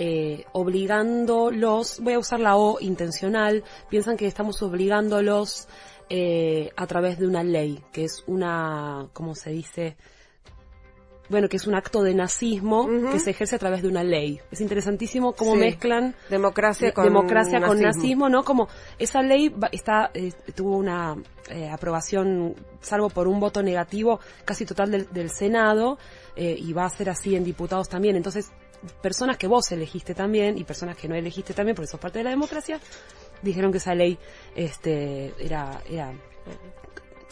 eh, 0.00 0.44
obligándolos, 0.52 1.98
voy 2.00 2.14
a 2.14 2.18
usar 2.20 2.38
la 2.40 2.56
O 2.56 2.78
intencional, 2.80 3.64
piensan 3.90 4.16
que 4.16 4.26
estamos 4.26 4.62
obligándolos 4.62 5.68
eh, 6.08 6.70
a 6.76 6.86
través 6.86 7.18
de 7.18 7.26
una 7.26 7.42
ley, 7.42 7.82
que 7.92 8.04
es 8.04 8.22
una, 8.26 9.08
¿cómo 9.12 9.34
se 9.34 9.50
dice? 9.50 9.96
Bueno, 11.30 11.48
que 11.50 11.58
es 11.58 11.66
un 11.66 11.74
acto 11.74 12.02
de 12.02 12.14
nazismo 12.14 12.88
que 13.12 13.18
se 13.18 13.30
ejerce 13.32 13.56
a 13.56 13.58
través 13.58 13.82
de 13.82 13.88
una 13.88 14.02
ley. 14.02 14.40
Es 14.50 14.62
interesantísimo 14.62 15.34
cómo 15.34 15.52
Sí. 15.54 15.58
mezclan 15.58 16.14
Democracia 16.30 16.86
de- 16.88 16.94
con 16.94 17.04
democracia 17.04 17.60
con 17.60 17.78
nazismo. 17.80 17.86
nazismo, 17.86 18.28
¿no? 18.30 18.44
Como 18.44 18.68
esa 18.98 19.20
ley 19.20 19.54
está 19.72 20.10
eh, 20.14 20.32
tuvo 20.54 20.78
una 20.78 21.16
eh, 21.50 21.68
aprobación, 21.68 22.54
salvo 22.80 23.10
por 23.10 23.28
un 23.28 23.40
voto 23.40 23.62
negativo, 23.62 24.20
casi 24.46 24.64
total 24.64 24.90
del, 24.90 25.12
del 25.12 25.28
Senado 25.28 25.98
eh, 26.34 26.56
y 26.58 26.72
va 26.72 26.86
a 26.86 26.90
ser 26.90 27.10
así 27.10 27.36
en 27.36 27.44
diputados 27.44 27.90
también. 27.90 28.16
Entonces, 28.16 28.50
personas 29.02 29.36
que 29.36 29.46
vos 29.46 29.70
elegiste 29.72 30.14
también 30.14 30.56
y 30.58 30.64
personas 30.64 30.96
que 30.96 31.08
no 31.08 31.14
elegiste 31.14 31.54
también, 31.54 31.74
porque 31.74 31.88
sos 31.88 32.00
parte 32.00 32.18
de 32.18 32.24
la 32.24 32.30
democracia, 32.30 32.80
dijeron 33.42 33.70
que 33.72 33.78
esa 33.78 33.94
ley 33.94 34.18
este 34.54 35.34
era 35.38 35.80
era 35.88 36.12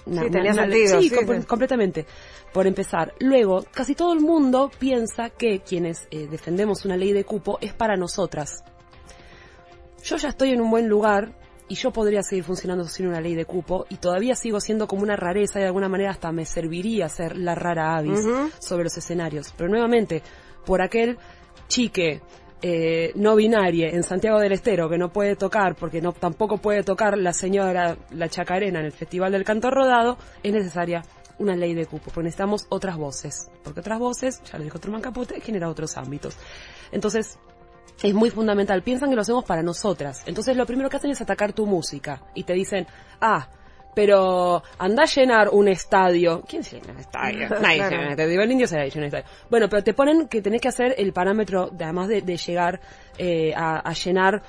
Sí, 0.09 0.31
tenía 0.31 0.55
sentido, 0.55 1.01
sí, 1.01 1.09
sí, 1.09 1.15
com- 1.17 1.41
sí. 1.41 1.47
completamente. 1.47 2.07
Por 2.53 2.69
empezar. 2.69 3.13
Luego, 3.19 3.65
casi 3.73 3.97
todo 3.97 4.13
el 4.13 4.21
mundo 4.21 4.71
piensa 4.79 5.31
que 5.31 5.61
quienes 5.61 6.07
eh, 6.13 6.29
defendemos 6.31 6.85
una 6.85 6.97
ley 6.97 7.13
de 7.13 7.25
cupo 7.25 7.59
es 7.61 7.75
para 7.75 7.97
nosotras. 7.97 8.63
Yo 10.05 10.17
ya 10.17 10.29
estoy 10.29 10.51
en 10.51 10.61
un 10.61 10.71
buen 10.71 10.89
lugar 10.89 11.33
y 11.69 11.75
yo 11.75 11.91
podría 11.93 12.23
seguir 12.23 12.45
funcionando 12.45 12.85
sin 12.85 13.09
una 13.09 13.21
ley 13.21 13.35
de 13.35 13.45
cupo 13.47 13.87
y 13.89 13.97
todavía 13.97 14.37
sigo 14.37 14.61
siendo 14.61 14.87
como 14.87 15.03
una 15.03 15.17
rareza 15.17 15.59
y 15.59 15.63
de 15.63 15.67
alguna 15.67 15.89
manera 15.89 16.11
hasta 16.13 16.31
me 16.31 16.45
serviría 16.47 17.09
ser 17.09 17.37
la 17.37 17.57
rara 17.57 17.97
avis 17.97 18.21
sobre 18.61 18.85
los 18.85 18.97
escenarios. 18.97 19.53
Pero 19.57 19.69
nuevamente, 19.69 20.23
por 20.65 20.83
aquel 20.83 21.19
chique 21.69 22.21
eh, 22.63 23.13
no 23.17 23.37
binaria 23.37 23.89
en 23.91 24.03
Santiago 24.03 24.41
del 24.41 24.53
Estero 24.53 24.89
que 24.89 24.99
no 24.99 25.13
puede 25.13 25.37
tocar 25.37 25.77
porque 25.77 26.01
no 26.01 26.13
tampoco 26.13 26.59
puede 26.59 26.83
tocar 26.83 27.19
la 27.19 27.33
señora 27.33 27.97
la 28.11 28.29
chacarena 28.29 28.81
en 28.81 28.87
el 28.87 28.93
Festival 28.93 29.33
del 29.33 29.45
Canto 29.45 29.71
Rodado, 29.71 30.17
es 30.43 30.53
necesaria 30.53 31.03
una 31.39 31.55
ley 31.55 31.75
de 31.75 31.87
cupo, 31.87 32.05
porque 32.07 32.25
necesitamos 32.25 32.67
otras 32.71 32.97
voces, 32.97 33.51
porque 33.63 33.81
otras 33.81 33.99
voces, 33.99 34.43
ya 34.51 34.59
lo 34.59 34.65
dijo 34.65 34.79
Truman 34.79 35.03
Capote, 35.03 35.41
genera 35.41 35.69
otros 35.69 35.97
ámbitos. 35.99 36.37
Entonces, 36.93 37.39
es 38.03 38.15
muy 38.15 38.31
fundamental. 38.31 38.83
Piensan 38.83 39.11
que 39.11 39.17
lo 39.17 39.23
hacemos 39.23 39.45
para 39.45 39.63
nosotras. 39.63 40.23
Entonces 40.27 40.57
lo 40.57 40.67
primero 40.67 40.91
que 40.91 40.97
hacen 40.97 41.11
es 41.11 41.21
atacar 41.21 41.53
tu 41.53 41.67
música. 41.67 42.23
Y 42.35 42.45
te 42.45 42.53
dicen, 42.53 42.87
ah, 43.21 43.49
pero 43.97 44.63
anda 44.79 45.05
a 45.05 45.07
llenar 45.07 45.49
un 45.49 45.69
estadio. 45.69 46.43
¿Quién 46.47 46.63
llena 46.63 46.93
un 46.93 46.99
estadio? 46.99 47.49
Nadie 47.63 47.77
Claro. 47.79 47.91
llena 47.91 48.03
un 48.05 48.11
estadio. 48.11 48.43
El 48.43 48.53
indio 48.53 48.67
se 48.67 48.77
llena 48.77 48.91
un 48.99 49.05
estadio. 49.05 49.25
Bueno, 49.49 49.71
pero 49.71 49.83
te 49.83 49.95
ponen 49.95 50.29
que 50.29 50.43
tenés 50.43 50.61
que 50.61 50.69
hacer 50.69 50.95
el 50.99 51.15
parámetro, 51.15 51.71
de, 51.73 51.85
además 51.85 52.09
de, 52.09 52.21
de 52.21 52.37
llegar 52.37 52.79
eh, 53.17 53.55
a, 53.57 53.79
a 53.79 53.93
llenar 53.95 54.43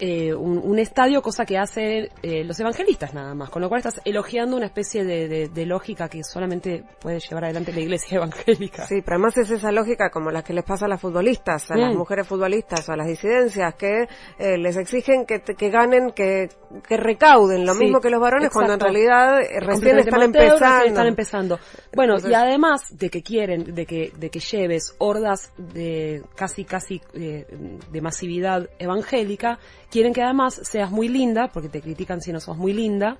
eh, 0.00 0.34
un, 0.34 0.58
un 0.58 0.78
estadio, 0.78 1.22
cosa 1.22 1.44
que 1.44 1.58
hacen 1.58 2.08
eh, 2.22 2.42
los 2.44 2.58
evangelistas 2.58 3.14
nada 3.14 3.34
más. 3.34 3.50
Con 3.50 3.62
lo 3.62 3.68
cual 3.68 3.78
estás 3.80 4.00
elogiando 4.04 4.56
una 4.56 4.66
especie 4.66 5.04
de, 5.04 5.28
de- 5.28 5.48
de 5.48 5.66
lógica 5.66 6.08
que 6.08 6.24
solamente 6.24 6.82
puede 7.00 7.20
llevar 7.20 7.44
adelante 7.44 7.72
la 7.72 7.80
iglesia 7.80 8.16
evangélica. 8.18 8.86
Sí, 8.86 9.02
pero 9.02 9.16
además 9.16 9.36
es 9.38 9.50
esa 9.50 9.70
lógica 9.72 10.10
como 10.10 10.30
la 10.30 10.42
que 10.42 10.52
les 10.54 10.64
pasa 10.64 10.86
a 10.86 10.88
las 10.88 11.00
futbolistas, 11.00 11.70
a 11.70 11.76
las 11.76 11.94
Mm. 11.94 11.98
mujeres 11.98 12.26
futbolistas 12.26 12.88
o 12.88 12.92
a 12.92 12.96
las 12.96 13.06
disidencias, 13.06 13.74
que 13.74 14.08
eh, 14.38 14.56
les 14.58 14.76
exigen 14.76 15.26
que, 15.26 15.40
que 15.42 15.70
ganen, 15.70 16.12
que, 16.12 16.48
que 16.88 16.96
recauden 16.96 17.66
lo 17.66 17.74
Sí, 17.74 17.80
mismo 17.84 18.00
que 18.00 18.10
los 18.10 18.20
varones, 18.20 18.50
cuando 18.50 18.74
en 18.74 18.80
realidad 18.80 19.40
eh, 19.42 19.60
recién 19.60 19.98
están 19.98 20.22
empezando. 20.22 20.58
recién 20.66 20.88
están 20.88 21.06
empezando. 21.06 21.58
Bueno, 21.94 22.14
Entonces- 22.14 22.30
y 22.30 22.34
además 22.34 22.96
de 22.96 23.10
que 23.10 23.22
quieren, 23.22 23.74
de 23.74 23.86
que, 23.86 24.12
de 24.16 24.30
que 24.30 24.40
lleves 24.40 24.94
hordas 24.98 25.52
de 25.58 26.22
casi, 26.36 26.64
casi 26.64 27.00
eh, 27.14 27.46
de 27.90 28.00
masividad 28.00 28.68
evangélica, 28.78 29.58
quieren 29.90 30.12
que 30.12 30.22
además 30.22 30.60
seas 30.62 30.90
muy 30.90 31.08
linda, 31.08 31.48
porque 31.52 31.68
te 31.68 31.80
critican 31.80 32.20
si 32.20 32.32
no 32.32 32.40
sos 32.40 32.56
muy 32.56 32.72
linda, 32.72 33.18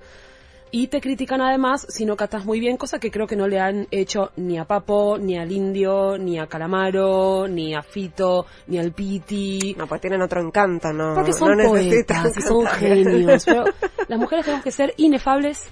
y 0.73 0.87
te 0.87 1.01
critican 1.01 1.41
además 1.41 1.85
si 1.89 2.05
no 2.05 2.15
catas 2.15 2.45
muy 2.45 2.59
bien, 2.59 2.77
cosa 2.77 2.97
que 2.97 3.11
creo 3.11 3.27
que 3.27 3.35
no 3.35 3.47
le 3.47 3.59
han 3.59 3.87
hecho 3.91 4.31
ni 4.37 4.57
a 4.57 4.63
Papo, 4.63 5.17
ni 5.17 5.37
al 5.37 5.51
Indio, 5.51 6.17
ni 6.17 6.39
a 6.39 6.47
Calamaro, 6.47 7.45
ni 7.47 7.75
a 7.75 7.81
Fito, 7.81 8.45
ni 8.67 8.79
al 8.79 8.93
Piti. 8.93 9.75
No, 9.77 9.85
pues 9.85 9.99
tienen 9.99 10.21
otro 10.21 10.41
encanto, 10.41 10.93
no, 10.93 11.13
Porque 11.13 11.33
son 11.33 11.57
no 11.57 11.69
poetas 11.69 12.37
y 12.37 12.41
son 12.41 12.65
genios. 12.67 13.43
Pero 13.45 13.65
las 14.07 14.19
mujeres 14.19 14.45
tenemos 14.45 14.63
que 14.63 14.71
ser 14.71 14.93
inefables 14.95 15.69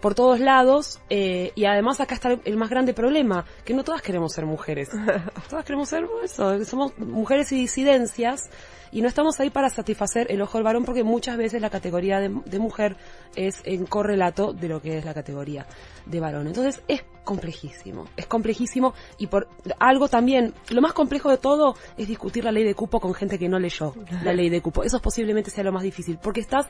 por 0.00 0.14
todos 0.14 0.40
lados 0.40 1.00
eh, 1.10 1.52
y 1.54 1.64
además 1.64 2.00
acá 2.00 2.14
está 2.14 2.38
el, 2.44 2.56
más 2.56 2.70
grande 2.70 2.94
problema, 2.94 3.44
que 3.64 3.74
no 3.74 3.84
todas 3.84 4.02
queremos 4.02 4.32
ser 4.32 4.46
mujeres. 4.46 4.90
Todas 5.48 5.64
queremos 5.64 5.88
ser 5.88 6.06
eso, 6.24 6.64
somos 6.64 6.98
mujeres 6.98 7.52
y 7.52 7.56
disidencias 7.56 8.50
y 8.92 9.00
no 9.00 9.08
estamos 9.08 9.38
ahí 9.40 9.50
para 9.50 9.68
satisfacer 9.68 10.26
el 10.30 10.40
ojo 10.42 10.58
del 10.58 10.64
varón 10.64 10.84
porque 10.84 11.04
muchas 11.04 11.36
veces 11.36 11.60
la 11.60 11.70
categoría 11.70 12.20
de, 12.20 12.28
de 12.44 12.58
mujer 12.58 12.96
es 13.34 13.60
en 13.64 13.86
correlato 13.86 14.52
de 14.52 14.68
lo 14.68 14.80
que 14.80 14.98
es 14.98 15.04
la 15.04 15.14
categoría 15.14 15.66
de 16.06 16.20
varón. 16.20 16.46
Entonces 16.46 16.82
es 16.88 17.02
complejísimo, 17.26 18.06
es 18.16 18.26
complejísimo 18.26 18.94
y 19.18 19.26
por 19.26 19.48
algo 19.78 20.08
también, 20.08 20.54
lo 20.70 20.80
más 20.80 20.94
complejo 20.94 21.28
de 21.28 21.36
todo 21.36 21.74
es 21.98 22.08
discutir 22.08 22.44
la 22.44 22.52
ley 22.52 22.64
de 22.64 22.74
cupo 22.74 23.00
con 23.00 23.12
gente 23.12 23.38
que 23.38 23.48
no 23.50 23.58
leyó 23.58 23.92
la 24.22 24.32
ley 24.32 24.48
de 24.48 24.62
cupo. 24.62 24.82
Eso 24.84 25.02
posiblemente 25.02 25.50
sea 25.50 25.64
lo 25.64 25.72
más 25.72 25.82
difícil 25.82 26.18
porque 26.22 26.40
estás 26.40 26.66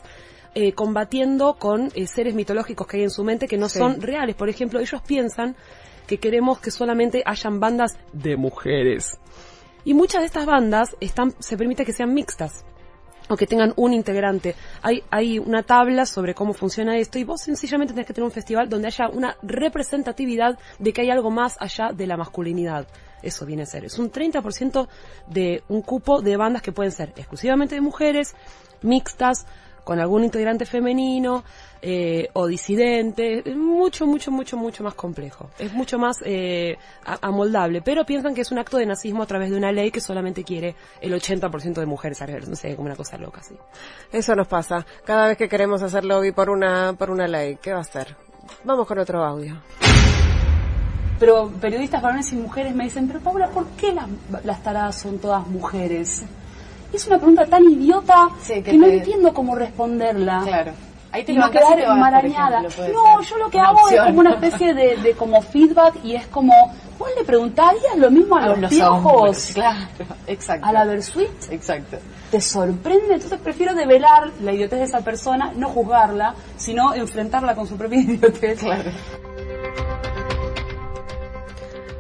eh, 0.55 0.73
combatiendo 0.73 1.55
con 1.55 1.91
eh, 1.95 2.07
seres 2.07 2.35
mitológicos 2.35 2.87
que 2.87 2.97
hay 2.97 3.03
en 3.05 3.11
su 3.11 3.23
mente 3.23 3.47
que 3.47 3.59
no 3.59 3.69
Sí. 3.69 3.79
son 3.79 4.01
reales. 4.01 4.35
Por 4.35 4.49
ejemplo, 4.49 4.81
ellos 4.81 5.01
piensan 5.07 5.55
que 6.07 6.19
queremos 6.19 6.59
que 6.59 6.71
solamente 6.71 7.23
hayan 7.27 7.61
bandas 7.61 7.99
de 8.13 8.37
mujeres. 8.37 9.21
Y 9.85 9.93
muchas 9.95 10.23
de 10.23 10.27
estas 10.27 10.47
bandas 10.47 10.97
están, 11.01 11.35
se 11.39 11.57
permite 11.57 11.85
que 11.85 11.93
sean 11.93 12.13
mixtas 12.15 12.65
o 13.29 13.37
que 13.37 13.47
tengan 13.47 13.73
un 13.77 13.93
integrante. 13.93 14.55
Hay, 14.83 15.03
hay 15.11 15.39
una 15.39 15.63
tabla 15.63 16.07
sobre 16.07 16.35
cómo 16.35 16.53
funciona 16.53 16.97
esto 16.99 17.19
y 17.19 17.25
vos 17.25 17.43
sencillamente 17.43 17.93
tenés 17.95 18.07
que 18.07 18.15
tener 18.15 18.27
un 18.27 18.33
festival 18.33 18.69
donde 18.69 18.89
haya 18.89 19.09
una 19.09 19.37
representatividad 19.43 20.59
de 20.79 20.93
que 20.93 21.03
hay 21.03 21.11
algo 21.11 21.31
más 21.31 21.57
allá 21.61 21.93
de 21.93 22.07
la 22.07 22.17
masculinidad. 22.17 22.87
Eso 23.23 23.47
viene 23.47 23.63
a 23.63 23.67
ser. 23.67 23.85
Es 23.85 23.99
un 23.99 24.11
30% 24.11 24.89
de 25.27 25.63
un 25.69 25.83
cupo 25.83 26.21
de 26.21 26.37
bandas 26.37 26.63
que 26.63 26.73
pueden 26.73 26.93
ser 26.93 27.13
exclusivamente 27.17 27.75
de 27.75 27.81
mujeres, 27.81 28.35
mixtas, 28.83 29.47
con 29.87 30.01
algún 30.01 30.25
integrante 30.25 30.67
femenino 30.67 31.45
eh, 31.81 32.29
o 32.33 32.49
disidente. 32.49 33.49
Es 33.49 33.55
mucho, 33.55 34.05
mucho, 34.05 34.33
mucho, 34.33 34.57
mucho 34.57 34.83
más 34.83 34.95
complejo. 34.95 35.49
Es 35.61 35.73
mucho 35.73 35.97
más 35.97 36.17
eh, 36.25 36.77
amoldable. 37.05 37.83
Pero 37.83 38.05
piensan 38.05 38.35
que 38.35 38.41
es 38.41 38.51
un 38.51 38.59
acto 38.59 38.79
de 38.79 38.87
nazismo 38.87 39.23
a 39.23 39.27
través 39.27 39.49
de 39.49 39.57
una 39.57 39.71
ley 39.71 39.93
que 39.93 40.01
solamente 40.01 40.43
quiere 40.43 40.75
el 41.01 41.13
80% 41.15 41.75
de 41.75 41.87
mujeres. 41.87 42.21
No 42.49 42.57
sé, 42.57 42.75
como 42.75 42.87
una 42.87 42.97
cosa 42.97 43.17
loca, 43.17 43.45
sí. 43.45 43.55
Eso 44.11 44.35
nos 44.35 44.49
pasa. 44.49 44.85
Cada 45.05 45.29
vez 45.29 45.39
que 45.39 45.49
queremos 45.49 45.81
hacer 45.85 46.05
lobby 46.05 46.33
por 46.33 46.51
una, 46.51 46.95
por 46.95 47.09
una 47.09 47.29
ley, 47.29 47.57
¿qué 47.63 47.71
va 47.71 47.79
a 47.79 47.83
hacer? 47.83 48.17
Vamos 48.65 48.89
con 48.89 48.99
otro 48.99 49.25
audio. 49.25 49.55
Pero 51.21 51.49
periodistas 51.61 52.03
varones 52.03 52.33
y 52.33 52.37
mujeres 52.37 52.75
me 52.75 52.83
dicen, 52.83 53.07
pero 53.07 53.21
Paula, 53.21 53.51
¿por 53.51 53.69
qué 53.77 53.93
las, 53.93 54.09
las 54.45 54.65
taradas 54.65 54.99
son 54.99 55.21
todas 55.21 55.47
mujeres? 55.47 56.25
Es 56.97 57.07
una 57.07 57.17
pregunta 57.19 57.47
tan 57.47 57.63
idiota 57.65 58.29
Sí, 58.43 58.55
que, 58.55 58.63
que 58.73 58.77
no 58.79 58.87
te- 58.87 58.97
entiendo 58.97 59.33
cómo 59.35 59.55
responderla. 59.55 60.43
Claro. 60.47 60.73
Ahí 61.13 61.25
te 61.25 61.33
y 61.33 61.37
no 61.37 61.51
quedar 61.51 61.75
te 61.77 61.81
vas, 61.83 61.85
por 61.87 61.95
enmarañada. 61.97 62.63
No, 62.63 62.71
ser. 62.71 62.93
yo 62.93 63.37
lo 63.39 63.51
que 63.51 63.59
Una 63.59 63.69
hago 63.69 63.89
es 63.89 64.01
como 64.01 64.21
una 64.21 64.31
especie 64.33 64.75
de, 64.75 64.97
de 64.97 65.13
como 65.13 65.41
feedback 65.41 65.95
y 66.05 66.15
es 66.15 66.27
como, 66.27 66.53
¿vos 66.99 67.09
le 67.17 67.25
preguntarías 67.25 67.97
lo 67.97 68.11
mismo 68.11 68.37
a 68.37 68.45
A 68.45 68.49
los, 68.49 68.59
los 68.61 68.71
piojos? 68.71 69.13
hombres, 69.15 69.51
Claro, 69.55 69.79
exacto. 70.27 70.67
A 70.67 70.73
la 70.73 70.85
Versuit 70.85 71.29
Exacto. 71.51 71.97
te 72.31 72.41
sorprende, 72.41 73.15
entonces 73.15 73.39
prefiero 73.41 73.75
develar 73.75 74.31
la 74.43 74.53
idiotez 74.53 74.79
de 74.81 74.85
esa 74.87 75.01
persona, 75.01 75.53
no 75.57 75.69
juzgarla, 75.69 76.35
sino 76.57 76.93
enfrentarla 76.95 77.55
con 77.55 77.67
su 77.67 77.77
propia 77.77 78.01
idiotez. 78.03 78.59
Claro. 78.59 78.91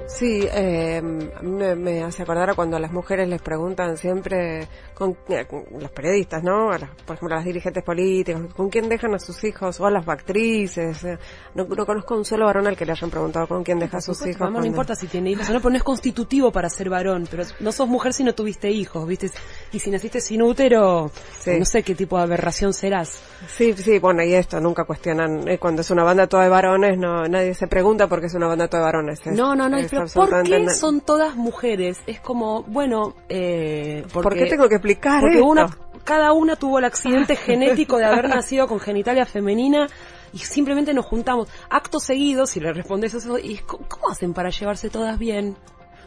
Sí, 0.09 0.47
eh, 0.51 1.03
me, 1.43 1.75
me 1.75 2.03
hace 2.03 2.23
acordar 2.23 2.49
a 2.51 2.55
cuando 2.55 2.77
a 2.77 2.81
las 2.81 2.91
mujeres 2.91 3.29
les 3.29 3.43
preguntan 3.43 3.99
siempre, 3.99 4.67
con, 4.97 5.15
eh, 5.29 5.45
con 5.45 5.65
los 5.79 5.91
periodistas, 5.91 6.43
¿no? 6.43 6.71
A 6.71 6.79
las- 6.79 6.91
por 7.05 7.17
ejemplo, 7.17 7.35
a 7.35 7.39
las 7.41 7.45
dirigentes 7.45 7.85
políticas, 7.85 8.41
¿con 8.57 8.71
quién 8.71 8.89
dejan 8.89 9.15
a 9.15 9.19
sus 9.19 9.45
hijos? 9.45 9.79
O 9.79 9.87
a 9.87 9.91
las 9.91 10.09
actrices. 10.09 11.05
eh. 11.05 11.19
No, 11.55 11.65
no 11.65 11.85
conozco 11.85 12.17
un 12.17 12.25
solo 12.25 12.47
varón 12.47 12.67
al 12.67 12.77
que 12.77 12.87
le 12.87 12.93
hayan 12.93 13.11
preguntado 13.11 13.47
con 13.47 13.63
quién 13.63 13.79
deja 13.79 13.99
a 13.99 14.01
sus 14.01 14.21
hijos. 14.27 14.41
Vamos, 14.41 14.61
no 14.63 14.67
importa 14.67 14.95
si 14.95 15.07
tiene 15.07 15.31
hijos 15.33 15.49
o 15.51 15.53
no, 15.53 15.59
pero 15.61 15.71
no 15.71 15.77
es 15.77 15.83
constitutivo 15.85 16.51
para 16.51 16.71
ser 16.71 16.89
varón. 16.89 17.27
Pero 17.31 17.45
no 17.61 17.73
sos 17.73 17.89
mujer 17.89 18.13
si 18.15 18.25
no 18.25 18.35
tuviste 18.35 18.71
hijos, 18.71 19.07
¿viste? 19.07 19.31
Y 19.73 19.79
si 19.79 19.91
naciste 19.91 20.21
sin 20.21 20.41
útero, 20.43 21.11
Sí. 21.41 21.59
no 21.59 21.65
sé 21.67 21.83
qué 21.83 21.95
tipo 21.95 22.17
de 22.17 22.23
aberración 22.25 22.73
serás. 22.73 23.21
Sí, 23.49 23.75
sí, 23.75 23.99
bueno, 23.99 24.23
y 24.23 24.33
esto, 24.35 24.61
nunca 24.61 24.85
cuestionan, 24.85 25.47
eh, 25.49 25.59
cuando 25.59 25.83
es 25.83 25.91
una 25.91 26.05
banda 26.05 26.27
toda 26.27 26.45
de 26.45 26.49
varones, 26.49 26.97
no, 26.99 27.27
nadie 27.29 27.53
se 27.55 27.67
pregunta 27.67 28.07
por 28.09 28.21
qué 28.21 28.27
es 28.29 28.35
una 28.35 28.47
banda 28.47 28.67
toda 28.69 28.83
de 28.83 28.87
varones. 28.87 29.21
Es- 29.27 29.37
No, 29.37 29.55
no, 29.55 29.69
no, 29.69 29.77
pero 29.91 30.07
¿por 30.15 30.43
qué 30.45 30.71
son 30.71 31.01
todas 31.03 31.37
mujeres? 31.37 31.99
Es 32.07 32.21
como, 32.21 32.63
bueno, 32.65 33.15
eh, 33.29 34.05
porque, 34.13 34.23
¿Por 34.23 34.35
qué 34.35 34.47
tengo 34.47 34.69
que 34.69 34.79
explicar 34.93 35.21
porque 35.21 35.37
esto? 35.37 35.47
una, 35.47 35.77
cada 36.05 36.33
una 36.33 36.57
tuvo 36.57 36.79
el 36.79 36.85
accidente 36.85 37.37
genético 37.37 37.99
de 37.99 38.05
haber 38.05 38.29
nacido 38.29 38.67
con 38.67 38.81
genitalia 38.81 39.27
femenina 39.27 39.87
y 40.33 40.39
simplemente 40.39 40.95
nos 40.95 41.07
juntamos. 41.07 41.49
Acto 41.71 42.01
seguido, 42.01 42.47
si 42.47 42.61
le 42.61 42.73
respondes 42.73 43.15
eso, 43.15 43.39
y 43.39 43.55
es, 43.55 43.63
¿cómo, 43.63 43.87
cómo 43.89 44.11
hacen 44.11 44.33
para 44.35 44.51
llevarse 44.51 44.91
todas 44.91 45.19
bien? 45.19 45.57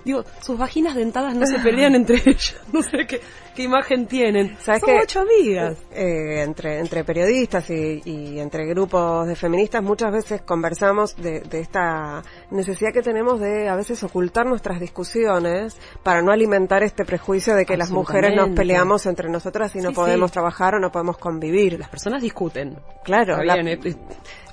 Digo, 0.06 0.24
sus 0.41 0.58
vaginas 0.58 0.95
dentadas 0.95 1.36
no 1.36 1.45
se 1.45 1.60
pelean 1.60 1.95
entre 1.95 2.16
ellas. 2.26 2.56
No 2.72 2.82
sé 2.82 3.06
qué, 3.08 3.20
qué 3.56 3.64
imagen 3.64 4.08
tienen. 4.08 4.58
¿Sabes 4.62 4.82
Son 4.82 4.97
ocho 5.02 5.20
amigas. 5.22 5.78
eh, 5.91 6.41
entre, 6.41 6.80
entre 6.80 7.04
periodistas 7.04 7.70
y, 7.70 8.02
y 8.06 8.39
entre 8.39 8.66
grupos 8.66 9.28
de 9.28 9.36
feministas 9.36 9.84
muchas 9.84 10.12
veces 10.12 10.41
conversamos 10.41 11.16
de, 11.18 11.41
de 11.41 11.60
esta 11.60 12.24
necesidad 12.52 12.91
que 12.93 13.02
tenemos 13.02 13.39
de 13.39 13.68
a 13.68 13.76
veces 13.76 14.02
ocultar 14.04 14.45
nuestras 14.45 14.80
discusiones 14.80 15.78
para 16.04 16.22
no 16.22 16.32
alimentar 16.32 16.84
este 16.84 17.04
prejuicio 17.06 17.56
de 17.56 17.66
que 17.66 17.76
las 17.78 17.91
mujeres 17.91 18.36
nos 18.36 18.50
peleamos 18.50 19.06
entre 19.06 19.30
nosotras 19.30 19.76
y 19.76 19.80
no 19.80 19.89
Sí, 19.89 19.95
podemos 19.95 20.30
sí. 20.32 20.34
trabajar 20.34 20.76
o 20.76 20.80
no 20.80 20.91
podemos 20.91 21.18
convivir. 21.18 21.78
Las 21.80 21.89
personas 21.89 22.22
discuten. 22.22 22.78
Claro, 23.04 23.34
Está 23.34 23.43
la- 23.43 23.54
bien, 23.56 23.68
eh, 23.68 23.95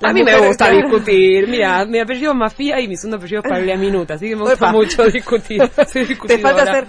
a 0.01 0.13
mí 0.13 0.23
me 0.23 0.37
gusta 0.47 0.69
discutir. 0.69 1.47
Mira, 1.47 1.85
mi 1.85 1.99
apellido 1.99 2.31
es 2.31 2.37
Mafia 2.37 2.79
y 2.81 2.87
mi 2.87 2.95
segundo 2.97 3.17
apellido 3.17 3.41
es 3.43 3.49
Paglia 3.49 3.77
Minuta, 3.77 4.15
así 4.15 4.27
que 4.29 4.35
me 4.35 4.41
gusta 4.43 4.71
mucho 4.71 5.05
discutir. 5.05 5.36
Soy 5.41 6.17
te 6.27 6.39
falta 6.39 6.63
hacer 6.63 6.87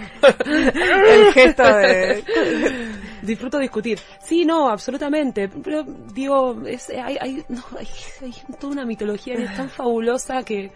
el 0.75 1.33
gesto 1.33 1.63
de... 1.63 2.25
Disfruto 3.23 3.59
discutir. 3.59 3.99
Sí, 4.23 4.45
no, 4.45 4.69
absolutamente. 4.69 5.49
Pero 5.49 5.83
digo, 5.83 6.63
es, 6.67 6.89
hay, 6.91 7.19
hay, 7.21 7.45
no, 7.49 7.63
hay, 7.79 7.89
hay 8.23 8.33
toda 8.59 8.73
una 8.73 8.87
mitología 8.87 9.37
que 9.37 9.45
es 9.45 9.57
tan 9.57 9.69
fabulosa 9.69 10.43
que... 10.43 10.71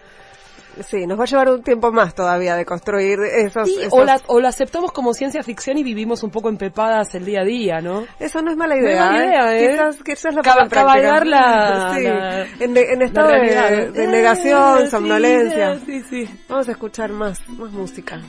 Sí, 0.87 1.07
nos 1.07 1.19
va 1.19 1.25
a 1.25 1.27
llevar 1.27 1.49
un 1.51 1.63
tiempo 1.63 1.93
más 1.93 2.15
todavía 2.15 2.57
de 2.57 2.65
construir 2.65 3.19
esos... 3.21 3.69
Sí, 3.69 3.77
esos- 3.81 3.93
o, 3.93 4.05
la, 4.05 4.21
o 4.27 4.41
la 4.41 4.49
aceptamos 4.49 4.91
como 4.93 5.13
ciencia 5.15 5.43
ficción 5.43 5.77
y 5.79 5.83
vivimos 5.83 6.23
un 6.23 6.31
poco 6.31 6.49
empepadas 6.49 7.15
el 7.15 7.25
día 7.25 7.41
a 7.43 7.45
día, 7.45 7.81
¿no? 7.81 8.05
Eso 8.19 8.41
no 8.43 8.51
es 8.51 8.57
mala 8.57 8.75
No 8.77 8.81
es 8.81 8.87
idea, 8.87 9.05
mala 9.05 9.25
idea, 9.27 9.59
¿eh? 9.59 9.71
Quizás, 9.73 9.97
quizás 10.03 10.35
la 10.35 10.41
en 10.41 10.43
práctica. 10.45 10.69
cabalgar 10.81 11.27
la- 11.27 11.95
Sí, 11.97 12.03
la- 12.05 12.47
en, 12.61 12.75
de- 12.75 12.93
en 12.93 13.03
estado 13.03 13.29
de, 13.29 13.39
realidad. 13.39 13.93
de 13.93 14.05
Eh, 14.05 14.07
negación, 14.09 14.91
somnolencia. 14.91 15.79
Sí, 15.85 16.03
sí. 16.09 16.29
Vamos 16.49 16.69
a 16.69 16.73
escuchar 16.73 17.11
más, 17.13 17.47
más 17.51 17.71
música. 17.73 18.21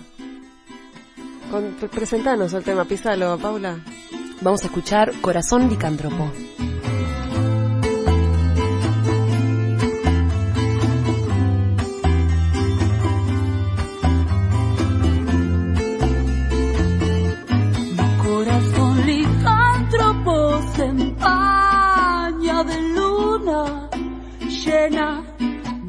Con, 1.50 1.76
pre- 1.80 1.90
presentanos 1.90 2.54
el 2.54 2.64
tema, 2.64 2.84
písalo, 2.86 3.38
Paula. 3.38 3.78
Vamos 4.42 4.64
a 4.64 4.66
escuchar 4.66 5.12
Corazón 5.22 5.70
Licántropo. 5.70 6.32
Llena, 24.66 25.24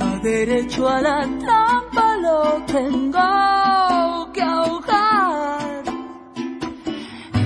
va 0.01 0.19
derecho 0.19 0.89
a 0.89 1.01
la 1.01 1.21
trampa, 1.39 2.17
lo 2.27 2.65
tengo 2.67 4.33
que 4.33 4.43
ahogar. 4.43 5.85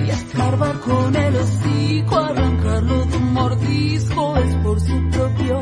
Y 0.07 0.11
escarbar 0.11 0.81
con 0.81 1.15
el 1.15 1.37
hocico, 1.37 2.17
arrancarlo 2.17 3.05
de 3.07 3.17
un 3.17 3.33
mordisco, 3.33 4.37
es 4.37 4.55
por 4.57 4.81
su 4.81 5.11
propio 5.11 5.61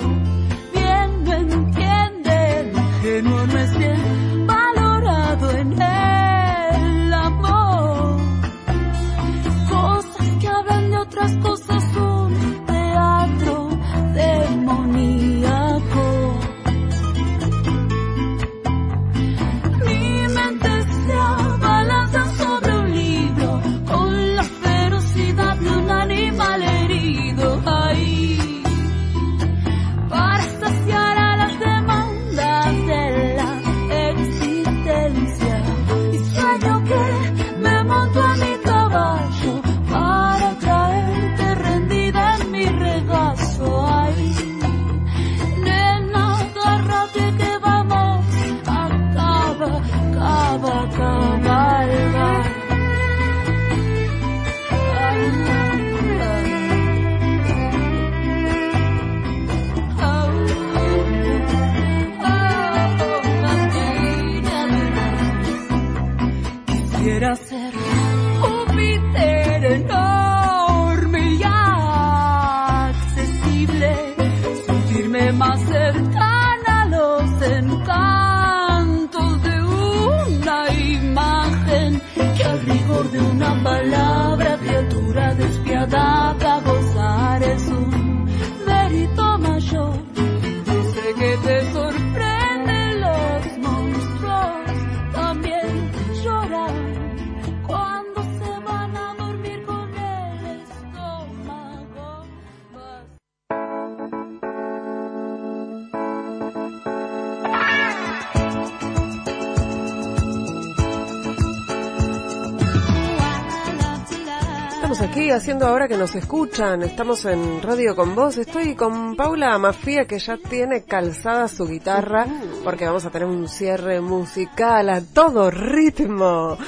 aquí 115.06 115.30
haciendo 115.30 115.66
ahora 115.66 115.86
que 115.86 115.96
nos 115.96 116.16
escuchan, 116.16 116.82
estamos 116.82 117.24
en 117.26 117.62
Radio 117.62 117.94
con 117.94 118.16
Vos, 118.16 118.38
estoy 118.38 118.74
con 118.74 119.14
Paula 119.14 119.56
Mafía 119.56 120.04
que 120.04 120.18
ya 120.18 120.36
tiene 120.36 120.82
calzada 120.82 121.46
su 121.46 121.66
guitarra 121.66 122.26
porque 122.64 122.86
vamos 122.86 123.04
a 123.04 123.10
tener 123.10 123.28
un 123.28 123.48
cierre 123.48 124.00
musical 124.00 124.90
a 124.90 125.00
todo 125.00 125.50
ritmo. 125.50 126.58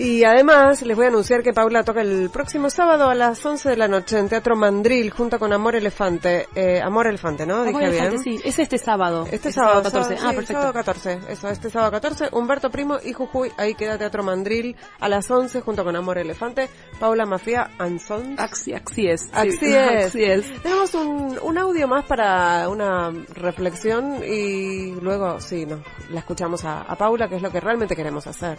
Y 0.00 0.24
además 0.24 0.80
les 0.82 0.96
voy 0.96 1.04
a 1.04 1.08
anunciar 1.08 1.42
que 1.42 1.52
Paula 1.52 1.82
toca 1.84 2.00
el 2.00 2.30
próximo 2.30 2.70
sábado 2.70 3.10
a 3.10 3.14
las 3.14 3.44
11 3.44 3.68
de 3.68 3.76
la 3.76 3.86
noche 3.86 4.18
en 4.18 4.30
Teatro 4.30 4.56
Mandril 4.56 5.10
junto 5.10 5.38
con 5.38 5.52
Amor 5.52 5.76
Elefante. 5.76 6.48
Eh, 6.54 6.80
Amor 6.80 7.06
Elefante, 7.06 7.44
¿no? 7.44 7.64
Dije 7.64 7.76
Amor 7.76 7.82
Elefante, 7.82 8.18
bien. 8.24 8.38
sí, 8.38 8.48
es 8.48 8.58
este 8.58 8.78
sábado. 8.78 9.26
Este 9.30 9.52
sábado 9.52 9.82
14. 9.82 10.16
sábado- 10.16 10.26
ah, 10.26 10.30
sí, 10.30 10.36
perfecto. 10.36 10.52
sábado 10.54 10.72
14, 10.72 11.18
eso, 11.28 11.48
este 11.50 11.68
sábado 11.70 11.90
14, 11.92 12.28
Humberto 12.32 12.70
Primo 12.70 12.96
y 13.04 13.12
Jujuy, 13.12 13.52
ahí 13.58 13.74
queda 13.74 13.98
Teatro 13.98 14.22
Mandril 14.22 14.74
a 15.00 15.08
las 15.10 15.30
11 15.30 15.60
junto 15.60 15.84
con 15.84 15.94
Amor 15.94 16.16
Elefante, 16.16 16.70
Paula 16.98 17.26
Mafia 17.26 17.70
and 17.78 18.00
Sons. 18.00 18.40
Así, 18.40 18.72
así 18.72 19.06
es. 19.06 19.28
sí. 19.58 19.74
Así 19.76 20.24
es. 20.24 20.62
Tenemos 20.62 20.94
un, 20.94 21.38
un 21.42 21.58
audio 21.58 21.86
más 21.86 22.06
para 22.06 22.68
una 22.70 23.10
reflexión 23.34 24.22
y 24.24 24.92
luego, 24.92 25.40
sí, 25.40 25.66
no, 25.66 25.82
la 26.10 26.20
escuchamos 26.20 26.64
a, 26.64 26.80
a 26.82 26.96
Paula, 26.96 27.28
que 27.28 27.36
es 27.36 27.42
lo 27.42 27.50
que 27.52 27.60
realmente 27.60 27.94
queremos 27.94 28.26
hacer. 28.26 28.58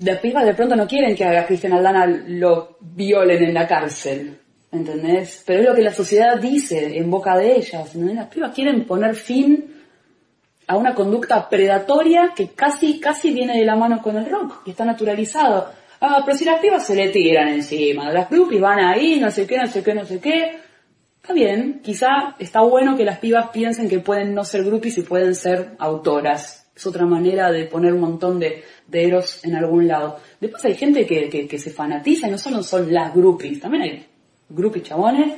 Las 0.00 0.18
pibas 0.18 0.44
de 0.44 0.54
pronto 0.54 0.76
no 0.76 0.86
quieren 0.86 1.14
que 1.14 1.24
a 1.24 1.46
Cristian 1.46 1.74
Aldana 1.74 2.06
lo 2.06 2.78
violen 2.80 3.42
en 3.44 3.54
la 3.54 3.66
cárcel, 3.66 4.38
¿entendés? 4.72 5.42
Pero 5.46 5.60
es 5.60 5.68
lo 5.68 5.74
que 5.74 5.82
la 5.82 5.92
sociedad 5.92 6.40
dice 6.40 6.96
en 6.96 7.10
boca 7.10 7.36
de 7.36 7.56
ellas, 7.56 7.94
¿entendés? 7.94 8.16
Las 8.16 8.28
pibas 8.28 8.54
quieren 8.54 8.86
poner 8.86 9.14
fin 9.14 9.80
a 10.66 10.76
una 10.76 10.94
conducta 10.94 11.48
predatoria 11.48 12.32
que 12.34 12.50
casi, 12.50 13.00
casi 13.00 13.32
viene 13.32 13.58
de 13.58 13.64
la 13.64 13.76
mano 13.76 14.00
con 14.00 14.16
el 14.16 14.30
rock, 14.30 14.62
que 14.64 14.70
está 14.70 14.84
naturalizado. 14.84 15.68
Ah, 16.00 16.22
pero 16.24 16.38
si 16.38 16.44
las 16.44 16.60
pibas 16.60 16.86
se 16.86 16.94
le 16.94 17.10
tiran 17.10 17.48
encima, 17.48 18.10
las 18.10 18.30
groupies 18.30 18.60
van 18.60 18.78
ahí, 18.78 19.20
no 19.20 19.30
sé 19.30 19.46
qué, 19.46 19.58
no 19.58 19.66
sé 19.66 19.82
qué, 19.82 19.94
no 19.94 20.04
sé 20.04 20.18
qué. 20.18 20.60
Está 21.20 21.34
bien, 21.34 21.80
quizá 21.82 22.36
está 22.38 22.62
bueno 22.62 22.96
que 22.96 23.04
las 23.04 23.18
pibas 23.18 23.50
piensen 23.50 23.88
que 23.88 23.98
pueden 23.98 24.32
no 24.32 24.44
ser 24.44 24.64
groupies 24.64 24.96
y 24.96 25.02
pueden 25.02 25.34
ser 25.34 25.72
autoras. 25.78 26.70
Es 26.74 26.86
otra 26.86 27.04
manera 27.04 27.50
de 27.50 27.64
poner 27.64 27.92
un 27.92 28.00
montón 28.00 28.38
de, 28.38 28.62
de 28.90 29.04
eros 29.04 29.44
en 29.44 29.54
algún 29.54 29.86
lado. 29.86 30.18
Después 30.40 30.64
hay 30.64 30.74
gente 30.74 31.06
que, 31.06 31.28
que, 31.28 31.46
que 31.46 31.58
se 31.58 31.70
fanatiza 31.70 32.28
y 32.28 32.30
no 32.30 32.38
solo 32.38 32.62
son 32.62 32.92
las 32.92 33.14
groupies, 33.14 33.60
también 33.60 33.82
hay 33.82 34.06
groupies 34.48 34.84
chabones. 34.84 35.34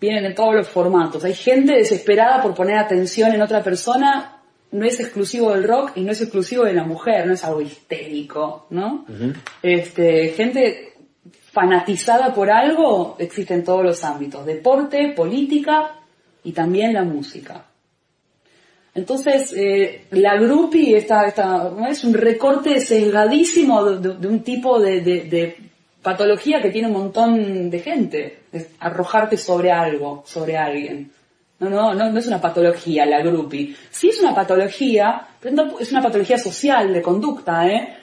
Vienen 0.00 0.26
en 0.26 0.34
todos 0.34 0.54
los 0.54 0.68
formatos. 0.68 1.24
Hay 1.24 1.34
gente 1.34 1.72
desesperada 1.72 2.42
por 2.42 2.54
poner 2.54 2.76
atención 2.76 3.32
en 3.32 3.40
otra 3.40 3.62
persona. 3.62 4.42
No 4.72 4.84
es 4.84 5.00
exclusivo 5.00 5.52
del 5.52 5.64
rock 5.64 5.92
y 5.94 6.02
no 6.02 6.12
es 6.12 6.20
exclusivo 6.20 6.64
de 6.64 6.74
la 6.74 6.84
mujer, 6.84 7.26
no 7.26 7.32
es 7.32 7.44
algo 7.44 7.60
histérico, 7.60 8.66
¿no? 8.70 9.06
Este, 9.62 10.30
gente 10.30 10.94
fanatizada 11.52 12.34
por 12.34 12.50
algo 12.50 13.16
existe 13.18 13.54
en 13.54 13.62
todos 13.62 13.84
los 13.84 14.02
ámbitos, 14.02 14.44
deporte, 14.44 15.12
política 15.16 15.92
y 16.42 16.52
también 16.52 16.92
la 16.92 17.04
música. 17.04 17.64
Entonces, 18.94 19.52
eh, 19.56 20.04
la 20.12 20.36
groupie 20.36 20.96
esta, 20.96 21.26
esta, 21.26 21.68
¿no? 21.70 21.86
es 21.86 22.04
un 22.04 22.14
recorte 22.14 22.80
sesgadísimo 22.80 23.84
de, 23.84 24.28
un 24.28 24.42
tipo 24.44 24.78
de, 24.80 25.00
de- 25.00 25.56
patología 26.00 26.60
que 26.60 26.68
tiene 26.70 26.88
un 26.88 26.92
montón 26.94 27.70
de 27.70 27.78
gente, 27.80 28.40
es 28.52 28.68
arrojarte 28.78 29.38
sobre 29.38 29.72
algo, 29.72 30.22
sobre 30.26 30.56
alguien. 30.56 31.10
No, 31.58 31.70
no, 31.70 31.94
no, 31.94 32.10
no 32.10 32.18
es 32.18 32.26
una 32.26 32.40
patología 32.40 33.06
la 33.06 33.22
groupie. 33.22 33.74
Sí 33.90 34.10
es 34.10 34.20
una 34.20 34.34
patología, 34.34 35.26
pero 35.40 35.78
es 35.80 35.90
una 35.92 36.02
patología 36.02 36.36
social, 36.36 36.92
de 36.92 37.00
conducta, 37.00 37.66
¿eh? 37.66 37.96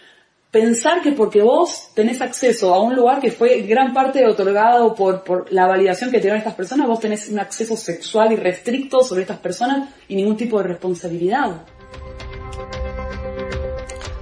Pensar 0.52 1.02
que 1.02 1.14
porque 1.14 1.42
vos 1.42 1.92
tenés 1.96 2.22
acceso 2.22 2.74
a 2.74 2.82
un 2.82 2.96
lugar 2.96 3.22
que 3.22 3.32
fue 3.32 3.62
gran 3.62 3.94
parte 3.94 4.26
otorgado 4.28 4.94
por, 4.94 5.24
por 5.24 5.52
la 5.52 5.66
validación 5.66 6.12
que 6.12 6.20
tienen 6.20 6.40
estas 6.40 6.56
personas, 6.56 6.88
vos 6.88 7.00
tenés 7.00 7.30
un 7.30 7.40
acceso 7.40 7.78
sexual 7.78 8.34
irrestricto 8.34 9.02
sobre 9.02 9.22
estas 9.22 9.40
personas 9.40 9.90
y 10.10 10.16
ningún 10.16 10.36
tipo 10.36 10.58
de 10.62 10.68
responsabilidad. 10.68 11.66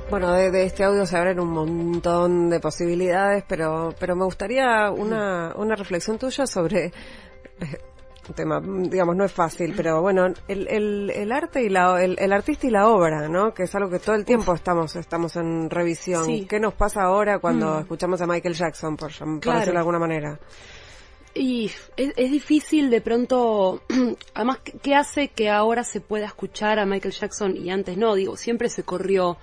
Bueno, 0.10 0.34
de, 0.34 0.64
este 0.64 0.84
audio 0.84 1.06
se 1.06 1.18
abren 1.18 1.40
un 1.40 1.50
montón 1.50 2.50
de 2.50 2.60
posibilidades, 2.60 3.44
pero, 3.48 3.94
pero 4.00 4.16
me 4.16 4.26
gustaría 4.26 4.90
una, 4.92 5.54
una 5.56 5.76
reflexión 5.76 6.18
tuya 6.18 6.48
sobre 6.48 6.92
un 8.30 8.36
tema, 8.36 8.62
digamos, 8.62 9.16
no 9.16 9.26
es 9.26 9.32
fácil, 9.32 9.74
pero 9.76 10.02
bueno, 10.02 10.28
el, 10.48 10.68
el, 10.68 11.10
el 11.10 11.32
arte 11.32 11.64
y 11.64 11.70
la, 11.70 12.02
el, 12.04 12.16
el 12.20 12.32
artista 12.32 12.68
y 12.68 12.70
la 12.70 12.88
obra, 12.88 13.28
¿no? 13.28 13.54
Que 13.54 13.64
es 13.64 13.76
algo 13.76 13.90
que 13.90 14.00
todo 14.00 14.16
el 14.16 14.24
tiempo 14.26 14.54
estamos, 14.54 14.96
estamos 14.96 15.36
en 15.36 15.70
revisión. 15.70 16.26
Sí. 16.26 16.46
¿Qué 16.50 16.60
nos 16.60 16.74
pasa 16.74 17.04
ahora 17.04 17.40
cuando 17.40 17.76
Mm. 17.76 17.80
escuchamos 17.82 18.22
a 18.22 18.28
Michael 18.28 18.54
Jackson, 18.56 18.96
por, 18.96 19.12
llam- 19.12 19.34
por 19.36 19.40
Claro. 19.42 19.60
decirlo 19.60 19.74
de 19.78 19.80
alguna 19.80 20.00
manera? 20.00 20.40
Y 21.36 21.66
es, 21.96 22.14
es 22.18 22.32
difícil 22.32 22.90
de 22.90 23.02
pronto, 23.02 23.82
además, 24.34 24.58
¿qué- 24.64 24.74
¿qué 24.82 24.96
hace 24.96 25.28
que 25.30 25.50
ahora 25.50 25.84
se 25.84 26.02
pueda 26.02 26.26
escuchar 26.26 26.80
a 26.80 26.86
Michael 26.86 27.14
Jackson 27.14 27.56
y 27.56 27.70
antes 27.70 27.98
no? 27.98 28.16
Digo, 28.16 28.36
siempre 28.38 28.70
se 28.70 28.84
corrió 28.84 29.38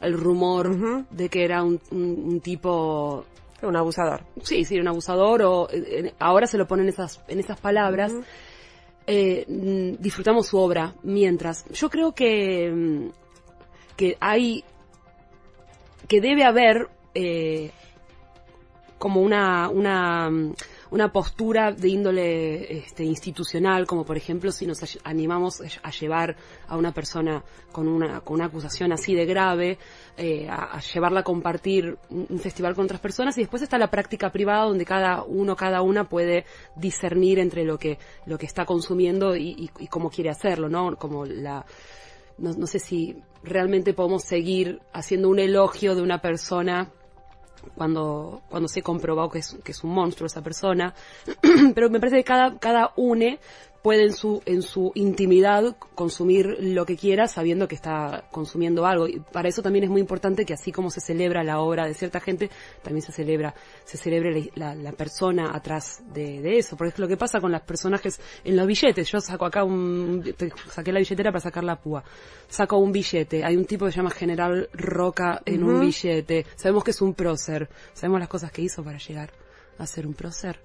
el 0.00 0.18
rumor 0.18 1.04
de 1.10 1.28
que 1.28 1.44
era 1.44 1.62
un, 1.62 1.80
un- 1.90 2.24
un 2.26 2.40
tipo, 2.40 3.24
Un 3.64 3.76
abusador. 3.76 4.24
sí, 4.42 4.64
sí, 4.64 4.78
un 4.78 4.88
abusador 4.88 5.42
o 5.42 5.68
eh, 5.70 5.84
eh, 5.86 6.14
ahora 6.18 6.46
se 6.46 6.58
lo 6.58 6.66
ponen 6.66 6.88
esas, 6.88 7.20
en 7.28 7.40
esas 7.40 7.58
palabras. 7.60 8.12
Eh, 9.06 9.44
mm, 9.46 10.02
disfrutamos 10.02 10.46
su 10.46 10.58
obra 10.58 10.94
mientras. 11.02 11.66
Yo 11.70 11.90
creo 11.90 12.12
que, 12.12 12.70
mm, 12.70 13.08
que 13.96 14.16
hay 14.20 14.64
que 16.08 16.20
debe 16.20 16.44
haber 16.44 16.88
eh, 17.14 17.70
como 18.98 19.20
una, 19.20 19.68
una, 19.68 20.30
mm, 20.30 20.54
una 20.94 21.10
postura 21.12 21.72
de 21.72 21.88
índole 21.88 22.78
este, 22.78 23.02
institucional, 23.02 23.84
como 23.84 24.04
por 24.04 24.16
ejemplo 24.16 24.52
si 24.52 24.64
nos 24.64 24.78
animamos 25.02 25.60
a 25.82 25.90
llevar 25.90 26.36
a 26.68 26.76
una 26.76 26.92
persona 26.92 27.42
con 27.72 27.88
una, 27.88 28.20
con 28.20 28.36
una 28.36 28.44
acusación 28.46 28.92
así 28.92 29.12
de 29.12 29.26
grave, 29.26 29.78
eh, 30.16 30.46
a, 30.48 30.76
a 30.76 30.80
llevarla 30.80 31.20
a 31.20 31.24
compartir 31.24 31.98
un, 32.10 32.26
un 32.30 32.38
festival 32.38 32.76
con 32.76 32.84
otras 32.84 33.00
personas 33.00 33.36
y 33.36 33.40
después 33.40 33.60
está 33.62 33.76
la 33.76 33.90
práctica 33.90 34.30
privada 34.30 34.66
donde 34.66 34.84
cada 34.84 35.24
uno, 35.24 35.56
cada 35.56 35.82
una 35.82 36.08
puede 36.08 36.44
discernir 36.76 37.40
entre 37.40 37.64
lo 37.64 37.76
que, 37.76 37.98
lo 38.26 38.38
que 38.38 38.46
está 38.46 38.64
consumiendo 38.64 39.34
y, 39.34 39.48
y- 39.50 39.70
y 39.80 39.86
cómo 39.88 40.10
quiere 40.10 40.30
hacerlo, 40.30 40.68
¿no? 40.68 40.96
Como 40.96 41.26
la, 41.26 41.66
no, 42.38 42.52
no 42.52 42.66
sé 42.68 42.78
si 42.78 43.20
realmente 43.42 43.94
podemos 43.94 44.22
seguir 44.22 44.80
haciendo 44.92 45.28
un 45.28 45.40
elogio 45.40 45.96
de 45.96 46.02
una 46.02 46.20
persona 46.20 46.92
cuando, 47.76 48.42
cuando 48.48 48.68
se 48.68 48.82
comprobó 48.82 49.30
que 49.30 49.40
es, 49.40 49.56
que 49.64 49.72
es 49.72 49.84
un 49.84 49.90
monstruo 49.90 50.26
esa 50.26 50.42
persona, 50.42 50.94
pero 51.74 51.90
me 51.90 52.00
parece 52.00 52.16
que 52.16 52.24
cada, 52.24 52.58
cada 52.58 52.92
une 52.96 53.38
puede 53.84 54.04
en 54.04 54.14
su, 54.14 54.42
en 54.46 54.62
su 54.62 54.92
intimidad 54.94 55.76
consumir 55.94 56.56
lo 56.58 56.86
que 56.86 56.96
quiera 56.96 57.28
sabiendo 57.28 57.68
que 57.68 57.74
está 57.74 58.24
consumiendo 58.32 58.86
algo. 58.86 59.06
Y 59.06 59.20
para 59.20 59.46
eso 59.50 59.60
también 59.60 59.84
es 59.84 59.90
muy 59.90 60.00
importante 60.00 60.46
que 60.46 60.54
así 60.54 60.72
como 60.72 60.88
se 60.90 61.02
celebra 61.02 61.44
la 61.44 61.60
obra 61.60 61.86
de 61.86 61.92
cierta 61.92 62.18
gente, 62.18 62.48
también 62.82 63.02
se 63.02 63.12
celebra, 63.12 63.54
se 63.84 63.98
celebre 63.98 64.50
la, 64.54 64.74
la- 64.74 64.92
persona 64.92 65.54
atrás 65.54 66.02
de, 66.14 66.40
de 66.40 66.56
eso. 66.56 66.78
Porque 66.78 66.94
es 66.94 66.98
lo 66.98 67.06
que 67.06 67.18
pasa 67.18 67.42
con 67.42 67.52
los 67.52 67.60
personajes 67.60 68.18
en 68.42 68.56
los 68.56 68.66
billetes. 68.66 69.06
Yo 69.12 69.20
saco 69.20 69.44
acá 69.44 69.64
un, 69.64 70.24
saqué 70.70 70.90
la 70.90 71.00
billetera 71.00 71.30
para 71.30 71.40
sacar 71.42 71.62
la 71.62 71.76
púa. 71.76 72.02
Saco 72.48 72.78
un 72.78 72.90
billete. 72.90 73.44
Hay 73.44 73.54
un 73.54 73.66
tipo 73.66 73.84
que 73.84 73.92
se 73.92 73.98
llama 73.98 74.10
General 74.12 74.66
Roca 74.72 75.42
en 75.44 75.62
un 75.62 75.80
billete. 75.80 76.46
Sabemos 76.56 76.84
que 76.84 76.92
es 76.92 77.02
un 77.02 77.12
prócer. 77.12 77.68
Sabemos 77.92 78.18
las 78.18 78.30
cosas 78.30 78.50
que 78.50 78.62
hizo 78.62 78.82
para 78.82 78.96
llegar 78.96 79.30
a 79.76 79.86
ser 79.86 80.06
un 80.06 80.14
prócer. 80.14 80.58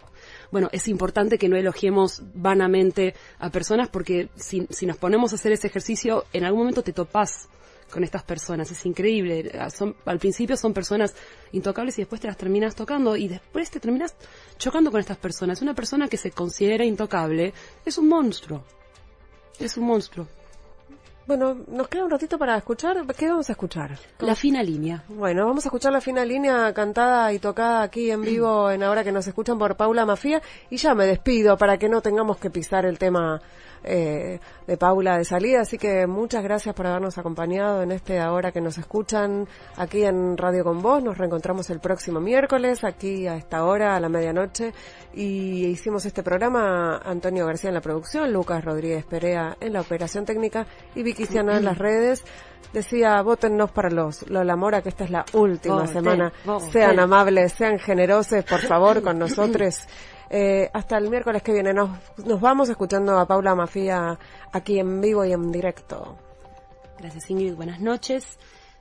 Bueno, 0.51 0.69
es 0.71 0.87
importante 0.87 1.37
que 1.37 1.49
no 1.49 1.57
elogiemos 1.57 2.23
vanamente 2.33 3.13
a 3.37 3.49
personas 3.49 3.89
porque 3.89 4.29
si, 4.35 4.67
si 4.69 4.85
nos 4.85 4.97
ponemos 4.97 5.31
a 5.31 5.35
hacer 5.35 5.51
ese 5.51 5.67
ejercicio, 5.67 6.25
en 6.33 6.43
algún 6.43 6.61
momento 6.61 6.81
te 6.81 6.93
topás 6.93 7.49
con 7.89 8.03
estas 8.03 8.23
personas. 8.23 8.71
Es 8.71 8.85
increíble. 8.85 9.51
Al 10.05 10.19
principio 10.19 10.55
son 10.57 10.73
personas 10.73 11.15
intocables 11.51 11.97
y 11.97 12.01
después 12.01 12.21
te 12.21 12.27
las 12.27 12.37
terminas 12.37 12.75
tocando 12.75 13.15
y 13.15 13.27
después 13.27 13.69
te 13.69 13.79
terminas 13.79 14.15
chocando 14.57 14.91
con 14.91 14.99
estas 14.99 15.17
personas. 15.17 15.61
Una 15.61 15.73
persona 15.73 16.07
que 16.07 16.17
se 16.17 16.31
considera 16.31 16.85
intocable 16.85 17.53
es 17.85 17.97
un 17.97 18.07
monstruo. 18.07 18.63
Es 19.59 19.77
un 19.77 19.85
monstruo. 19.85 20.27
Bueno, 21.29 21.59
nos 21.67 21.87
queda 21.89 22.05
un 22.05 22.09
ratito 22.09 22.39
para 22.39 22.57
escuchar. 22.57 23.05
¿Qué 23.15 23.27
vamos 23.27 23.47
a 23.49 23.51
escuchar? 23.51 23.95
La 24.17 24.33
fina 24.33 24.63
línea. 24.63 25.03
Bueno, 25.09 25.45
vamos 25.45 25.63
a 25.63 25.67
escuchar 25.67 25.93
la 25.93 26.01
fina 26.01 26.25
línea 26.25 26.73
cantada 26.73 27.31
y 27.31 27.37
tocada 27.37 27.83
aquí 27.83 28.09
en 28.09 28.23
vivo 28.23 28.71
en 28.71 28.81
ahora 28.81 29.03
que 29.03 29.11
nos 29.11 29.27
escuchan 29.27 29.59
por 29.59 29.77
Paula 29.77 30.07
Mafía 30.07 30.41
y 30.71 30.77
ya 30.77 30.95
me 30.95 31.05
despido 31.05 31.55
para 31.55 31.77
que 31.77 31.87
no 31.87 32.01
tengamos 32.01 32.37
que 32.37 32.49
pisar 32.49 32.83
el 32.87 32.97
tema 32.97 33.43
eh, 33.83 34.39
de 34.67 34.77
Paula 34.77 35.17
de 35.17 35.25
salida. 35.25 35.61
Así 35.61 35.77
que 35.77 36.07
muchas 36.07 36.43
gracias 36.43 36.75
por 36.75 36.87
habernos 36.87 37.17
acompañado 37.17 37.81
en 37.81 37.91
este 37.91 38.19
ahora 38.19 38.51
que 38.51 38.61
nos 38.61 38.77
escuchan 38.77 39.47
aquí 39.77 40.03
en 40.03 40.37
Radio 40.37 40.63
con 40.63 40.81
Vos. 40.81 41.03
Nos 41.03 41.17
reencontramos 41.17 41.69
el 41.69 41.79
próximo 41.79 42.19
miércoles 42.19 42.83
aquí 42.83 43.27
a 43.27 43.35
esta 43.35 43.63
hora, 43.63 43.95
a 43.95 43.99
la 43.99 44.09
medianoche. 44.09 44.73
Y 45.13 45.65
hicimos 45.67 46.05
este 46.05 46.23
programa 46.23 46.97
Antonio 46.97 47.45
García 47.45 47.69
en 47.69 47.75
la 47.75 47.81
producción, 47.81 48.31
Lucas 48.31 48.63
Rodríguez 48.63 49.05
Perea 49.05 49.57
en 49.59 49.73
la 49.73 49.81
operación 49.81 50.25
técnica 50.25 50.67
y 50.95 51.03
Vicky 51.03 51.25
en 51.37 51.65
las 51.65 51.77
redes. 51.77 52.23
Decía, 52.73 53.19
votennos 53.23 53.71
para 53.71 53.89
los 53.89 54.29
Lola 54.29 54.55
Mora, 54.55 54.81
que 54.81 54.89
esta 54.89 55.03
es 55.03 55.09
la 55.09 55.25
última 55.33 55.87
semana. 55.87 56.31
Sean 56.71 56.99
amables, 56.99 57.53
sean 57.53 57.79
generosos, 57.79 58.43
por 58.43 58.59
favor, 58.59 59.01
con 59.01 59.17
nosotros. 59.17 59.87
Eh, 60.29 60.69
hasta 60.73 60.97
el 60.97 61.09
miércoles 61.09 61.41
que 61.41 61.51
viene. 61.53 61.73
Nos, 61.73 61.89
nos 62.25 62.39
vamos 62.39 62.69
escuchando 62.69 63.17
a 63.17 63.25
Paula 63.25 63.55
Mafía 63.55 64.17
aquí 64.51 64.79
en 64.79 65.01
vivo 65.01 65.25
y 65.25 65.33
en 65.33 65.51
directo. 65.51 66.17
Gracias 66.99 67.29
Ingrid, 67.31 67.55
buenas 67.55 67.79
noches. 67.79 68.37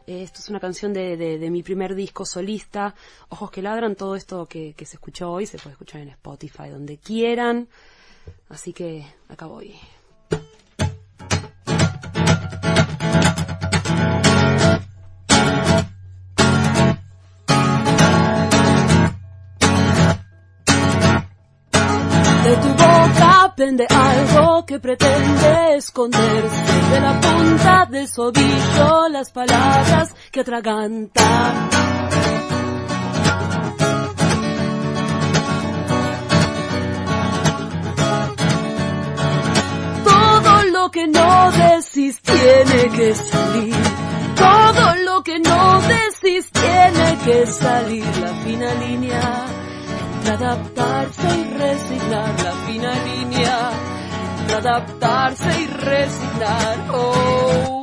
Eh, 0.07 0.22
esto 0.22 0.40
es 0.40 0.49
una 0.49 0.61
canción 0.61 0.92
de, 0.92 1.16
de- 1.16 1.51
mi 1.51 1.62
primer 1.62 1.94
disco 1.94 2.24
solista, 2.24 2.94
Ojos 3.28 3.51
que 3.51 3.62
ladran, 3.62 3.94
todo 3.94 4.16
esto 4.16 4.46
que, 4.46 4.74
que 4.74 4.84
se 4.86 4.96
escuchó 4.96 5.30
hoy 5.32 5.46
se 5.46 5.59
puede 5.59 5.72
escuchar 5.72 6.01
en 6.01 6.09
Spotify, 6.11 6.68
donde 6.70 6.99
quieran. 6.99 7.68
Así 8.49 8.72
que 8.72 9.07
acá 9.28 9.46
voy. 9.46 9.74
Boca 23.59 23.64
pende 23.64 23.86
algo 23.90 24.64
que 24.64 24.78
pretende 24.78 25.76
esconderse 25.76 26.72
de 26.90 27.00
la 27.00 27.20
punta 27.20 27.86
del 27.90 28.06
sobillo 28.06 29.09
las 29.11 29.30
palabras 29.32 30.14
que 30.30 30.40
atragantan. 30.40 31.68
Todo 40.04 40.62
lo 40.72 40.90
que 40.90 41.06
no 41.09 41.50
decís 41.50 42.20
tiene 42.22 42.96
que 42.96 43.14
salir. 43.14 43.74
Todo 44.36 44.94
lo 45.04 45.22
que 45.22 45.38
no 45.40 45.80
decís 45.80 46.50
tiene 46.52 47.18
que 47.24 47.46
salir. 47.46 48.04
La 48.20 48.34
fina 48.44 48.74
línea 48.74 49.57
adaptarse 50.29 51.29
y 51.39 51.45
resignar. 51.59 52.43
La 52.43 52.53
fina 52.66 52.93
línea 53.05 53.70
adaptarse 54.55 55.61
y 55.61 55.66
resignar. 55.66 56.89
Oh. 56.93 57.78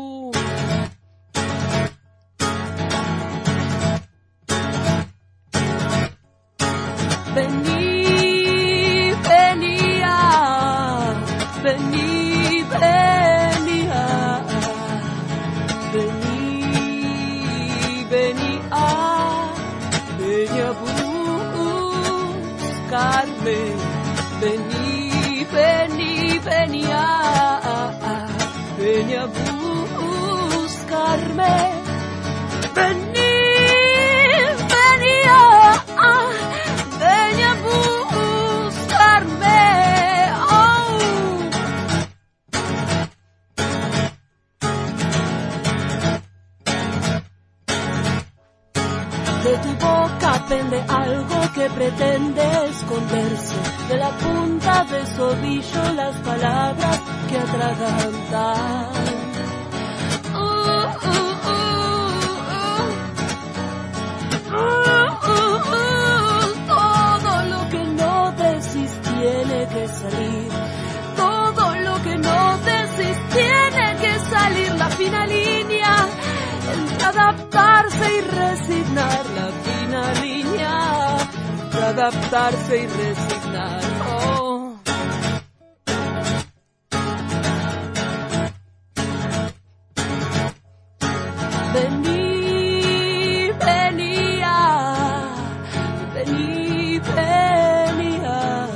De 49.45 49.55
tu 49.59 49.71
boca 49.73 50.43
pende 50.49 50.83
algo 50.89 51.39
que 51.53 51.69
pretende 51.69 52.45
esconderse. 52.71 53.55
De 53.89 53.97
la 53.99 54.09
punta 54.09 54.83
del 54.85 55.05
sobillo 55.05 55.83
las 55.93 56.15
palabras 56.29 56.99
que 57.29 57.37
atragantan. 57.37 58.89
Uh, 60.33 60.41
uh, 60.41 61.33
uh, 61.45 61.61
uh. 62.25 62.89
Uh, 64.49 65.13
uh, 65.29 65.57
uh. 65.77 66.49
Todo 66.73 67.33
lo 67.51 67.61
que 67.69 67.83
no 68.01 68.31
decís 68.31 68.91
tiene 69.11 69.59
que 69.73 69.87
salir. 70.01 70.49
Todo 71.15 71.63
lo 71.85 71.95
que 72.01 72.15
no 72.17 72.57
decís 72.71 73.17
tiene 73.37 73.95
que 74.01 74.13
salir. 74.33 74.73
La 74.73 74.89
fina 74.89 75.27
línea 75.27 75.93
entre 76.73 77.44
adaptarse 78.05 78.11
y 78.11 78.21
resignar. 78.21 79.25
La 79.35 79.47
fina 79.63 80.13
línea 80.21 81.17
entre 81.63 81.83
adaptarse 81.83 82.77
y 82.77 82.87
resignar. 82.87 83.81
Oh. 84.07 84.75
Vení, 91.73 93.51
venía, 93.59 94.57
vení, 96.13 96.99
venía, 96.99 98.67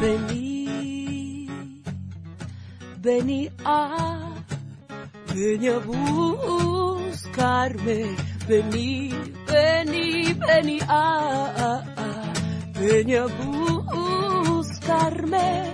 vení, 0.00 1.50
venía, 3.02 3.50
venía 5.34 5.78
Vení, 7.60 9.14
vení, 9.46 10.34
vení 10.34 10.82
a, 10.82 11.02
a, 11.56 11.84
a, 11.96 12.06
vení 12.72 13.18
a 13.18 13.28
buscarme. 14.46 15.64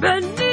Vení, 0.00 0.49